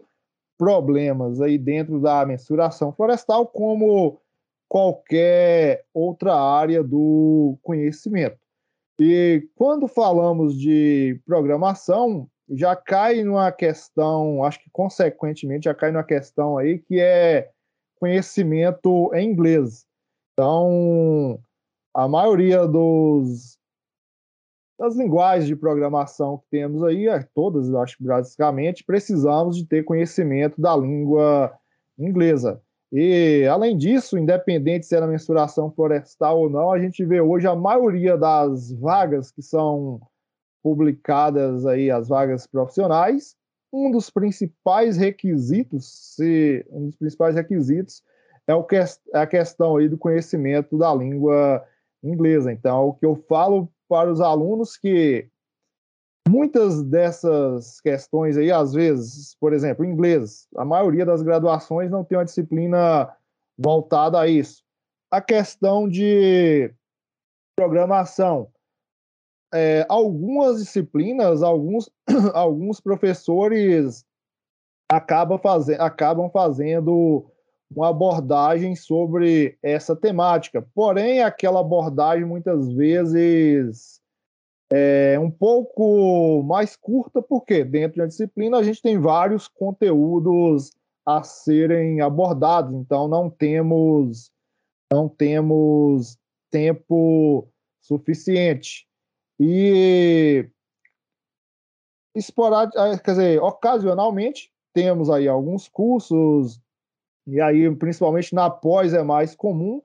problemas 0.57 1.41
aí 1.41 1.59
dentro 1.59 2.01
da 2.01 2.25
mensuração 2.25 2.93
florestal, 2.93 3.47
como 3.47 4.21
qualquer 4.69 5.85
outra 5.93 6.35
área 6.35 6.83
do 6.85 7.59
conhecimento. 7.63 8.39
E 9.01 9.49
quando 9.57 9.89
falamos 9.89 10.57
de 10.57 11.21
programação, 11.27 12.29
já 12.51 12.77
cai 12.77 13.23
numa 13.23 13.51
questão, 13.51 14.45
acho 14.45 14.63
que 14.63 14.71
consequentemente 14.71 15.65
já 15.65 15.75
cai 15.75 15.91
numa 15.91 16.05
questão 16.05 16.59
aí 16.59 16.79
que 16.79 17.01
é 17.01 17.51
conhecimento 17.99 19.11
em 19.15 19.31
inglês. 19.31 19.87
Então, 20.33 21.41
a 21.95 22.09
maioria 22.09 22.67
dos, 22.67 23.57
das 24.79 24.97
linguagens 24.97 25.47
de 25.47 25.57
programação 25.57 26.39
que 26.39 26.45
temos 26.51 26.83
aí, 26.83 27.09
é, 27.09 27.23
todas, 27.35 27.73
acho 27.75 27.97
que 27.97 28.05
basicamente, 28.05 28.85
precisamos 28.85 29.57
de 29.57 29.67
ter 29.67 29.85
conhecimento 29.85 30.61
da 30.61 30.77
língua 30.77 31.57
inglesa. 31.99 32.61
E, 32.93 33.47
além 33.47 33.77
disso, 33.77 34.19
independente 34.19 34.87
se 34.87 34.95
é 34.95 35.01
na 35.01 35.07
mensuração 35.07 35.71
florestal 35.71 36.41
ou 36.41 36.51
não, 36.51 36.71
a 36.71 36.79
gente 36.79 37.05
vê 37.05 37.21
hoje 37.21 37.47
a 37.47 37.55
maioria 37.55 38.17
das 38.17 38.73
vagas 38.73 39.33
que 39.33 39.43
são 39.43 40.01
publicadas 40.65 41.67
aí, 41.67 41.91
as 41.91 42.09
vagas 42.09 42.47
profissionais, 42.47 43.37
um 43.71 43.91
dos 43.91 44.09
principais 44.09 44.97
requisitos, 44.97 46.15
se 46.17 46.65
um 46.71 46.87
dos 46.87 46.97
principais 46.97 47.35
requisitos 47.35 48.03
é, 48.47 48.55
o 48.55 48.65
que, 48.65 48.77
é 48.77 48.87
a 49.13 49.27
questão 49.27 49.77
aí 49.77 49.89
do 49.89 49.99
conhecimento 49.99 50.79
da 50.79 50.95
língua 50.95 51.63
inglesa. 52.03 52.51
Então, 52.51 52.89
o 52.89 52.95
que 52.95 53.05
eu 53.05 53.15
falo 53.29 53.71
para 53.89 54.11
os 54.11 54.21
alunos 54.21 54.77
que 54.77 55.29
muitas 56.27 56.83
dessas 56.83 57.81
questões 57.81 58.37
aí, 58.39 58.51
às 58.51 58.73
vezes, 58.73 59.37
por 59.39 59.53
exemplo, 59.53 59.85
inglês, 59.85 60.49
a 60.57 60.65
maioria 60.65 61.05
das 61.05 61.23
graduações 61.23 61.91
não 61.91 62.05
tem 62.05 62.17
uma 62.17 62.25
disciplina 62.25 63.15
voltada 63.59 64.19
a 64.19 64.27
isso. 64.27 64.63
A 65.11 65.21
questão 65.21 65.89
de 65.89 66.73
programação, 67.55 68.49
é, 69.55 69.87
algumas 69.89 70.59
disciplinas, 70.59 71.43
alguns, 71.43 71.89
alguns 72.35 72.81
professores 72.81 74.05
acabam, 74.91 75.39
fazendo, 75.39 75.81
acabam 75.81 76.31
fazendo 76.31 77.25
uma 77.71 77.91
abordagem 77.91 78.75
sobre 78.75 79.57
essa 79.63 79.95
temática. 79.95 80.67
Porém, 80.75 81.23
aquela 81.23 81.61
abordagem 81.61 82.25
muitas 82.25 82.73
vezes 82.73 84.01
é 84.73 85.19
um 85.21 85.31
pouco 85.31 86.43
mais 86.43 86.75
curta, 86.77 87.23
porque 87.23 87.65
dentro 87.65 87.99
da 87.99 88.07
disciplina 88.07 88.59
a 88.59 88.63
gente 88.63 88.83
tem 88.83 88.99
vários 88.99 89.47
conteúdos 89.47 90.73
a 91.07 91.23
serem 91.23 92.01
abordados, 92.01 92.75
então 92.75 93.07
não 93.07 93.31
temos 93.31 94.33
não 94.93 95.09
temos 95.09 96.17
tempo 96.51 97.49
suficiente. 97.81 98.87
E 99.39 100.49
esporádico, 102.15 102.79
quer 103.03 103.11
dizer, 103.11 103.43
ocasionalmente 103.43 104.51
temos 104.73 105.11
aí 105.11 105.27
alguns 105.27 105.69
cursos 105.69 106.61
e 107.27 107.41
aí, 107.41 107.75
principalmente 107.77 108.35
na 108.35 108.51
pós, 108.51 108.93
é 108.93 109.03
mais 109.03 109.35
comum 109.35 109.81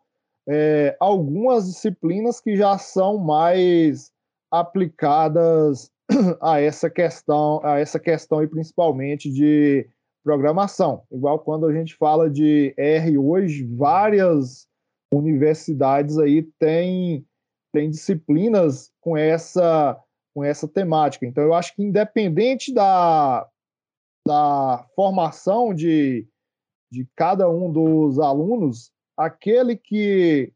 é, 0.48 0.98
algumas 1.00 1.68
disciplinas 1.68 2.42
que 2.42 2.58
já 2.58 2.76
são 2.78 3.20
mais 3.20 4.12
aplicadas 4.52 5.92
a 6.42 6.60
essa 6.60 6.90
questão, 6.90 7.62
a 7.64 7.80
essa 7.80 8.00
questão 8.00 8.42
e 8.42 8.48
principalmente 8.48 9.32
de 9.32 9.88
programação. 10.24 11.04
Igual 11.12 11.40
quando 11.40 11.68
a 11.68 11.74
gente 11.74 11.96
fala 11.96 12.30
de 12.30 12.74
R 12.76 13.18
hoje, 13.18 13.64
várias 13.64 14.68
universidades 15.12 16.18
aí 16.18 16.42
têm, 16.60 17.24
têm 17.72 17.90
disciplinas 17.90 18.92
com 19.02 19.16
essa 19.18 20.00
com 20.34 20.44
essa 20.44 20.68
temática. 20.68 21.26
Então 21.26 21.44
eu 21.44 21.54
acho 21.54 21.76
que 21.76 21.84
independente 21.84 22.74
da, 22.74 23.48
da 24.26 24.86
formação 24.96 25.74
de 25.74 26.28
de 26.92 27.08
cada 27.16 27.50
um 27.50 27.72
dos 27.72 28.20
alunos, 28.20 28.92
aquele 29.16 29.76
que 29.76 30.52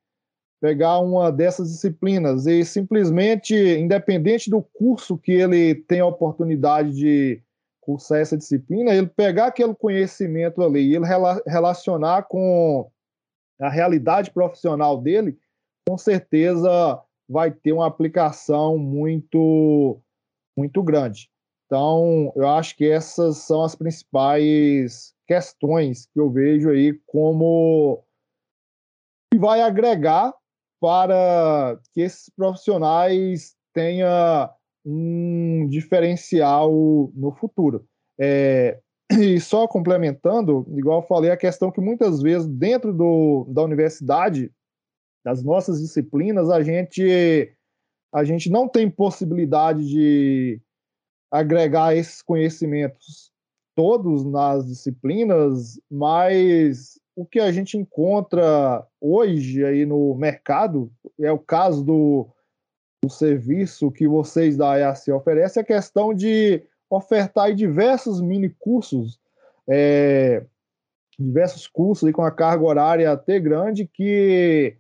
pegar 0.59 0.99
uma 0.99 1.32
dessas 1.32 1.70
disciplinas 1.70 2.47
e 2.47 2.64
simplesmente, 2.64 3.53
independente 3.53 4.49
do 4.49 4.61
curso 4.61 5.18
que 5.18 5.34
ele 5.34 5.76
tem 5.76 5.99
a 5.99 6.05
oportunidade 6.05 6.93
de 6.93 7.43
cursar 7.82 8.22
essa 8.22 8.38
disciplina, 8.38 8.95
ele 8.95 9.07
pegar 9.07 9.47
aquele 9.47 9.76
conhecimento 9.76 10.61
ali, 10.61 10.95
ele 10.95 11.05
relacionar 11.45 12.24
com 12.24 12.89
a 13.59 13.70
realidade 13.70 14.32
profissional 14.32 14.97
dele, 14.99 15.38
com 15.88 15.97
certeza 15.97 17.01
vai 17.27 17.51
ter 17.51 17.73
uma 17.73 17.88
aplicação 17.88 18.77
muito 18.77 19.99
muito 20.57 20.84
grande. 20.84 21.29
Então, 21.65 22.31
eu 22.36 22.47
acho 22.47 22.75
que 22.75 22.88
essas 22.88 23.38
são 23.38 23.63
as 23.63 23.73
principais 23.73 25.13
questões 25.27 26.05
que 26.13 26.19
eu 26.19 26.29
vejo 26.29 26.69
aí 26.69 26.93
como 27.07 28.03
que 29.31 29.39
vai 29.39 29.61
agregar 29.61 30.34
para 30.79 31.79
que 31.93 32.01
esses 32.01 32.29
profissionais 32.36 33.55
tenham 33.73 34.07
um 34.86 35.67
diferencial 35.67 36.71
no 37.15 37.31
futuro. 37.31 37.88
É, 38.19 38.79
e 39.11 39.39
só 39.39 39.67
complementando, 39.67 40.65
igual 40.77 41.01
eu 41.01 41.07
falei, 41.07 41.31
a 41.31 41.38
questão 41.38 41.71
que 41.71 41.81
muitas 41.81 42.21
vezes 42.21 42.47
dentro 42.47 42.93
do, 42.93 43.45
da 43.49 43.63
universidade, 43.63 44.51
das 45.24 45.43
nossas 45.43 45.80
disciplinas, 45.80 46.49
a 46.49 46.61
gente, 46.61 47.51
a 48.13 48.24
gente 48.24 48.49
não 48.49 48.67
tem 48.67 48.89
possibilidade 48.89 49.88
de 49.88 50.61
agregar 51.32 51.95
esses 51.95 52.21
conhecimentos 52.21 53.32
todos 53.76 54.24
nas 54.26 54.67
disciplinas, 54.67 55.80
mas 55.89 56.99
o 57.15 57.26
que 57.26 57.39
a 57.39 57.51
gente 57.51 57.78
encontra 57.78 58.86
hoje 58.99 59.65
aí 59.65 59.86
no 59.86 60.13
mercado 60.15 60.91
é 61.19 61.32
o 61.32 61.39
caso 61.39 61.84
do, 61.84 62.28
do 63.03 63.09
serviço 63.09 63.91
que 63.91 64.07
vocês 64.07 64.57
da 64.57 64.78
EAC 64.78 65.11
oferecem, 65.11 65.61
a 65.61 65.65
questão 65.65 66.13
de 66.13 66.63
ofertar 66.89 67.53
diversos 67.53 68.21
mini 68.21 68.49
cursos, 68.49 69.19
é, 69.67 70.45
diversos 71.17 71.67
cursos 71.67 72.11
com 72.11 72.24
a 72.24 72.32
carga 72.32 72.63
horária 72.63 73.11
até 73.11 73.39
grande 73.39 73.88
que 73.88 74.78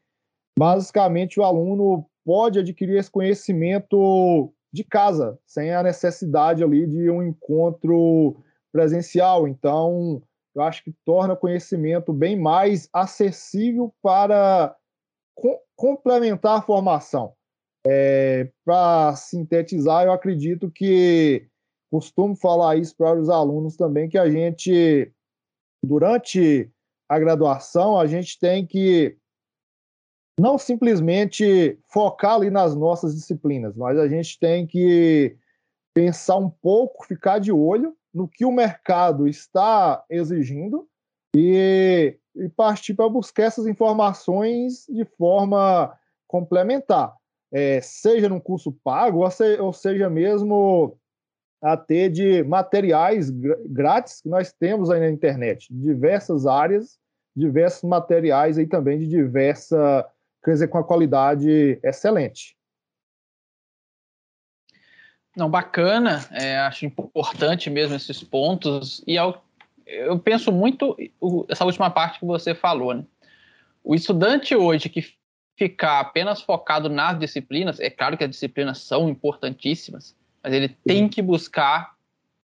basicamente 0.57 1.39
o 1.39 1.43
aluno 1.43 2.05
pode 2.25 2.59
adquirir 2.59 2.97
esse 2.97 3.11
conhecimento 3.11 4.53
de 4.71 4.83
casa, 4.83 5.37
sem 5.45 5.73
a 5.73 5.83
necessidade 5.83 6.63
ali 6.63 6.87
de 6.87 7.09
um 7.09 7.21
encontro 7.21 8.35
presencial. 8.71 9.47
Então, 9.47 10.21
eu 10.55 10.61
acho 10.61 10.83
que 10.83 10.93
torna 11.05 11.33
o 11.33 11.37
conhecimento 11.37 12.11
bem 12.11 12.39
mais 12.39 12.89
acessível 12.93 13.93
para 14.01 14.75
co 15.35 15.59
complementar 15.75 16.59
a 16.59 16.61
formação. 16.61 17.33
É, 17.85 18.49
para 18.63 19.15
sintetizar, 19.15 20.05
eu 20.05 20.13
acredito 20.13 20.71
que 20.71 21.47
costumo 21.91 22.35
falar 22.35 22.77
isso 22.77 22.95
para 22.95 23.19
os 23.19 23.29
alunos 23.29 23.75
também, 23.75 24.07
que 24.07 24.17
a 24.17 24.29
gente, 24.29 25.11
durante 25.83 26.71
a 27.09 27.19
graduação, 27.19 27.99
a 27.99 28.07
gente 28.07 28.39
tem 28.39 28.65
que 28.65 29.17
não 30.39 30.57
simplesmente 30.57 31.77
focar 31.87 32.35
ali 32.35 32.49
nas 32.49 32.75
nossas 32.75 33.15
disciplinas, 33.15 33.75
mas 33.75 33.97
a 33.97 34.07
gente 34.07 34.39
tem 34.39 34.65
que 34.65 35.35
pensar 35.93 36.37
um 36.37 36.49
pouco, 36.49 37.05
ficar 37.05 37.39
de 37.39 37.51
olho 37.51 37.95
no 38.13 38.27
que 38.27 38.45
o 38.45 38.51
mercado 38.51 39.27
está 39.27 40.03
exigindo 40.09 40.87
e, 41.35 42.17
e 42.35 42.49
partir 42.49 42.93
para 42.93 43.09
buscar 43.09 43.43
essas 43.43 43.67
informações 43.67 44.85
de 44.87 45.05
forma 45.05 45.95
complementar, 46.27 47.15
é, 47.51 47.79
seja 47.81 48.27
num 48.27 48.39
curso 48.39 48.71
pago 48.83 49.19
ou, 49.19 49.29
se, 49.29 49.59
ou 49.59 49.71
seja 49.71 50.09
mesmo 50.09 50.97
até 51.61 52.09
de 52.09 52.43
materiais 52.43 53.29
grátis 53.29 54.21
que 54.21 54.27
nós 54.27 54.51
temos 54.51 54.89
aí 54.89 54.99
na 54.99 55.09
internet, 55.09 55.67
diversas 55.71 56.45
áreas, 56.45 56.97
diversos 57.35 57.87
materiais 57.87 58.57
aí 58.57 58.67
também 58.67 58.99
de 58.99 59.07
diversa, 59.07 60.05
quer 60.43 60.51
dizer, 60.51 60.67
com 60.67 60.77
a 60.77 60.83
qualidade 60.83 61.79
excelente. 61.83 62.55
Não, 65.35 65.49
bacana, 65.49 66.27
é, 66.31 66.57
acho 66.59 66.85
importante 66.85 67.69
mesmo 67.69 67.95
esses 67.95 68.23
pontos, 68.23 69.03
e 69.07 69.15
eu, 69.15 69.35
eu 69.85 70.19
penso 70.19 70.51
muito 70.51 70.95
essa 71.49 71.65
última 71.65 71.89
parte 71.89 72.19
que 72.19 72.25
você 72.25 72.53
falou, 72.53 72.93
né? 72.93 73.03
O 73.83 73.95
estudante 73.95 74.55
hoje 74.55 74.89
que 74.89 75.03
ficar 75.57 75.99
apenas 75.99 76.41
focado 76.41 76.89
nas 76.89 77.17
disciplinas, 77.17 77.79
é 77.79 77.89
claro 77.89 78.17
que 78.17 78.23
as 78.23 78.29
disciplinas 78.29 78.79
são 78.79 79.09
importantíssimas, 79.09 80.15
mas 80.41 80.53
ele 80.53 80.69
tem 80.69 81.09
que 81.09 81.21
buscar 81.21 81.95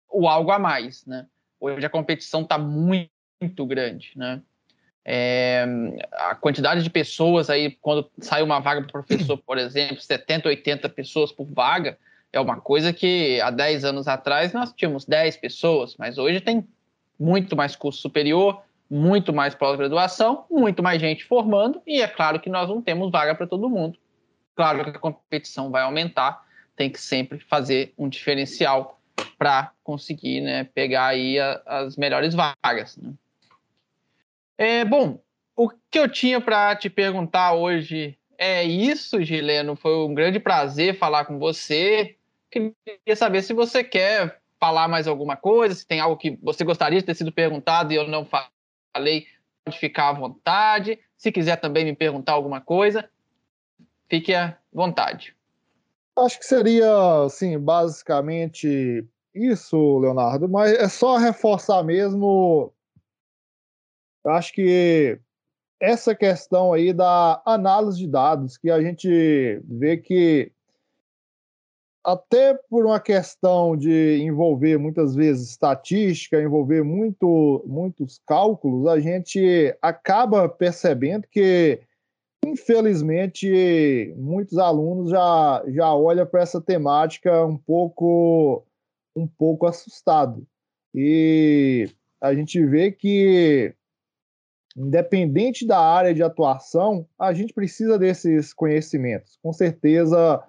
o 0.09 0.29
algo 0.29 0.51
a 0.51 0.59
mais, 0.59 1.05
né? 1.07 1.27
Hoje 1.59 1.85
a 1.85 1.91
competição 1.91 2.43
está 2.43 2.59
muito, 2.59 3.11
muito 3.41 3.67
grande, 3.67 4.13
né? 4.17 4.43
É, 5.09 5.65
a 6.15 6.35
quantidade 6.35 6.83
de 6.83 6.91
pessoas 6.91 7.49
aí, 7.49 7.71
quando 7.81 8.11
sai 8.19 8.43
uma 8.43 8.59
vaga 8.59 8.83
para 8.83 8.91
professor, 8.91 9.39
por 9.39 9.57
exemplo, 9.57 10.01
70, 10.01 10.49
80 10.49 10.89
pessoas 10.89 11.31
por 11.31 11.47
vaga, 11.47 11.97
é 12.33 12.41
uma 12.41 12.61
coisa 12.61 12.93
que 12.93 13.41
há 13.41 13.51
10 13.51 13.85
anos 13.85 14.09
atrás 14.09 14.53
nós 14.53 14.73
tínhamos 14.73 15.05
10 15.05 15.37
pessoas, 15.37 15.95
mas 15.97 16.19
hoje 16.19 16.41
tem 16.41 16.67
muito 17.17 17.55
mais 17.55 17.77
curso 17.77 18.01
superior, 18.01 18.61
muito 18.91 19.33
mais 19.33 19.55
pós-graduação, 19.55 20.45
muito 20.51 20.83
mais 20.83 21.01
gente 21.01 21.25
formando, 21.25 21.81
e 21.87 22.03
é 22.03 22.09
claro 22.09 22.41
que 22.41 22.51
nós 22.51 22.69
não 22.69 22.83
temos 22.83 23.13
vaga 23.13 23.33
para 23.33 23.47
todo 23.47 23.71
mundo. 23.71 23.97
Claro 24.57 24.83
que 24.83 24.91
a 24.91 24.99
competição 24.99 25.71
vai 25.71 25.83
aumentar, 25.83 26.45
tem 26.75 26.91
que 26.91 27.01
sempre 27.01 27.39
fazer 27.39 27.95
um 27.97 28.09
diferencial 28.09 29.01
para 29.39 29.71
conseguir 29.85 30.41
né, 30.41 30.65
pegar 30.65 31.07
aí 31.07 31.39
a, 31.39 31.63
as 31.65 31.97
melhores 31.97 32.35
vagas. 32.35 32.97
Né? 32.97 33.13
É, 34.59 34.85
bom, 34.85 35.21
o 35.55 35.69
que 35.69 35.99
eu 35.99 36.09
tinha 36.11 36.41
para 36.41 36.75
te 36.77 36.89
perguntar 36.89 37.55
hoje 37.55 38.19
é 38.39 38.65
isso, 38.65 39.23
Gileno. 39.23 39.77
Foi 39.77 39.95
um 39.97 40.15
grande 40.15 40.39
prazer 40.39 40.99
falar 40.99 41.25
com 41.25 41.39
você. 41.39 42.17
Queria 42.51 43.17
saber 43.17 43.43
se 43.43 43.53
você 43.53 43.83
quer 43.83 44.41
falar 44.59 44.89
mais 44.89 45.07
alguma 45.07 45.37
coisa, 45.37 45.75
se 45.75 45.87
tem 45.87 46.01
algo 46.01 46.17
que 46.17 46.39
você 46.43 46.65
gostaria 46.65 46.99
de 46.99 47.05
ter 47.05 47.15
sido 47.15 47.33
perguntado 47.33 47.93
e 47.93 47.97
eu 47.97 48.09
não 48.09 48.27
falei, 48.95 49.27
pode 49.65 49.79
ficar 49.79 50.09
à 50.09 50.13
vontade. 50.13 50.99
Se 51.17 51.31
quiser 51.33 51.57
também 51.57 51.85
me 51.85 51.95
perguntar 51.95 52.33
alguma 52.33 52.61
coisa, 52.61 53.09
fique 54.09 54.35
à 54.35 54.57
vontade. 54.73 55.35
Acho 56.19 56.39
que 56.39 56.47
seria, 56.47 57.25
assim, 57.25 57.59
basicamente 57.59 59.05
isso, 59.35 59.99
Leonardo, 59.99 60.49
mas 60.49 60.73
é 60.73 60.89
só 60.89 61.19
reforçar 61.19 61.83
mesmo. 61.83 62.73
Acho 64.27 64.53
que 64.53 65.19
essa 65.81 66.15
questão 66.15 66.73
aí 66.73 66.93
da 66.93 67.41
análise 67.45 67.99
de 67.99 68.07
dados, 68.07 68.57
que 68.57 68.71
a 68.71 68.81
gente 68.81 69.61
vê 69.65 69.97
que 69.97 70.53
até 72.07 72.55
por 72.71 72.87
uma 72.87 73.01
questão 73.01 73.77
de 73.77 74.19
envolver 74.23 74.79
muitas 74.79 75.17
vezes 75.17 75.51
estatística, 75.51 76.41
envolver 76.41 76.85
muito, 76.85 77.65
muitos 77.67 78.21
cálculos, 78.25 78.87
a 78.87 79.01
gente 79.01 79.77
acaba 79.83 80.49
percebendo 80.49 81.27
que, 81.29 81.81
infelizmente, 82.45 84.15
muitos 84.17 84.57
alunos 84.57 85.11
já, 85.11 85.65
já 85.67 85.93
olham 85.93 86.25
para 86.25 86.43
essa 86.43 86.61
temática 86.61 87.45
um 87.45 87.59
pouco, 87.59 88.65
um 89.17 89.27
pouco 89.27 89.67
assustado. 89.67 90.47
E 90.95 91.89
a 92.21 92.33
gente 92.33 92.65
vê 92.65 92.93
que, 92.93 93.75
independente 94.77 95.67
da 95.67 95.79
área 95.79 96.13
de 96.13 96.23
atuação, 96.23 97.07
a 97.19 97.33
gente 97.33 97.55
precisa 97.55 97.99
desses 97.99 98.53
conhecimentos. 98.53 99.39
Com 99.43 99.53
certeza 99.53 100.43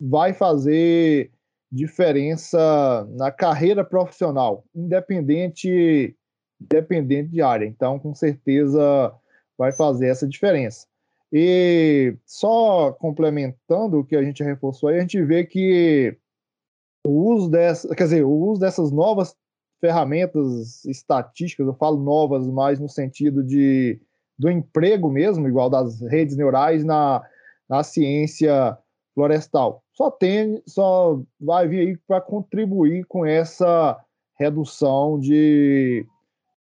vai 0.00 0.32
fazer 0.32 1.30
diferença 1.70 3.06
na 3.10 3.30
carreira 3.30 3.84
profissional, 3.84 4.64
independente, 4.74 6.16
independente 6.60 7.30
de 7.30 7.42
área. 7.42 7.66
Então, 7.66 7.98
com 7.98 8.14
certeza, 8.14 9.12
vai 9.58 9.72
fazer 9.72 10.08
essa 10.08 10.26
diferença. 10.26 10.86
E 11.32 12.16
só 12.24 12.92
complementando 12.92 13.98
o 13.98 14.04
que 14.04 14.16
a 14.16 14.22
gente 14.22 14.42
reforçou 14.42 14.88
aí, 14.88 14.96
a 14.96 15.00
gente 15.00 15.22
vê 15.22 15.44
que 15.44 16.16
o 17.04 17.34
uso 17.34 17.50
dessa, 17.50 17.94
quer 17.94 18.04
dizer, 18.04 18.24
o 18.24 18.30
uso 18.30 18.60
dessas 18.60 18.90
novas 18.90 19.36
ferramentas 19.80 20.84
estatísticas, 20.84 21.66
eu 21.66 21.74
falo 21.74 22.02
novas, 22.02 22.46
mais 22.46 22.78
no 22.78 22.88
sentido 22.88 23.42
de 23.42 24.00
do 24.38 24.50
emprego 24.50 25.10
mesmo, 25.10 25.48
igual 25.48 25.70
das 25.70 26.00
redes 26.02 26.36
neurais 26.36 26.84
na, 26.84 27.22
na 27.68 27.82
ciência 27.82 28.76
florestal. 29.14 29.82
Só 29.92 30.10
tem, 30.10 30.62
só 30.66 31.18
vai 31.40 31.66
vir 31.66 31.80
aí 31.80 31.96
para 32.06 32.20
contribuir 32.20 33.04
com 33.06 33.24
essa 33.24 33.98
redução 34.38 35.18
de, 35.18 36.06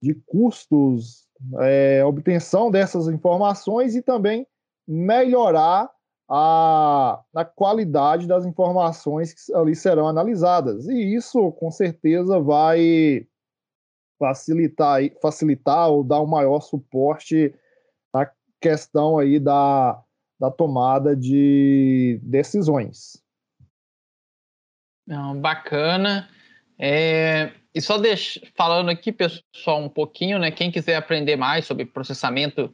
de 0.01 0.16
custos, 0.26 1.28
é, 1.60 2.03
obtenção 2.03 2.72
dessas 2.72 3.07
informações 3.07 3.95
e 3.95 4.01
também 4.01 4.47
melhorar 4.88 5.89
a, 6.30 7.21
a 7.34 7.45
qualidade 7.45 8.27
das 8.27 8.45
informações 8.45 9.34
que 9.34 9.53
ali 9.53 9.75
serão 9.75 10.07
analisadas. 10.07 10.88
E 10.88 11.15
isso, 11.15 11.51
com 11.53 11.71
certeza, 11.71 12.39
vai 12.39 13.27
facilitar, 14.19 15.01
facilitar 15.21 15.89
ou 15.89 16.03
dar 16.03 16.21
um 16.21 16.27
maior 16.27 16.59
suporte 16.59 17.53
na 18.13 18.30
questão 18.61 19.17
aí 19.17 19.39
da, 19.39 19.99
da 20.39 20.51
tomada 20.51 21.15
de 21.15 22.19
decisões. 22.21 23.23
Não, 25.07 25.39
bacana. 25.39 26.30
É, 26.77 27.51
e 27.73 27.82
só 27.82 27.97
deixa, 27.97 28.39
falando 28.55 28.89
aqui, 28.89 29.11
pessoal, 29.11 29.82
um 29.82 29.89
pouquinho, 29.89 30.38
né? 30.38 30.51
Quem 30.51 30.71
quiser 30.71 30.95
aprender 30.95 31.36
mais 31.36 31.65
sobre 31.65 31.86
processamento 31.86 32.73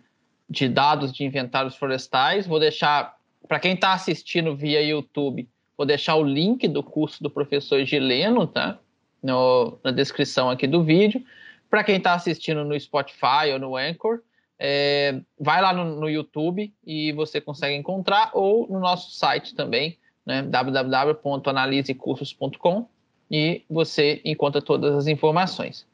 de 0.49 0.67
dados 0.67 1.11
de 1.11 1.23
inventários 1.23 1.75
florestais, 1.75 2.45
vou 2.45 2.59
deixar, 2.59 3.15
para 3.47 3.59
quem 3.59 3.73
está 3.73 3.93
assistindo 3.93 4.55
via 4.55 4.81
YouTube, 4.81 5.47
vou 5.77 5.85
deixar 5.85 6.15
o 6.15 6.23
link 6.23 6.67
do 6.67 6.81
curso 6.81 7.21
do 7.21 7.29
professor 7.29 7.83
Gileno, 7.85 8.47
tá? 8.47 8.79
No, 9.21 9.77
na 9.83 9.91
descrição 9.91 10.49
aqui 10.49 10.65
do 10.67 10.83
vídeo. 10.83 11.23
Para 11.69 11.83
quem 11.83 11.97
está 11.97 12.13
assistindo 12.13 12.63
no 12.63 12.79
Spotify 12.79 13.51
ou 13.51 13.59
no 13.59 13.75
Anchor, 13.75 14.21
é, 14.57 15.19
vai 15.39 15.61
lá 15.61 15.71
no, 15.73 15.99
no, 15.99 16.09
YouTube 16.09 16.73
e 16.85 17.11
você 17.11 17.41
consegue 17.41 17.75
encontrar, 17.75 18.31
ou 18.33 18.65
no 18.69 18.79
nosso 18.79 19.11
site 19.11 19.53
também, 19.53 19.97
né, 20.25 20.41
www.analisecursos.com, 20.43 22.87
e 23.29 23.65
você 23.69 24.21
encontra 24.23 24.61
todas 24.61 24.95
as 24.95 25.07
informações. 25.07 25.85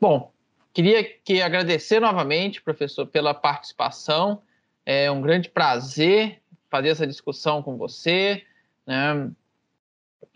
Bom, 0.00 0.32
queria 0.72 1.04
que 1.04 1.42
agradecer 1.42 2.00
novamente, 2.00 2.62
professor, 2.62 3.06
pela 3.06 3.34
participação. 3.34 4.40
É 4.86 5.10
um 5.10 5.20
grande 5.20 5.48
prazer 5.48 6.40
fazer 6.74 6.88
essa 6.88 7.06
discussão 7.06 7.62
com 7.62 7.76
você, 7.76 8.42
né? 8.84 9.30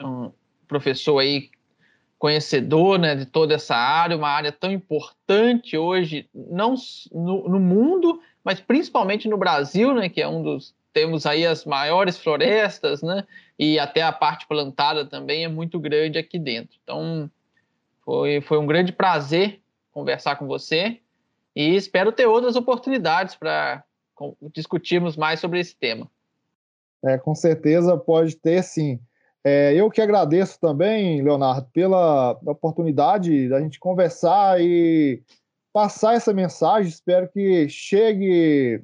Um 0.00 0.30
professor 0.68 1.18
aí 1.18 1.50
conhecedor 2.16 2.96
né, 2.96 3.16
de 3.16 3.26
toda 3.26 3.54
essa 3.54 3.74
área, 3.74 4.16
uma 4.16 4.28
área 4.28 4.52
tão 4.52 4.70
importante 4.70 5.76
hoje, 5.76 6.28
não 6.32 6.76
no, 7.12 7.48
no, 7.48 7.58
mundo, 7.58 8.20
mas 8.44 8.60
principalmente 8.60 9.28
no 9.28 9.36
Brasil, 9.36 9.92
né, 9.92 10.08
que 10.08 10.20
é 10.20 10.28
um 10.28 10.42
dos 10.42 10.74
temos 10.92 11.26
aí 11.26 11.44
as 11.44 11.64
maiores 11.64 12.16
florestas, 12.16 13.02
né, 13.02 13.24
e 13.58 13.78
até 13.78 14.02
a 14.02 14.12
parte 14.12 14.46
plantada 14.46 15.04
também 15.04 15.44
é 15.44 15.48
muito 15.48 15.78
grande 15.80 16.18
aqui 16.18 16.38
dentro. 16.38 16.76
Então, 16.82 17.28
foi, 18.04 18.40
foi 18.40 18.58
um 18.58 18.66
grande 18.66 18.92
prazer 18.92 19.60
conversar 19.92 20.36
com 20.36 20.46
você 20.46 21.00
e 21.54 21.74
espero 21.74 22.12
ter 22.12 22.26
outras 22.26 22.54
oportunidades 22.54 23.34
para 23.34 23.82
discutirmos 24.54 25.16
mais 25.16 25.40
sobre 25.40 25.58
esse 25.58 25.74
tema. 25.74 26.08
É, 27.04 27.16
com 27.16 27.34
certeza 27.34 27.96
pode 27.96 28.36
ter 28.36 28.62
sim. 28.62 29.00
É, 29.44 29.72
eu 29.74 29.90
que 29.90 30.00
agradeço 30.00 30.58
também, 30.60 31.22
Leonardo, 31.22 31.68
pela 31.72 32.32
oportunidade 32.44 33.48
da 33.48 33.60
gente 33.60 33.78
conversar 33.78 34.60
e 34.60 35.22
passar 35.72 36.14
essa 36.14 36.34
mensagem. 36.34 36.90
Espero 36.90 37.28
que 37.28 37.68
chegue 37.68 38.82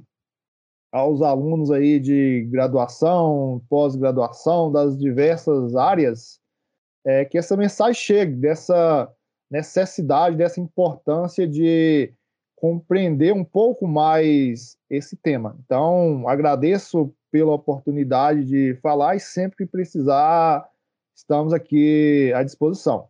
aos 0.92 1.22
alunos 1.22 1.72
aí 1.72 1.98
de 1.98 2.46
graduação, 2.50 3.60
pós-graduação, 3.68 4.70
das 4.70 4.96
diversas 4.96 5.74
áreas, 5.74 6.40
é, 7.04 7.24
que 7.24 7.36
essa 7.36 7.56
mensagem 7.56 8.00
chegue 8.00 8.36
dessa 8.36 9.12
necessidade, 9.50 10.36
dessa 10.36 10.60
importância 10.60 11.48
de 11.48 12.12
compreender 12.54 13.34
um 13.34 13.44
pouco 13.44 13.86
mais 13.86 14.78
esse 14.88 15.16
tema. 15.16 15.56
Então, 15.64 16.28
agradeço 16.28 17.12
pela 17.34 17.52
oportunidade 17.52 18.44
de 18.44 18.78
falar 18.80 19.16
e 19.16 19.20
sempre 19.20 19.56
que 19.56 19.66
precisar, 19.66 20.70
estamos 21.12 21.52
aqui 21.52 22.32
à 22.32 22.44
disposição. 22.44 23.08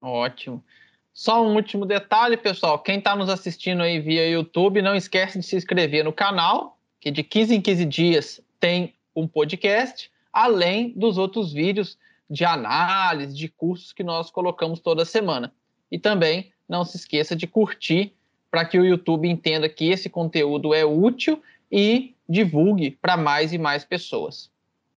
Ótimo. 0.00 0.64
Só 1.12 1.46
um 1.46 1.56
último 1.56 1.84
detalhe, 1.84 2.38
pessoal. 2.38 2.78
Quem 2.78 2.96
está 2.96 3.14
nos 3.14 3.28
assistindo 3.28 3.82
aí 3.82 4.00
via 4.00 4.26
YouTube, 4.26 4.80
não 4.80 4.94
esquece 4.94 5.38
de 5.38 5.44
se 5.44 5.56
inscrever 5.56 6.04
no 6.04 6.12
canal, 6.12 6.78
que 6.98 7.10
de 7.10 7.22
15 7.22 7.56
em 7.56 7.60
15 7.60 7.84
dias 7.84 8.40
tem 8.58 8.94
um 9.14 9.28
podcast, 9.28 10.10
além 10.32 10.94
dos 10.96 11.18
outros 11.18 11.52
vídeos 11.52 11.98
de 12.30 12.46
análise, 12.46 13.36
de 13.36 13.46
cursos 13.46 13.92
que 13.92 14.02
nós 14.02 14.30
colocamos 14.30 14.80
toda 14.80 15.04
semana. 15.04 15.52
E 15.92 15.98
também 15.98 16.50
não 16.66 16.82
se 16.82 16.96
esqueça 16.96 17.36
de 17.36 17.46
curtir 17.46 18.14
para 18.50 18.64
que 18.64 18.78
o 18.78 18.86
YouTube 18.86 19.28
entenda 19.28 19.68
que 19.68 19.90
esse 19.90 20.08
conteúdo 20.08 20.72
é 20.72 20.82
útil 20.82 21.42
e 21.70 22.14
divulgue 22.28 22.90
para 22.90 23.16
mais 23.16 23.52
e 23.52 23.58
mais 23.58 23.84
pessoas. 23.84 24.50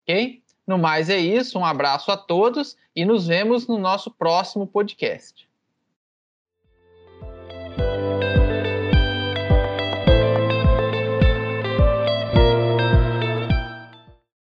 Ok? 0.03 0.43
No 0.67 0.77
mais 0.77 1.09
é 1.09 1.19
isso, 1.19 1.59
um 1.59 1.65
abraço 1.65 2.11
a 2.11 2.17
todos 2.17 2.77
e 2.95 3.05
nos 3.05 3.27
vemos 3.27 3.67
no 3.67 3.79
nosso 3.79 4.11
próximo 4.11 4.67
podcast. 4.67 5.48